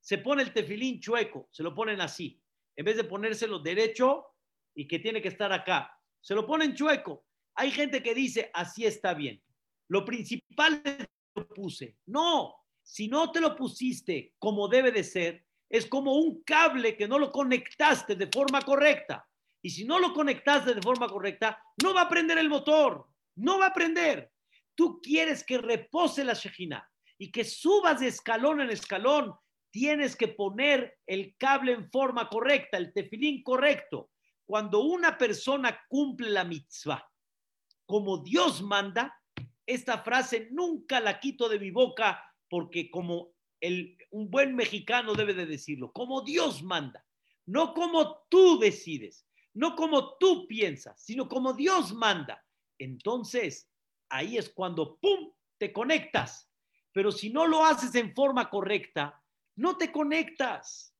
Se 0.00 0.18
pone 0.18 0.42
el 0.42 0.52
tefilín 0.52 1.00
chueco, 1.00 1.48
se 1.50 1.62
lo 1.62 1.74
ponen 1.74 2.00
así. 2.00 2.40
En 2.76 2.84
vez 2.84 2.96
de 2.96 3.04
ponérselo 3.04 3.58
derecho 3.58 4.26
y 4.74 4.88
que 4.88 4.98
tiene 4.98 5.22
que 5.22 5.28
estar 5.28 5.52
acá, 5.52 5.98
se 6.24 6.34
lo 6.34 6.46
ponen 6.46 6.74
chueco. 6.74 7.26
Hay 7.54 7.70
gente 7.70 8.02
que 8.02 8.14
dice, 8.14 8.50
así 8.54 8.86
está 8.86 9.12
bien. 9.12 9.42
Lo 9.88 10.06
principal 10.06 10.80
es 10.82 11.06
lo 11.34 11.46
puse. 11.48 11.98
No, 12.06 12.54
si 12.82 13.08
no 13.08 13.30
te 13.30 13.42
lo 13.42 13.54
pusiste 13.54 14.32
como 14.38 14.66
debe 14.66 14.90
de 14.90 15.04
ser, 15.04 15.44
es 15.68 15.86
como 15.86 16.14
un 16.14 16.42
cable 16.42 16.96
que 16.96 17.06
no 17.06 17.18
lo 17.18 17.30
conectaste 17.30 18.16
de 18.16 18.26
forma 18.28 18.62
correcta. 18.62 19.28
Y 19.60 19.68
si 19.68 19.84
no 19.84 19.98
lo 19.98 20.14
conectaste 20.14 20.74
de 20.74 20.80
forma 20.80 21.08
correcta, 21.08 21.62
no 21.82 21.92
va 21.92 22.02
a 22.02 22.08
prender 22.08 22.38
el 22.38 22.48
motor, 22.48 23.06
no 23.36 23.58
va 23.58 23.66
a 23.66 23.74
prender. 23.74 24.30
Tú 24.74 25.00
quieres 25.02 25.44
que 25.44 25.58
repose 25.58 26.24
la 26.24 26.32
Shejina 26.32 26.90
y 27.18 27.30
que 27.30 27.44
subas 27.44 28.00
de 28.00 28.08
escalón 28.08 28.62
en 28.62 28.70
escalón, 28.70 29.34
tienes 29.70 30.16
que 30.16 30.28
poner 30.28 30.96
el 31.06 31.36
cable 31.36 31.72
en 31.72 31.90
forma 31.90 32.30
correcta, 32.30 32.78
el 32.78 32.94
tefilín 32.94 33.42
correcto. 33.42 34.08
Cuando 34.46 34.80
una 34.80 35.16
persona 35.16 35.78
cumple 35.88 36.30
la 36.30 36.44
mitzvah 36.44 37.04
como 37.86 38.18
Dios 38.18 38.62
manda, 38.62 39.20
esta 39.66 39.98
frase 40.02 40.48
nunca 40.50 41.00
la 41.00 41.20
quito 41.20 41.48
de 41.48 41.58
mi 41.58 41.70
boca 41.70 42.22
porque 42.48 42.90
como 42.90 43.34
el, 43.60 43.96
un 44.10 44.30
buen 44.30 44.54
mexicano 44.54 45.14
debe 45.14 45.34
de 45.34 45.46
decirlo, 45.46 45.92
como 45.92 46.22
Dios 46.22 46.62
manda, 46.62 47.04
no 47.46 47.74
como 47.74 48.26
tú 48.28 48.58
decides, 48.58 49.26
no 49.54 49.74
como 49.74 50.16
tú 50.18 50.46
piensas, 50.46 51.02
sino 51.02 51.28
como 51.28 51.52
Dios 51.52 51.94
manda. 51.94 52.44
Entonces, 52.78 53.70
ahí 54.08 54.36
es 54.36 54.50
cuando, 54.50 54.98
¡pum!, 54.98 55.32
te 55.58 55.72
conectas. 55.72 56.50
Pero 56.92 57.10
si 57.10 57.30
no 57.30 57.46
lo 57.46 57.64
haces 57.64 57.94
en 57.94 58.14
forma 58.14 58.50
correcta, 58.50 59.22
no 59.56 59.76
te 59.76 59.90
conectas. 59.90 60.94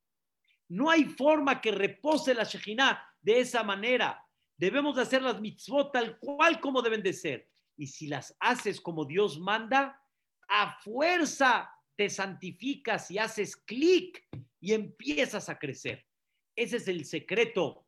No 0.69 0.91
hay 0.91 1.05
forma 1.05 1.61
que 1.61 1.73
repose 1.73 2.35
la 2.35 2.45
Shejina 2.45 3.07
de 3.25 3.41
esa 3.41 3.65
manera. 3.65 4.25
Debemos 4.57 4.95
de 4.95 5.03
hacer 5.03 5.23
las 5.23 5.41
mitzvot 5.41 5.93
tal 5.93 6.19
cual 6.19 6.61
como 6.61 6.83
deben 6.83 7.03
de 7.03 7.13
ser. 7.13 7.51
Y 7.77 7.89
si 7.89 8.07
las 8.07 8.37
haces 8.39 8.81
como 8.81 9.05
Dios 9.05 9.41
manda, 9.41 10.01
a 10.49 10.79
fuerza 10.81 11.71
te 11.97 12.09
santificas 12.11 13.11
y 13.11 13.19
haces 13.19 13.57
clic 13.57 14.25
y 14.61 14.75
empiezas 14.75 15.49
a 15.49 15.59
crecer. 15.59 16.07
Ese 16.55 16.77
es 16.77 16.87
el 16.87 17.05
secreto 17.05 17.85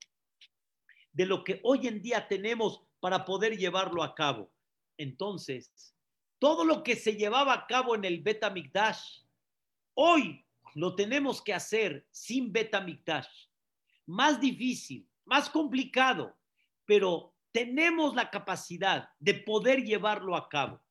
de 1.12 1.26
lo 1.26 1.44
que 1.44 1.60
hoy 1.62 1.86
en 1.86 2.02
día 2.02 2.26
tenemos 2.26 2.82
para 2.98 3.24
poder 3.24 3.56
llevarlo 3.56 4.02
a 4.02 4.14
cabo. 4.14 4.50
Entonces, 4.96 5.94
todo 6.38 6.64
lo 6.64 6.82
que 6.82 6.96
se 6.96 7.16
llevaba 7.16 7.52
a 7.52 7.66
cabo 7.66 7.94
en 7.94 8.04
el 8.04 8.22
Betamikdash, 8.22 9.22
hoy 9.94 10.44
lo 10.74 10.94
tenemos 10.94 11.42
que 11.42 11.54
hacer 11.54 12.06
sin 12.10 12.52
Betamikdash. 12.52 13.48
Más 14.06 14.40
difícil, 14.40 15.08
más 15.26 15.50
complicado, 15.50 16.36
pero 16.84 17.34
tenemos 17.52 18.14
la 18.14 18.30
capacidad 18.30 19.10
de 19.18 19.34
poder 19.34 19.84
llevarlo 19.84 20.36
a 20.36 20.48
cabo. 20.48 20.82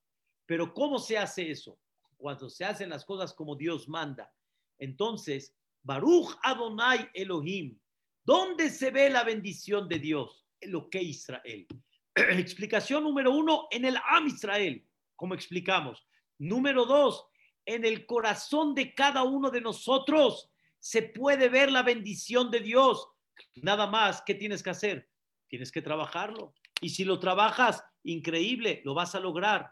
Pero 0.46 0.74
¿cómo 0.74 1.00
se 1.00 1.18
hace 1.18 1.50
eso? 1.50 1.80
Cuando 2.18 2.50
se 2.50 2.66
hacen 2.66 2.90
las 2.90 3.06
cosas 3.06 3.34
como 3.34 3.56
Dios 3.56 3.88
manda. 3.88 4.32
Entonces, 4.78 5.56
Baruch 5.84 6.38
Adonai 6.44 7.10
Elohim, 7.14 7.80
¿dónde 8.24 8.70
se 8.70 8.92
ve 8.92 9.10
la 9.10 9.24
bendición 9.24 9.88
de 9.88 10.00
Dios? 10.00 10.46
En 10.60 10.72
lo 10.72 10.90
que 10.90 11.02
Israel. 11.02 11.68
Explicación 12.16 13.04
número 13.04 13.32
uno, 13.32 13.68
en 13.72 13.86
el 13.86 13.98
Am 13.98 14.28
Israel, 14.28 14.86
como 15.16 15.34
explicamos. 15.34 16.06
Número 16.38 16.86
dos, 16.86 17.26
en 17.66 17.86
el 17.86 18.06
corazón 18.06 18.76
de 18.76 18.94
cada 18.94 19.24
uno 19.24 19.50
de 19.50 19.62
nosotros 19.62 20.50
se 20.80 21.02
puede 21.02 21.50
ver 21.50 21.72
la 21.72 21.84
bendición 21.84 22.52
de 22.52 22.60
Dios. 22.60 23.08
Nada 23.56 23.88
más, 23.88 24.22
¿qué 24.26 24.36
tienes 24.36 24.64
que 24.64 24.70
hacer? 24.70 25.10
Tienes 25.48 25.72
que 25.72 25.82
trabajarlo. 25.82 26.54
Y 26.82 26.90
si 26.90 27.04
lo 27.06 27.20
trabajas, 27.20 27.84
increíble, 28.04 28.82
lo 28.84 28.94
vas 28.94 29.16
a 29.16 29.20
lograr. 29.20 29.72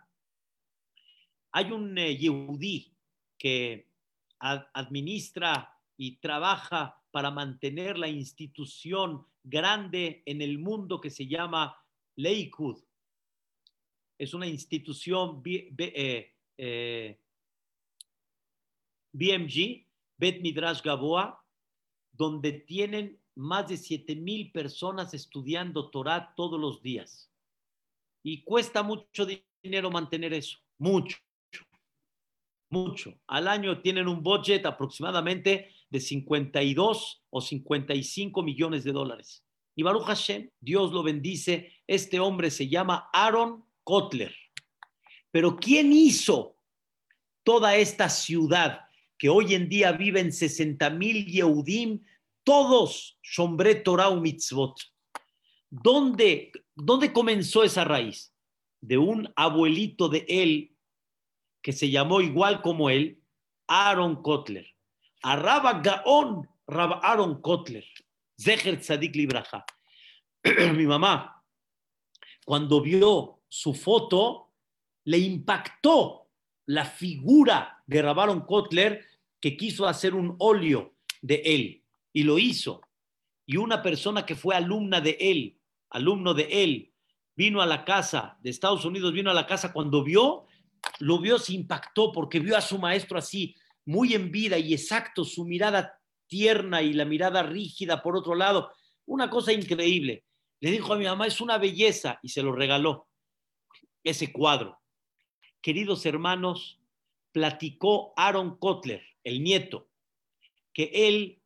Hay 1.51 1.71
un 1.71 1.97
eh, 1.97 2.17
que 3.37 3.89
administra 4.39 5.77
y 5.97 6.17
trabaja 6.17 6.99
para 7.11 7.29
mantener 7.31 7.97
la 7.97 8.07
institución 8.07 9.27
grande 9.43 10.23
en 10.25 10.41
el 10.41 10.57
mundo 10.57 10.99
que 10.99 11.09
se 11.09 11.27
llama 11.27 11.77
Leikud. 12.15 12.83
Es 14.17 14.33
una 14.33 14.47
institución 14.47 15.43
BMG, 15.43 15.79
eh, 15.79 16.33
eh, 16.57 17.19
Bet 20.17 20.41
Midrash 20.41 20.81
Gaboa, 20.81 21.45
donde 22.11 22.53
tienen 22.53 23.22
más 23.35 23.67
de 23.67 23.77
7 23.77 24.15
mil 24.15 24.51
personas 24.51 25.13
estudiando 25.13 25.89
Torah 25.89 26.33
todos 26.35 26.59
los 26.59 26.81
días. 26.81 27.31
Y 28.23 28.43
cuesta 28.43 28.83
mucho 28.83 29.25
dinero 29.63 29.91
mantener 29.91 30.33
eso, 30.33 30.59
mucho, 30.77 31.17
mucho. 32.69 33.13
Al 33.27 33.47
año 33.47 33.81
tienen 33.81 34.07
un 34.07 34.23
budget 34.23 34.65
aproximadamente 34.65 35.71
de 35.89 35.99
52 35.99 37.23
o 37.29 37.41
55 37.41 38.43
millones 38.43 38.83
de 38.83 38.91
dólares. 38.91 39.43
Y 39.75 39.83
Baruch 39.83 40.05
Hashem, 40.05 40.49
Dios 40.59 40.91
lo 40.91 41.03
bendice, 41.03 41.71
este 41.87 42.19
hombre 42.19 42.51
se 42.51 42.67
llama 42.67 43.09
Aaron 43.13 43.65
Kotler. 43.83 44.35
Pero 45.31 45.57
¿quién 45.57 45.91
hizo 45.91 46.57
toda 47.43 47.75
esta 47.75 48.09
ciudad 48.09 48.81
que 49.17 49.29
hoy 49.29 49.53
en 49.53 49.69
día 49.69 49.91
viven 49.91 50.31
60 50.31 50.89
mil 50.91 51.25
Yehudim 51.25 52.03
todos 52.43 53.17
Shombre 53.21 53.75
Torah 53.75 54.11
Mitzvot. 54.11 54.79
¿Dónde, 55.69 56.51
¿Dónde 56.75 57.13
comenzó 57.13 57.63
esa 57.63 57.83
raíz? 57.83 58.33
De 58.81 58.97
un 58.97 59.31
abuelito 59.35 60.09
de 60.09 60.25
él 60.27 60.75
que 61.61 61.71
se 61.73 61.89
llamó 61.89 62.21
igual 62.21 62.61
como 62.61 62.89
él, 62.89 63.21
Aaron 63.67 64.21
Kotler. 64.21 64.67
Araba 65.21 65.81
Gaon, 65.81 66.47
Rab 66.67 66.99
Aaron 67.01 67.41
Kotler. 67.41 67.85
Zecher 68.39 68.79
Tzadik 68.79 69.15
Libraja. 69.15 69.65
Mi 70.75 70.85
mamá, 70.85 71.43
cuando 72.45 72.81
vio 72.81 73.41
su 73.47 73.73
foto, 73.73 74.51
le 75.05 75.17
impactó 75.17 76.29
la 76.65 76.85
figura 76.85 77.81
de 77.87 78.01
Rab 78.01 78.19
Aaron 78.19 78.41
Kotler 78.41 79.05
que 79.39 79.55
quiso 79.55 79.87
hacer 79.87 80.13
un 80.13 80.35
óleo 80.39 80.95
de 81.21 81.35
él 81.45 81.82
y 82.13 82.23
lo 82.23 82.39
hizo. 82.39 82.81
Y 83.45 83.57
una 83.57 83.81
persona 83.81 84.25
que 84.25 84.35
fue 84.35 84.55
alumna 84.55 85.01
de 85.01 85.17
él, 85.19 85.59
alumno 85.89 86.33
de 86.33 86.63
él, 86.63 86.93
vino 87.35 87.61
a 87.61 87.65
la 87.65 87.83
casa 87.83 88.37
de 88.41 88.51
Estados 88.51 88.85
Unidos, 88.85 89.11
vino 89.11 89.31
a 89.31 89.33
la 89.33 89.47
casa 89.47 89.73
cuando 89.73 90.03
vio, 90.03 90.45
lo 90.99 91.19
vio, 91.19 91.39
se 91.39 91.53
impactó 91.53 92.11
porque 92.11 92.39
vio 92.39 92.55
a 92.55 92.61
su 92.61 92.77
maestro 92.77 93.17
así, 93.17 93.55
muy 93.85 94.13
en 94.13 94.31
vida 94.31 94.57
y 94.57 94.73
exacto, 94.73 95.25
su 95.25 95.45
mirada 95.45 95.99
tierna 96.27 96.81
y 96.81 96.93
la 96.93 97.05
mirada 97.05 97.43
rígida 97.43 98.01
por 98.01 98.15
otro 98.15 98.35
lado. 98.35 98.71
Una 99.05 99.29
cosa 99.29 99.51
increíble. 99.51 100.25
Le 100.61 100.71
dijo 100.71 100.93
a 100.93 100.97
mi 100.97 101.05
mamá, 101.05 101.27
es 101.27 101.41
una 101.41 101.57
belleza 101.57 102.19
y 102.21 102.29
se 102.29 102.41
lo 102.41 102.53
regaló 102.53 103.09
ese 104.03 104.31
cuadro. 104.31 104.79
Queridos 105.61 106.05
hermanos, 106.05 106.79
platicó 107.31 108.13
Aaron 108.15 108.57
Kotler, 108.57 109.03
el 109.23 109.43
nieto, 109.43 109.89
que 110.73 110.91
él 110.93 111.42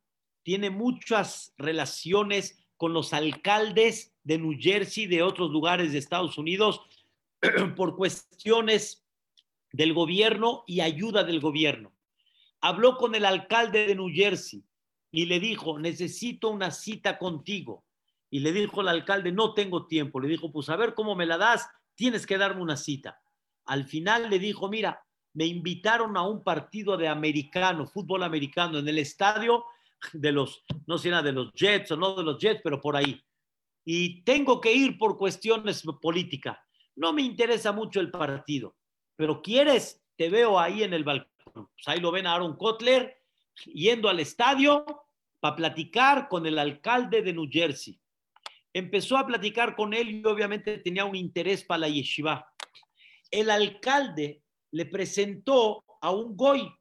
tiene 0.47 0.69
muchas 0.69 1.53
relaciones 1.57 2.57
con 2.77 2.93
los 2.93 3.11
alcaldes 3.11 4.13
de 4.23 4.37
New 4.37 4.55
Jersey, 4.57 5.05
de 5.05 5.21
otros 5.21 5.51
lugares 5.51 5.91
de 5.91 5.97
Estados 5.97 6.37
Unidos, 6.37 6.79
por 7.75 7.97
cuestiones 7.97 9.05
del 9.73 9.93
gobierno 9.93 10.63
y 10.65 10.79
ayuda 10.79 11.25
del 11.25 11.41
gobierno. 11.41 11.91
Habló 12.61 12.95
con 12.95 13.13
el 13.13 13.25
alcalde 13.25 13.87
de 13.87 13.95
New 13.95 14.09
Jersey 14.13 14.63
y 15.11 15.25
le 15.25 15.41
dijo, 15.41 15.79
necesito 15.79 16.47
una 16.47 16.71
cita 16.71 17.17
contigo. 17.17 17.83
Y 18.29 18.39
le 18.39 18.53
dijo 18.53 18.79
el 18.79 18.87
alcalde, 18.87 19.33
no 19.33 19.53
tengo 19.53 19.85
tiempo. 19.85 20.21
Le 20.21 20.29
dijo, 20.29 20.49
pues 20.49 20.69
a 20.69 20.77
ver 20.77 20.93
cómo 20.93 21.13
me 21.13 21.25
la 21.25 21.37
das, 21.37 21.67
tienes 21.93 22.25
que 22.25 22.37
darme 22.37 22.61
una 22.61 22.77
cita. 22.77 23.19
Al 23.65 23.83
final 23.83 24.29
le 24.29 24.39
dijo, 24.39 24.69
mira, 24.69 25.03
me 25.33 25.45
invitaron 25.45 26.15
a 26.15 26.21
un 26.21 26.41
partido 26.41 26.95
de 26.95 27.09
americano, 27.09 27.85
fútbol 27.85 28.23
americano, 28.23 28.79
en 28.79 28.87
el 28.87 28.99
estadio 28.99 29.65
de 30.13 30.31
los, 30.31 30.63
no 30.85 30.97
sé, 30.97 31.09
de 31.09 31.31
los 31.31 31.51
Jets 31.53 31.91
o 31.91 31.97
no 31.97 32.15
de 32.15 32.23
los 32.23 32.39
Jets, 32.39 32.61
pero 32.63 32.79
por 32.79 32.95
ahí. 32.95 33.21
Y 33.85 34.23
tengo 34.23 34.59
que 34.59 34.73
ir 34.73 34.97
por 34.97 35.17
cuestiones 35.17 35.83
políticas. 36.01 36.57
No 36.95 37.13
me 37.13 37.21
interesa 37.21 37.71
mucho 37.71 37.99
el 37.99 38.11
partido, 38.11 38.75
pero 39.15 39.41
quieres, 39.41 40.03
te 40.15 40.29
veo 40.29 40.59
ahí 40.59 40.83
en 40.83 40.93
el 40.93 41.03
balcón. 41.03 41.31
Pues 41.53 41.87
ahí 41.87 41.99
lo 41.99 42.11
ven 42.11 42.27
a 42.27 42.35
Aaron 42.35 42.55
Kotler 42.57 43.17
yendo 43.65 44.09
al 44.09 44.19
estadio 44.19 44.85
para 45.39 45.55
platicar 45.55 46.27
con 46.27 46.45
el 46.45 46.59
alcalde 46.59 47.21
de 47.21 47.33
New 47.33 47.47
Jersey. 47.49 47.99
Empezó 48.73 49.17
a 49.17 49.25
platicar 49.25 49.75
con 49.75 49.93
él 49.93 50.09
y 50.09 50.25
obviamente 50.25 50.79
tenía 50.79 51.05
un 51.05 51.15
interés 51.15 51.63
para 51.63 51.79
la 51.79 51.89
yeshiva. 51.89 52.51
El 53.31 53.49
alcalde 53.49 54.43
le 54.71 54.85
presentó 54.85 55.83
a 56.01 56.11
un 56.11 56.35
goy, 56.35 56.71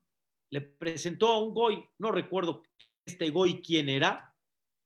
le 0.51 0.61
presentó 0.61 1.29
a 1.29 1.43
un 1.43 1.55
goy, 1.55 1.85
no 1.99 2.11
recuerdo 2.11 2.63
este 3.07 3.31
goy 3.31 3.63
quién 3.63 3.89
era 3.89 4.35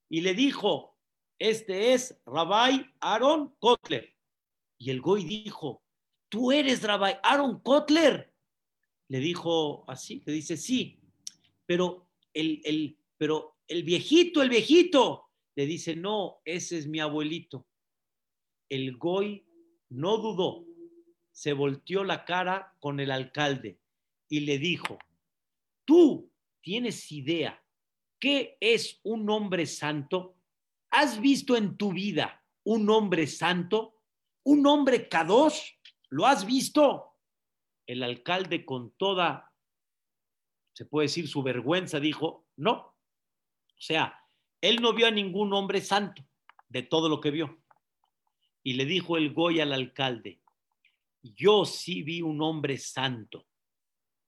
y 0.08 0.20
le 0.20 0.34
dijo, 0.34 0.96
este 1.38 1.94
es 1.94 2.20
Rabbi 2.26 2.84
Aaron 3.00 3.56
Kotler. 3.58 4.14
Y 4.78 4.90
el 4.90 5.00
goy 5.00 5.24
dijo, 5.24 5.82
tú 6.28 6.52
eres 6.52 6.82
Rabbi 6.82 7.12
Aaron 7.22 7.60
Kotler. 7.60 8.32
Le 9.08 9.18
dijo 9.18 9.84
así, 9.88 10.22
le 10.26 10.34
dice, 10.34 10.56
sí, 10.56 11.00
pero 11.66 12.08
el, 12.34 12.60
el, 12.64 12.98
pero 13.16 13.56
el 13.66 13.82
viejito, 13.84 14.42
el 14.42 14.50
viejito, 14.50 15.30
le 15.56 15.66
dice, 15.66 15.96
no, 15.96 16.40
ese 16.44 16.78
es 16.78 16.86
mi 16.86 17.00
abuelito. 17.00 17.66
El 18.68 18.96
goy 18.96 19.46
no 19.88 20.18
dudó, 20.18 20.64
se 21.32 21.52
volteó 21.52 22.04
la 22.04 22.24
cara 22.24 22.76
con 22.80 23.00
el 23.00 23.10
alcalde 23.10 23.80
y 24.28 24.40
le 24.40 24.58
dijo, 24.58 24.98
tú 25.84 26.30
tienes 26.60 27.10
idea 27.10 27.59
¿Qué 28.20 28.58
es 28.60 29.00
un 29.02 29.30
hombre 29.30 29.64
santo? 29.64 30.36
¿Has 30.90 31.20
visto 31.20 31.56
en 31.56 31.78
tu 31.78 31.92
vida 31.92 32.44
un 32.64 32.88
hombre 32.90 33.26
santo? 33.26 33.96
¿Un 34.42 34.66
hombre 34.66 35.08
K2? 35.08 35.78
¿Lo 36.10 36.26
has 36.26 36.44
visto? 36.44 37.16
El 37.86 38.02
alcalde 38.02 38.66
con 38.66 38.90
toda, 38.92 39.50
se 40.74 40.84
puede 40.84 41.06
decir, 41.06 41.28
su 41.28 41.42
vergüenza 41.42 41.98
dijo, 41.98 42.46
no. 42.56 42.72
O 42.74 43.80
sea, 43.80 44.22
él 44.60 44.82
no 44.82 44.92
vio 44.92 45.06
a 45.06 45.10
ningún 45.10 45.54
hombre 45.54 45.80
santo 45.80 46.22
de 46.68 46.82
todo 46.82 47.08
lo 47.08 47.20
que 47.20 47.30
vio. 47.30 47.58
Y 48.62 48.74
le 48.74 48.84
dijo 48.84 49.16
el 49.16 49.32
Goy 49.32 49.60
al 49.60 49.72
alcalde, 49.72 50.42
yo 51.22 51.64
sí 51.64 52.02
vi 52.02 52.20
un 52.20 52.42
hombre 52.42 52.76
santo. 52.76 53.46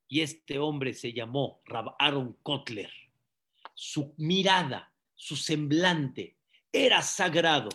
Y 0.08 0.22
este 0.22 0.58
hombre 0.58 0.94
se 0.94 1.12
llamó 1.12 1.60
Rab 1.66 1.94
Aaron 1.98 2.38
Kotler 2.42 3.01
su 3.74 4.14
mirada, 4.18 4.92
su 5.14 5.36
semblante 5.36 6.38
era 6.72 7.02
sagrado. 7.02 7.68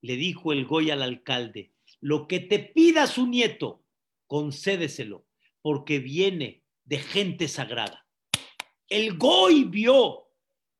Le 0.00 0.16
dijo 0.16 0.52
el 0.52 0.66
Goy 0.66 0.90
al 0.90 1.02
alcalde, 1.02 1.72
lo 2.00 2.28
que 2.28 2.40
te 2.40 2.58
pida 2.58 3.06
su 3.06 3.26
nieto, 3.26 3.84
concédeselo, 4.26 5.26
porque 5.62 5.98
viene 5.98 6.64
de 6.84 6.98
gente 6.98 7.48
sagrada. 7.48 8.06
El 8.88 9.16
Goy 9.16 9.64
vio 9.64 10.28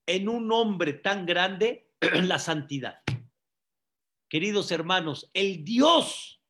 en 0.06 0.28
un 0.28 0.52
hombre 0.52 0.92
tan 0.94 1.24
grande 1.24 1.90
la 2.22 2.38
santidad. 2.38 3.00
Queridos 4.28 4.70
hermanos, 4.70 5.30
el 5.32 5.64
Dios 5.64 6.42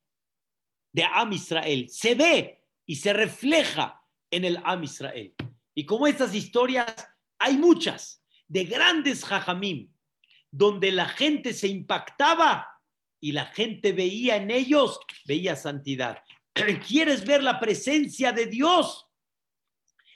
de 0.92 1.04
Am 1.04 1.32
Israel 1.32 1.88
se 1.88 2.14
ve 2.14 2.64
y 2.86 2.96
se 2.96 3.12
refleja 3.12 4.02
en 4.30 4.44
el 4.44 4.58
Am 4.64 4.82
Israel. 4.82 5.34
Y 5.74 5.84
como 5.86 6.06
estas 6.06 6.34
historias 6.34 6.94
hay 7.44 7.58
muchas 7.58 8.22
de 8.48 8.64
grandes 8.64 9.22
jajamim, 9.22 9.92
donde 10.50 10.90
la 10.92 11.06
gente 11.06 11.52
se 11.52 11.68
impactaba 11.68 12.66
y 13.20 13.32
la 13.32 13.44
gente 13.46 13.92
veía 13.92 14.36
en 14.36 14.50
ellos, 14.50 14.98
veía 15.26 15.54
santidad. 15.54 16.22
¿Quieres 16.88 17.26
ver 17.26 17.42
la 17.42 17.60
presencia 17.60 18.32
de 18.32 18.46
Dios? 18.46 19.06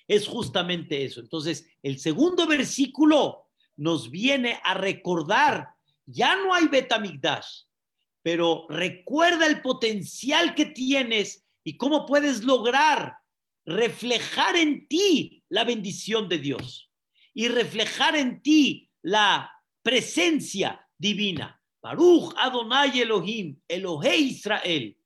Es 0.06 0.26
justamente 0.26 1.04
eso. 1.04 1.20
Entonces, 1.20 1.68
el 1.82 1.98
segundo 1.98 2.46
versículo 2.46 3.50
nos 3.76 4.10
viene 4.10 4.58
a 4.64 4.72
recordar, 4.72 5.68
ya 6.06 6.34
no 6.36 6.54
hay 6.54 6.66
Betamigdash, 6.68 7.64
pero 8.22 8.66
recuerda 8.70 9.46
el 9.46 9.60
potencial 9.60 10.54
que 10.54 10.64
tienes 10.64 11.44
y 11.62 11.76
cómo 11.76 12.06
puedes 12.06 12.42
lograr 12.42 13.18
reflejar 13.66 14.56
en 14.56 14.88
ti 14.88 15.44
la 15.50 15.64
bendición 15.64 16.26
de 16.26 16.38
Dios. 16.38 16.87
Y 17.38 17.46
reflejar 17.46 18.16
en 18.16 18.42
ti 18.42 18.90
la 19.00 19.48
presencia 19.80 20.84
divina. 20.98 21.62
Baruch 21.80 22.34
Adonai 22.36 23.00
Elohim, 23.00 23.56
Elohei 23.68 24.30
Israel, 24.30 24.98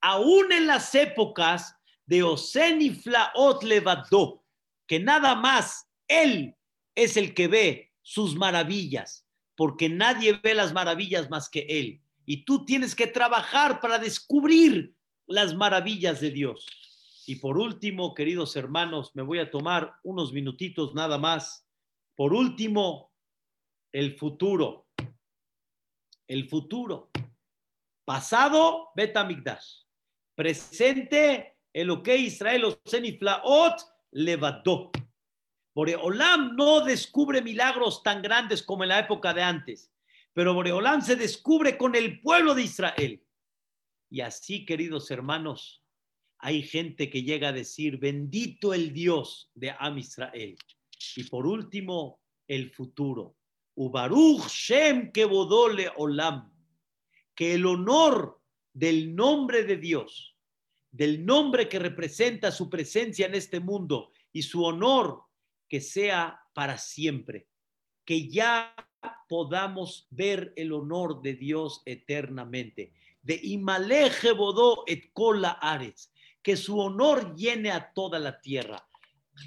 aún 0.00 0.52
en 0.52 0.68
las 0.68 0.94
épocas 0.94 1.74
de 2.06 2.22
Osen 2.22 2.80
y 2.80 2.90
Flaot 2.90 3.64
Levadó, 3.64 4.44
que 4.86 5.00
nada 5.00 5.34
más 5.34 5.88
Él 6.06 6.54
es 6.94 7.16
el 7.16 7.34
que 7.34 7.48
ve 7.48 7.92
sus 8.02 8.36
maravillas, 8.36 9.26
porque 9.56 9.88
nadie 9.88 10.38
ve 10.40 10.54
las 10.54 10.72
maravillas 10.72 11.28
más 11.28 11.48
que 11.48 11.66
Él. 11.68 12.00
Y 12.24 12.44
tú 12.44 12.64
tienes 12.64 12.94
que 12.94 13.08
trabajar 13.08 13.80
para 13.80 13.98
descubrir 13.98 14.94
las 15.26 15.56
maravillas 15.56 16.20
de 16.20 16.30
Dios. 16.30 16.68
Y 17.26 17.34
por 17.40 17.58
último, 17.58 18.14
queridos 18.14 18.54
hermanos, 18.54 19.10
me 19.14 19.24
voy 19.24 19.40
a 19.40 19.50
tomar 19.50 19.96
unos 20.04 20.32
minutitos 20.32 20.94
nada 20.94 21.18
más. 21.18 21.66
Por 22.20 22.34
último, 22.34 23.14
el 23.90 24.14
futuro. 24.18 24.88
El 26.28 26.50
futuro. 26.50 27.10
Pasado, 28.04 28.90
Betamigdash. 28.94 29.84
Presente, 30.34 31.56
el 31.72 32.02
que 32.02 32.18
Israel, 32.18 32.76
Oseniflaot, 32.84 33.80
levantó. 34.10 34.90
Boreolam 35.74 36.56
no 36.56 36.82
descubre 36.82 37.40
milagros 37.40 38.02
tan 38.02 38.20
grandes 38.20 38.62
como 38.62 38.82
en 38.82 38.90
la 38.90 38.98
época 38.98 39.32
de 39.32 39.42
antes, 39.42 39.90
pero 40.34 40.52
Boreolam 40.52 41.00
se 41.00 41.16
descubre 41.16 41.78
con 41.78 41.94
el 41.94 42.20
pueblo 42.20 42.54
de 42.54 42.64
Israel. 42.64 43.26
Y 44.10 44.20
así, 44.20 44.66
queridos 44.66 45.10
hermanos, 45.10 45.82
hay 46.36 46.64
gente 46.64 47.08
que 47.08 47.22
llega 47.22 47.48
a 47.48 47.52
decir, 47.52 47.96
bendito 47.96 48.74
el 48.74 48.92
Dios 48.92 49.50
de 49.54 49.70
Am 49.70 49.96
Israel. 49.96 50.58
Y 51.16 51.24
por 51.24 51.46
último, 51.46 52.20
el 52.46 52.70
futuro. 52.70 53.36
Ubaruch 53.74 54.46
Shem 54.48 55.12
Kebodole 55.12 55.90
Olam. 55.96 56.52
Que 57.34 57.54
el 57.54 57.66
honor 57.66 58.40
del 58.72 59.14
nombre 59.14 59.64
de 59.64 59.76
Dios, 59.76 60.36
del 60.90 61.24
nombre 61.24 61.68
que 61.68 61.78
representa 61.78 62.50
su 62.50 62.68
presencia 62.68 63.26
en 63.26 63.34
este 63.34 63.60
mundo 63.60 64.10
y 64.32 64.42
su 64.42 64.64
honor, 64.64 65.22
que 65.68 65.80
sea 65.80 66.40
para 66.52 66.76
siempre. 66.76 67.48
Que 68.04 68.28
ya 68.28 68.74
podamos 69.28 70.06
ver 70.10 70.52
el 70.56 70.72
honor 70.72 71.22
de 71.22 71.34
Dios 71.34 71.82
eternamente. 71.86 72.92
De 73.22 73.38
Imaleje 73.42 74.32
Bodó 74.32 74.84
et 74.86 75.12
Kola 75.12 75.50
Ares 75.50 76.12
que 76.42 76.56
su 76.56 76.78
honor 76.78 77.34
llene 77.34 77.70
a 77.70 77.92
toda 77.92 78.18
la 78.18 78.40
tierra. 78.40 78.86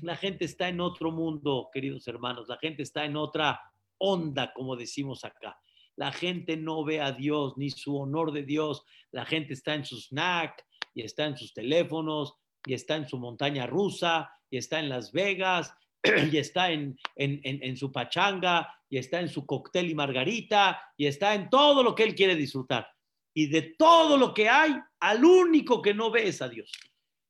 La 0.01 0.15
gente 0.15 0.45
está 0.45 0.67
en 0.69 0.81
otro 0.81 1.11
mundo, 1.11 1.69
queridos 1.71 2.07
hermanos, 2.07 2.47
la 2.47 2.57
gente 2.57 2.83
está 2.83 3.05
en 3.05 3.15
otra 3.15 3.59
onda, 3.97 4.51
como 4.53 4.75
decimos 4.75 5.23
acá. 5.23 5.57
La 5.95 6.11
gente 6.11 6.57
no 6.57 6.83
ve 6.83 7.01
a 7.01 7.11
Dios 7.11 7.53
ni 7.57 7.69
su 7.69 7.97
honor 7.97 8.31
de 8.31 8.43
Dios. 8.43 8.83
La 9.11 9.25
gente 9.25 9.53
está 9.53 9.75
en 9.75 9.85
su 9.85 9.97
snack 9.97 10.65
y 10.93 11.03
está 11.03 11.25
en 11.25 11.37
sus 11.37 11.53
teléfonos 11.53 12.33
y 12.65 12.73
está 12.73 12.95
en 12.95 13.07
su 13.07 13.19
montaña 13.19 13.67
rusa 13.67 14.31
y 14.49 14.57
está 14.57 14.79
en 14.79 14.89
Las 14.89 15.11
Vegas 15.11 15.73
y 16.31 16.37
está 16.37 16.71
en, 16.71 16.97
en, 17.15 17.39
en, 17.43 17.77
su 17.77 17.91
pachanga 17.91 18.73
y 18.89 18.97
está 18.97 19.19
en 19.19 19.29
su 19.29 19.45
cóctel 19.45 19.89
y 19.89 19.95
margarita 19.95 20.81
y 20.97 21.05
está 21.05 21.35
en 21.35 21.49
todo 21.49 21.83
lo 21.83 21.93
que 21.93 22.03
él 22.03 22.15
quiere 22.15 22.35
disfrutar. 22.35 22.87
Y 23.35 23.47
de 23.47 23.73
todo 23.77 24.17
lo 24.17 24.33
que 24.33 24.49
hay, 24.49 24.75
al 24.99 25.23
único 25.23 25.81
que 25.81 25.93
no 25.93 26.11
ve 26.11 26.27
es 26.27 26.41
a 26.41 26.49
Dios. 26.49 26.71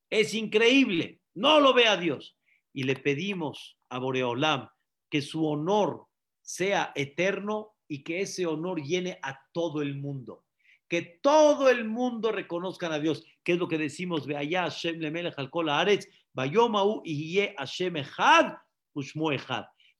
Es 0.09 0.33
increíble, 0.33 1.21
no 1.33 1.59
lo 1.59 1.73
ve 1.73 1.87
a 1.87 1.97
Dios. 1.97 2.37
Y 2.73 2.83
le 2.83 2.95
pedimos 2.95 3.77
a 3.89 3.99
Boreolam 3.99 4.67
que 5.09 5.21
su 5.21 5.47
honor 5.47 6.07
sea 6.41 6.91
eterno 6.95 7.75
y 7.87 8.03
que 8.03 8.21
ese 8.21 8.45
honor 8.45 8.81
llene 8.81 9.19
a 9.21 9.39
todo 9.51 9.81
el 9.81 9.95
mundo. 9.95 10.43
Que 10.87 11.19
todo 11.21 11.69
el 11.69 11.85
mundo 11.85 12.31
reconozcan 12.31 12.91
a 12.91 12.99
Dios, 12.99 13.23
que 13.43 13.53
es 13.53 13.59
lo 13.59 13.67
que 13.67 13.77
decimos, 13.77 14.25
ve 14.25 14.35
allá 14.35 14.63
Hashem 14.63 14.99
kol 15.51 15.69
haaretz. 15.69 16.07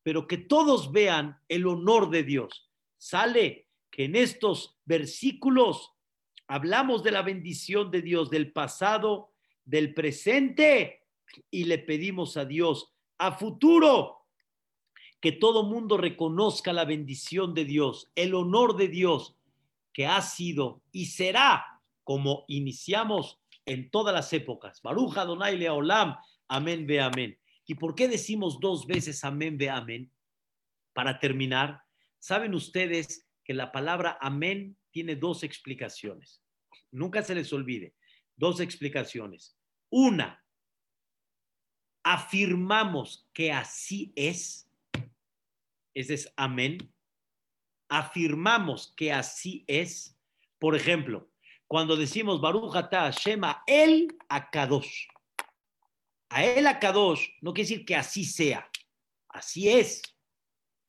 Pero 0.04 0.28
que 0.28 0.38
todos 0.38 0.92
vean 0.92 1.38
el 1.48 1.68
honor 1.68 2.10
de 2.10 2.24
Dios. 2.24 2.70
Sale 2.98 3.68
que 3.92 4.06
en 4.06 4.16
estos 4.16 4.80
versículos 4.86 5.92
hablamos 6.48 7.04
de 7.04 7.12
la 7.12 7.22
bendición 7.22 7.92
de 7.92 8.02
Dios 8.02 8.30
del 8.32 8.52
pasado, 8.52 9.30
del 9.64 9.94
presente 9.94 11.03
y 11.50 11.66
le 11.66 11.80
pedimos 11.80 12.38
a 12.38 12.46
Dios 12.46 12.94
a 13.18 13.32
futuro 13.32 14.24
que 15.22 15.32
todo 15.32 15.64
mundo 15.64 15.98
reconozca 15.98 16.74
la 16.74 16.86
bendición 16.86 17.54
de 17.54 17.66
Dios, 17.66 18.12
el 18.16 18.36
honor 18.36 18.76
de 18.76 18.90
Dios 18.90 19.38
que 19.94 20.06
ha 20.06 20.22
sido 20.22 20.82
y 20.92 21.06
será 21.06 21.82
como 22.04 22.44
iniciamos 22.48 23.40
en 23.66 23.90
todas 23.90 24.14
las 24.14 24.34
épocas. 24.34 24.82
Baruja 24.82 25.24
Donai 25.24 25.58
Leolam, 25.58 26.18
amén 26.48 26.86
ve 26.86 27.00
amén. 27.00 27.40
¿Y 27.66 27.76
por 27.76 27.96
qué 27.96 28.08
decimos 28.10 28.60
dos 28.60 28.86
veces 28.86 29.24
amén 29.24 29.58
ve 29.58 29.70
amén? 29.70 30.12
Para 30.92 31.20
terminar, 31.20 31.82
saben 32.20 32.54
ustedes 32.54 33.26
que 33.46 33.54
la 33.54 33.72
palabra 33.72 34.18
amén 34.20 34.78
tiene 34.92 35.16
dos 35.16 35.44
explicaciones. 35.44 36.42
Nunca 36.92 37.24
se 37.24 37.36
les 37.36 37.52
olvide. 37.54 37.96
Dos 38.36 38.60
explicaciones. 38.60 39.58
Una, 39.90 40.43
afirmamos 42.04 43.28
que 43.34 43.52
así 43.52 44.12
es. 44.16 44.70
Ese 45.94 46.14
es 46.14 46.34
amén. 46.36 46.94
Afirmamos 47.90 48.94
que 48.96 49.12
así 49.12 49.64
es. 49.68 50.18
Por 50.60 50.76
ejemplo, 50.76 51.30
cuando 51.68 51.96
decimos 51.96 52.42
Baruch 52.42 52.76
Ata 52.76 53.10
Shema 53.12 53.64
El 53.68 54.16
Akadosh. 54.30 55.08
A 56.30 56.44
El 56.44 56.68
Akadosh 56.68 57.30
no 57.42 57.54
quiere 57.54 57.70
decir 57.70 57.86
que 57.86 57.96
así 57.96 58.26
sea. 58.26 58.70
Así 59.30 59.70
es. 59.70 60.02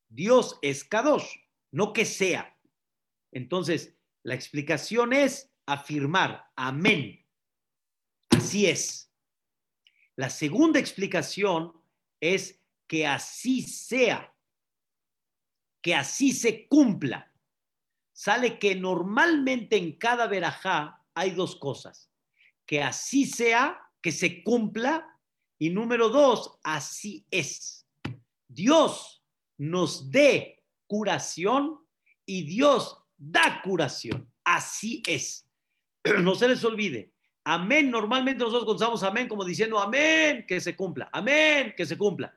Dios 0.09 0.59
es 0.63 0.85
Kadosh, 0.85 1.27
no 1.73 1.93
que 1.93 2.05
sea. 2.05 2.57
Entonces, 3.33 3.97
la 4.23 4.35
explicación 4.35 5.13
es 5.13 5.53
afirmar, 5.67 6.51
amén. 6.55 7.27
Así 8.31 8.67
es. 8.67 9.13
La 10.17 10.31
segunda 10.31 10.79
explicación 10.79 11.73
es 12.21 12.61
que 12.87 13.07
así 13.07 13.63
sea, 13.63 14.35
que 15.83 15.95
así 15.95 16.33
se 16.33 16.69
cumpla. 16.69 17.33
Sale 18.13 18.59
que 18.59 18.77
normalmente 18.77 19.77
en 19.77 19.99
cada 19.99 20.27
verajá 20.27 21.05
hay 21.15 21.33
dos 21.33 21.57
cosas. 21.57 22.11
Que 22.65 22.83
así 22.83 23.27
sea, 23.27 23.81
que 24.01 24.13
se 24.13 24.43
cumpla. 24.45 25.19
Y 25.59 25.71
número 25.71 26.09
dos, 26.09 26.59
así 26.63 27.27
es. 27.31 27.87
Dios 28.49 29.25
nos 29.59 30.11
dé 30.11 30.65
curación 30.87 31.81
y 32.25 32.45
Dios 32.45 33.03
da 33.17 33.61
curación. 33.63 34.33
Así 34.45 35.03
es. 35.07 35.49
no 36.23 36.35
se 36.35 36.49
les 36.49 36.63
olvide. 36.65 37.14
Amén. 37.45 37.91
Normalmente 37.91 38.43
nosotros 38.43 38.65
contamos 38.65 39.03
amén 39.03 39.29
como 39.29 39.45
diciendo 39.45 39.79
amén, 39.79 40.45
que 40.49 40.61
se 40.61 40.75
cumpla. 40.75 41.09
Amén, 41.13 41.75
que 41.77 41.85
se 41.87 41.99
cumpla. 41.99 42.35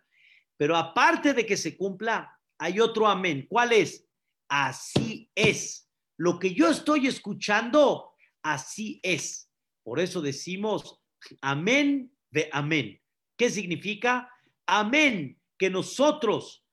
Pero 0.57 0.75
aparte 0.75 1.33
de 1.33 1.45
que 1.45 1.55
se 1.55 1.77
cumpla, 1.77 2.37
hay 2.57 2.79
otro 2.79 3.07
amén. 3.07 3.45
¿Cuál 3.47 3.73
es? 3.73 4.05
Así 4.49 5.31
es. 5.33 5.89
Lo 6.17 6.39
que 6.39 6.53
yo 6.53 6.69
estoy 6.69 7.07
escuchando, 7.07 8.15
así 8.41 8.99
es. 9.03 9.49
Por 9.83 9.99
eso 9.99 10.21
decimos 10.21 10.99
amén 11.41 12.11
de 12.31 12.49
amén. 12.51 13.01
¿Qué 13.37 13.49
significa? 13.49 14.29
Amén, 14.65 15.39
que 15.57 15.69
nosotros 15.69 16.65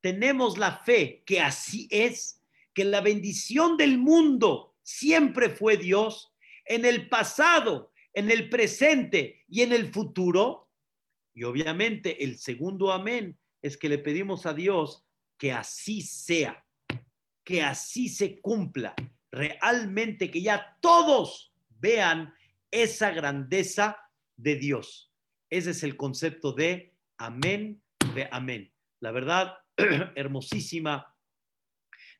tenemos 0.00 0.56
la 0.56 0.78
fe 0.78 1.22
que 1.26 1.40
así 1.40 1.88
es, 1.90 2.40
que 2.72 2.84
la 2.84 3.00
bendición 3.00 3.76
del 3.76 3.98
mundo 3.98 4.74
siempre 4.82 5.50
fue 5.50 5.76
Dios 5.76 6.31
en 6.74 6.84
el 6.84 7.08
pasado, 7.08 7.92
en 8.14 8.30
el 8.30 8.48
presente 8.48 9.44
y 9.48 9.62
en 9.62 9.72
el 9.72 9.92
futuro. 9.92 10.70
Y 11.34 11.44
obviamente 11.44 12.24
el 12.24 12.38
segundo 12.38 12.92
amén 12.92 13.38
es 13.60 13.76
que 13.76 13.88
le 13.88 13.98
pedimos 13.98 14.46
a 14.46 14.54
Dios 14.54 15.04
que 15.38 15.52
así 15.52 16.02
sea, 16.02 16.64
que 17.44 17.62
así 17.62 18.08
se 18.08 18.40
cumpla, 18.40 18.94
realmente 19.30 20.30
que 20.30 20.40
ya 20.40 20.78
todos 20.80 21.52
vean 21.78 22.32
esa 22.70 23.10
grandeza 23.10 23.98
de 24.36 24.56
Dios. 24.56 25.12
Ese 25.50 25.70
es 25.70 25.82
el 25.82 25.96
concepto 25.96 26.52
de 26.52 26.94
amén, 27.18 27.82
de 28.14 28.28
amén. 28.30 28.72
La 29.00 29.10
verdad, 29.10 29.58
hermosísima 30.14 31.14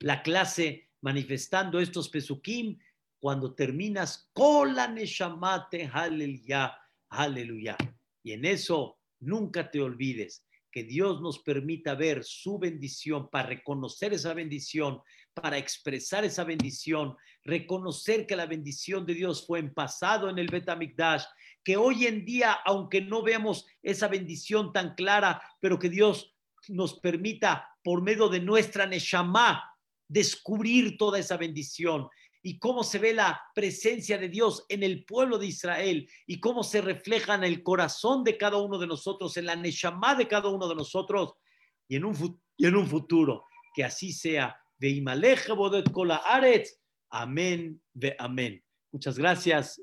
la 0.00 0.22
clase 0.22 0.90
manifestando 1.00 1.80
estos 1.80 2.08
pesukim 2.08 2.78
cuando 3.22 3.54
terminas 3.54 4.28
con 4.32 4.74
la 4.74 4.88
neshamate, 4.88 5.88
aleluya, 5.92 6.76
aleluya. 7.08 7.76
Y 8.24 8.32
en 8.32 8.44
eso 8.44 8.98
nunca 9.20 9.70
te 9.70 9.80
olvides 9.80 10.44
que 10.72 10.82
Dios 10.82 11.20
nos 11.20 11.38
permita 11.38 11.94
ver 11.94 12.24
su 12.24 12.58
bendición 12.58 13.30
para 13.30 13.46
reconocer 13.46 14.12
esa 14.12 14.34
bendición, 14.34 15.00
para 15.34 15.56
expresar 15.56 16.24
esa 16.24 16.42
bendición, 16.42 17.16
reconocer 17.44 18.26
que 18.26 18.34
la 18.34 18.46
bendición 18.46 19.06
de 19.06 19.14
Dios 19.14 19.46
fue 19.46 19.60
en 19.60 19.72
pasado 19.72 20.28
en 20.28 20.40
el 20.40 20.48
Betamikdash, 20.48 21.22
que 21.62 21.76
hoy 21.76 22.06
en 22.06 22.24
día, 22.24 22.50
aunque 22.64 23.02
no 23.02 23.22
veamos 23.22 23.66
esa 23.84 24.08
bendición 24.08 24.72
tan 24.72 24.96
clara, 24.96 25.40
pero 25.60 25.78
que 25.78 25.90
Dios 25.90 26.34
nos 26.66 26.98
permita 26.98 27.70
por 27.84 28.02
medio 28.02 28.28
de 28.28 28.40
nuestra 28.40 28.84
Neshama 28.84 29.62
descubrir 30.08 30.98
toda 30.98 31.20
esa 31.20 31.36
bendición 31.36 32.08
y 32.42 32.58
cómo 32.58 32.82
se 32.82 32.98
ve 32.98 33.14
la 33.14 33.40
presencia 33.54 34.18
de 34.18 34.28
Dios 34.28 34.66
en 34.68 34.82
el 34.82 35.04
pueblo 35.04 35.38
de 35.38 35.46
Israel 35.46 36.08
y 36.26 36.40
cómo 36.40 36.64
se 36.64 36.80
refleja 36.80 37.36
en 37.36 37.44
el 37.44 37.62
corazón 37.62 38.24
de 38.24 38.36
cada 38.36 38.56
uno 38.58 38.78
de 38.78 38.88
nosotros, 38.88 39.36
en 39.36 39.46
la 39.46 39.56
Neshama 39.56 40.16
de 40.16 40.26
cada 40.26 40.48
uno 40.48 40.68
de 40.68 40.74
nosotros 40.74 41.34
y 41.88 41.96
en 41.96 42.04
un, 42.04 42.40
y 42.56 42.66
en 42.66 42.76
un 42.76 42.86
futuro. 42.86 43.44
Que 43.74 43.84
así 43.84 44.12
sea. 44.12 44.56
Amén, 47.10 47.80
ve 47.94 48.16
amén. 48.18 48.64
Muchas 48.90 49.18
gracias. 49.18 49.80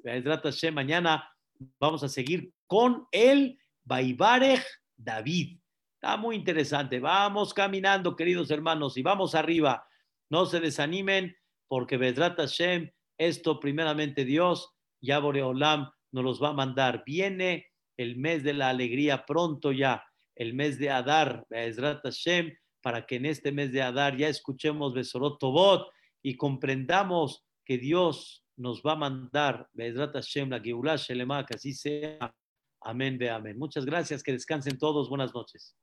Mañana 0.74 1.32
vamos 1.80 2.04
a 2.04 2.10
seguir 2.10 2.52
con 2.68 3.08
el 3.12 3.58
Baibarej 3.84 4.64
David. 4.98 5.60
Está 5.96 6.18
muy 6.18 6.36
interesante. 6.36 7.00
Vamos 7.00 7.54
caminando, 7.54 8.16
queridos 8.16 8.52
hermanos, 8.52 8.98
y 8.98 9.02
vamos 9.02 9.34
arriba. 9.34 9.88
No 10.30 10.46
se 10.46 10.60
desanimen 10.60 11.36
porque 11.70 11.98
Bedrat 11.98 12.38
Hashem, 12.38 12.90
esto 13.18 13.60
primeramente 13.60 14.26
Dios, 14.26 14.74
ya 15.02 15.20
Boreolam 15.20 15.90
nos 16.12 16.24
los 16.24 16.44
va 16.44 16.50
a 16.50 16.54
mandar. 16.54 17.04
Viene 17.06 17.68
el 17.98 18.18
mes 18.18 18.44
de 18.44 18.54
la 18.54 18.70
alegría 18.70 19.26
pronto 19.26 19.72
ya, 19.72 20.04
el 20.36 20.54
mes 20.54 20.80
de 20.80 20.90
Adar, 20.90 21.46
Bedrat 21.50 22.02
Hashem, 22.04 22.54
para 22.82 23.06
que 23.06 23.18
en 23.18 23.26
este 23.26 23.52
mes 23.52 23.72
de 23.72 23.82
Adar 23.82 24.18
ya 24.18 24.28
escuchemos 24.28 24.94
Besorot 24.94 25.40
Tobot 25.40 25.88
y 26.24 26.36
comprendamos 26.36 27.46
que 27.66 27.78
Dios 27.78 28.44
nos 28.58 28.82
va 28.82 28.94
a 28.94 28.98
mandar 28.98 29.70
Bedrat 29.74 30.14
Hashem, 30.14 30.50
la 30.50 30.60
Geulah 30.60 30.96
Shelema, 30.96 31.46
que 31.46 31.56
así 31.56 31.74
sea. 31.74 32.34
Amén, 32.82 33.18
ve 33.18 33.30
amén. 33.30 33.58
Muchas 33.60 33.86
gracias, 33.86 34.24
que 34.24 34.32
descansen 34.32 34.78
todos. 34.78 35.10
Buenas 35.10 35.34
noches. 35.34 35.76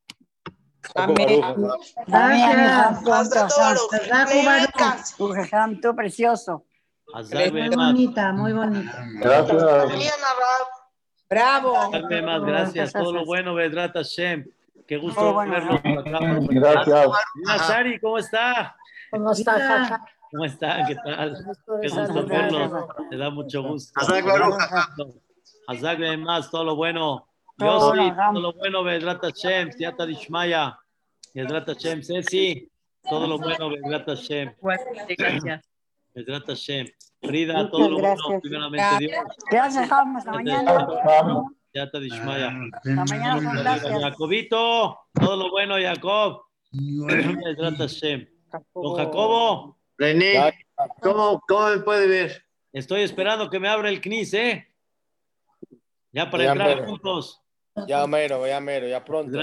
Amén. 0.95 1.41
Tú 5.81 5.95
precioso. 5.95 6.65
Muy 7.13 7.69
bonita, 7.69 8.31
muy 8.33 8.53
bonita. 8.53 9.05
Gracias. 9.19 9.63
Bravo. 11.29 11.91
más, 11.91 12.41
gracias. 12.41 12.93
Todo 12.93 13.13
lo 13.13 13.25
bueno, 13.25 13.53
Vedrat 13.53 13.93
Hashem. 13.93 14.45
Qué 14.87 14.97
gusto 14.97 15.35
verlo. 15.35 15.79
Gracias. 16.49 17.09
Sari, 17.67 17.99
¿cómo 17.99 18.17
está? 18.17 18.75
¿Cómo 19.11 19.31
está, 19.31 20.01
¿Cómo 20.31 20.45
está? 20.45 20.85
¿Qué 20.85 20.95
tal? 20.95 21.45
Qué 21.81 21.89
gusto 21.89 22.25
verlo. 22.25 22.87
Me 23.09 23.17
da 23.17 23.29
mucho 23.29 23.63
gusto. 23.63 23.99
Hazak 25.67 26.17
más, 26.19 26.49
todo 26.49 26.63
lo 26.63 26.75
bueno. 26.75 27.26
Todo 27.57 27.95
lo 27.95 28.53
bueno, 28.53 28.83
Vedrat 28.83 29.21
Hashem, 29.21 29.71
Siata 29.71 30.05
Dishmaya, 30.05 30.77
Vedrat 31.33 31.67
Hashem, 31.67 32.03
Ceci, 32.03 32.69
todo 33.03 33.27
lo 33.27 33.39
bueno, 33.39 33.69
Vedrat 33.69 34.05
Hashem. 34.07 34.53
Gracias. 35.17 35.65
Vedrat 36.13 36.45
Hashem. 36.45 36.87
Frida, 37.21 37.69
todo 37.71 37.89
lo 37.89 37.99
bueno, 37.99 38.39
primeramente 38.41 38.97
Dios. 38.99 39.25
Gracias, 39.49 39.89
Jaume. 39.89 40.19
Hasta 40.19 40.31
mañana. 40.31 40.87
Siata 41.71 41.99
Dishmaya. 41.99 42.53
Hasta 42.73 43.05
mañana. 43.05 43.79
Jacobito, 44.01 44.99
todo 45.13 45.35
lo 45.35 45.49
bueno, 45.49 45.75
Jacob. 45.81 46.43
Hashem. 47.79 48.27
Don 48.73 48.95
Jacobo. 48.95 49.77
René, 49.97 50.53
¿cómo, 51.01 51.41
¿cómo 51.47 51.69
me 51.69 51.79
puede 51.79 52.07
ver? 52.07 52.43
Estoy 52.71 53.01
esperando 53.01 53.49
que 53.49 53.59
me 53.59 53.67
abra 53.67 53.89
el 53.89 53.99
CNIS, 53.99 54.33
¿eh? 54.35 54.67
Ya 56.11 56.29
para 56.29 56.43
Ya 56.43 56.51
entrar 56.51 56.85
juntos. 56.85 57.41
Ya 57.85 58.07
mero, 58.07 58.47
ya 58.47 58.59
mero, 58.59 58.87
ya 58.87 59.03
pronto. 59.03 59.37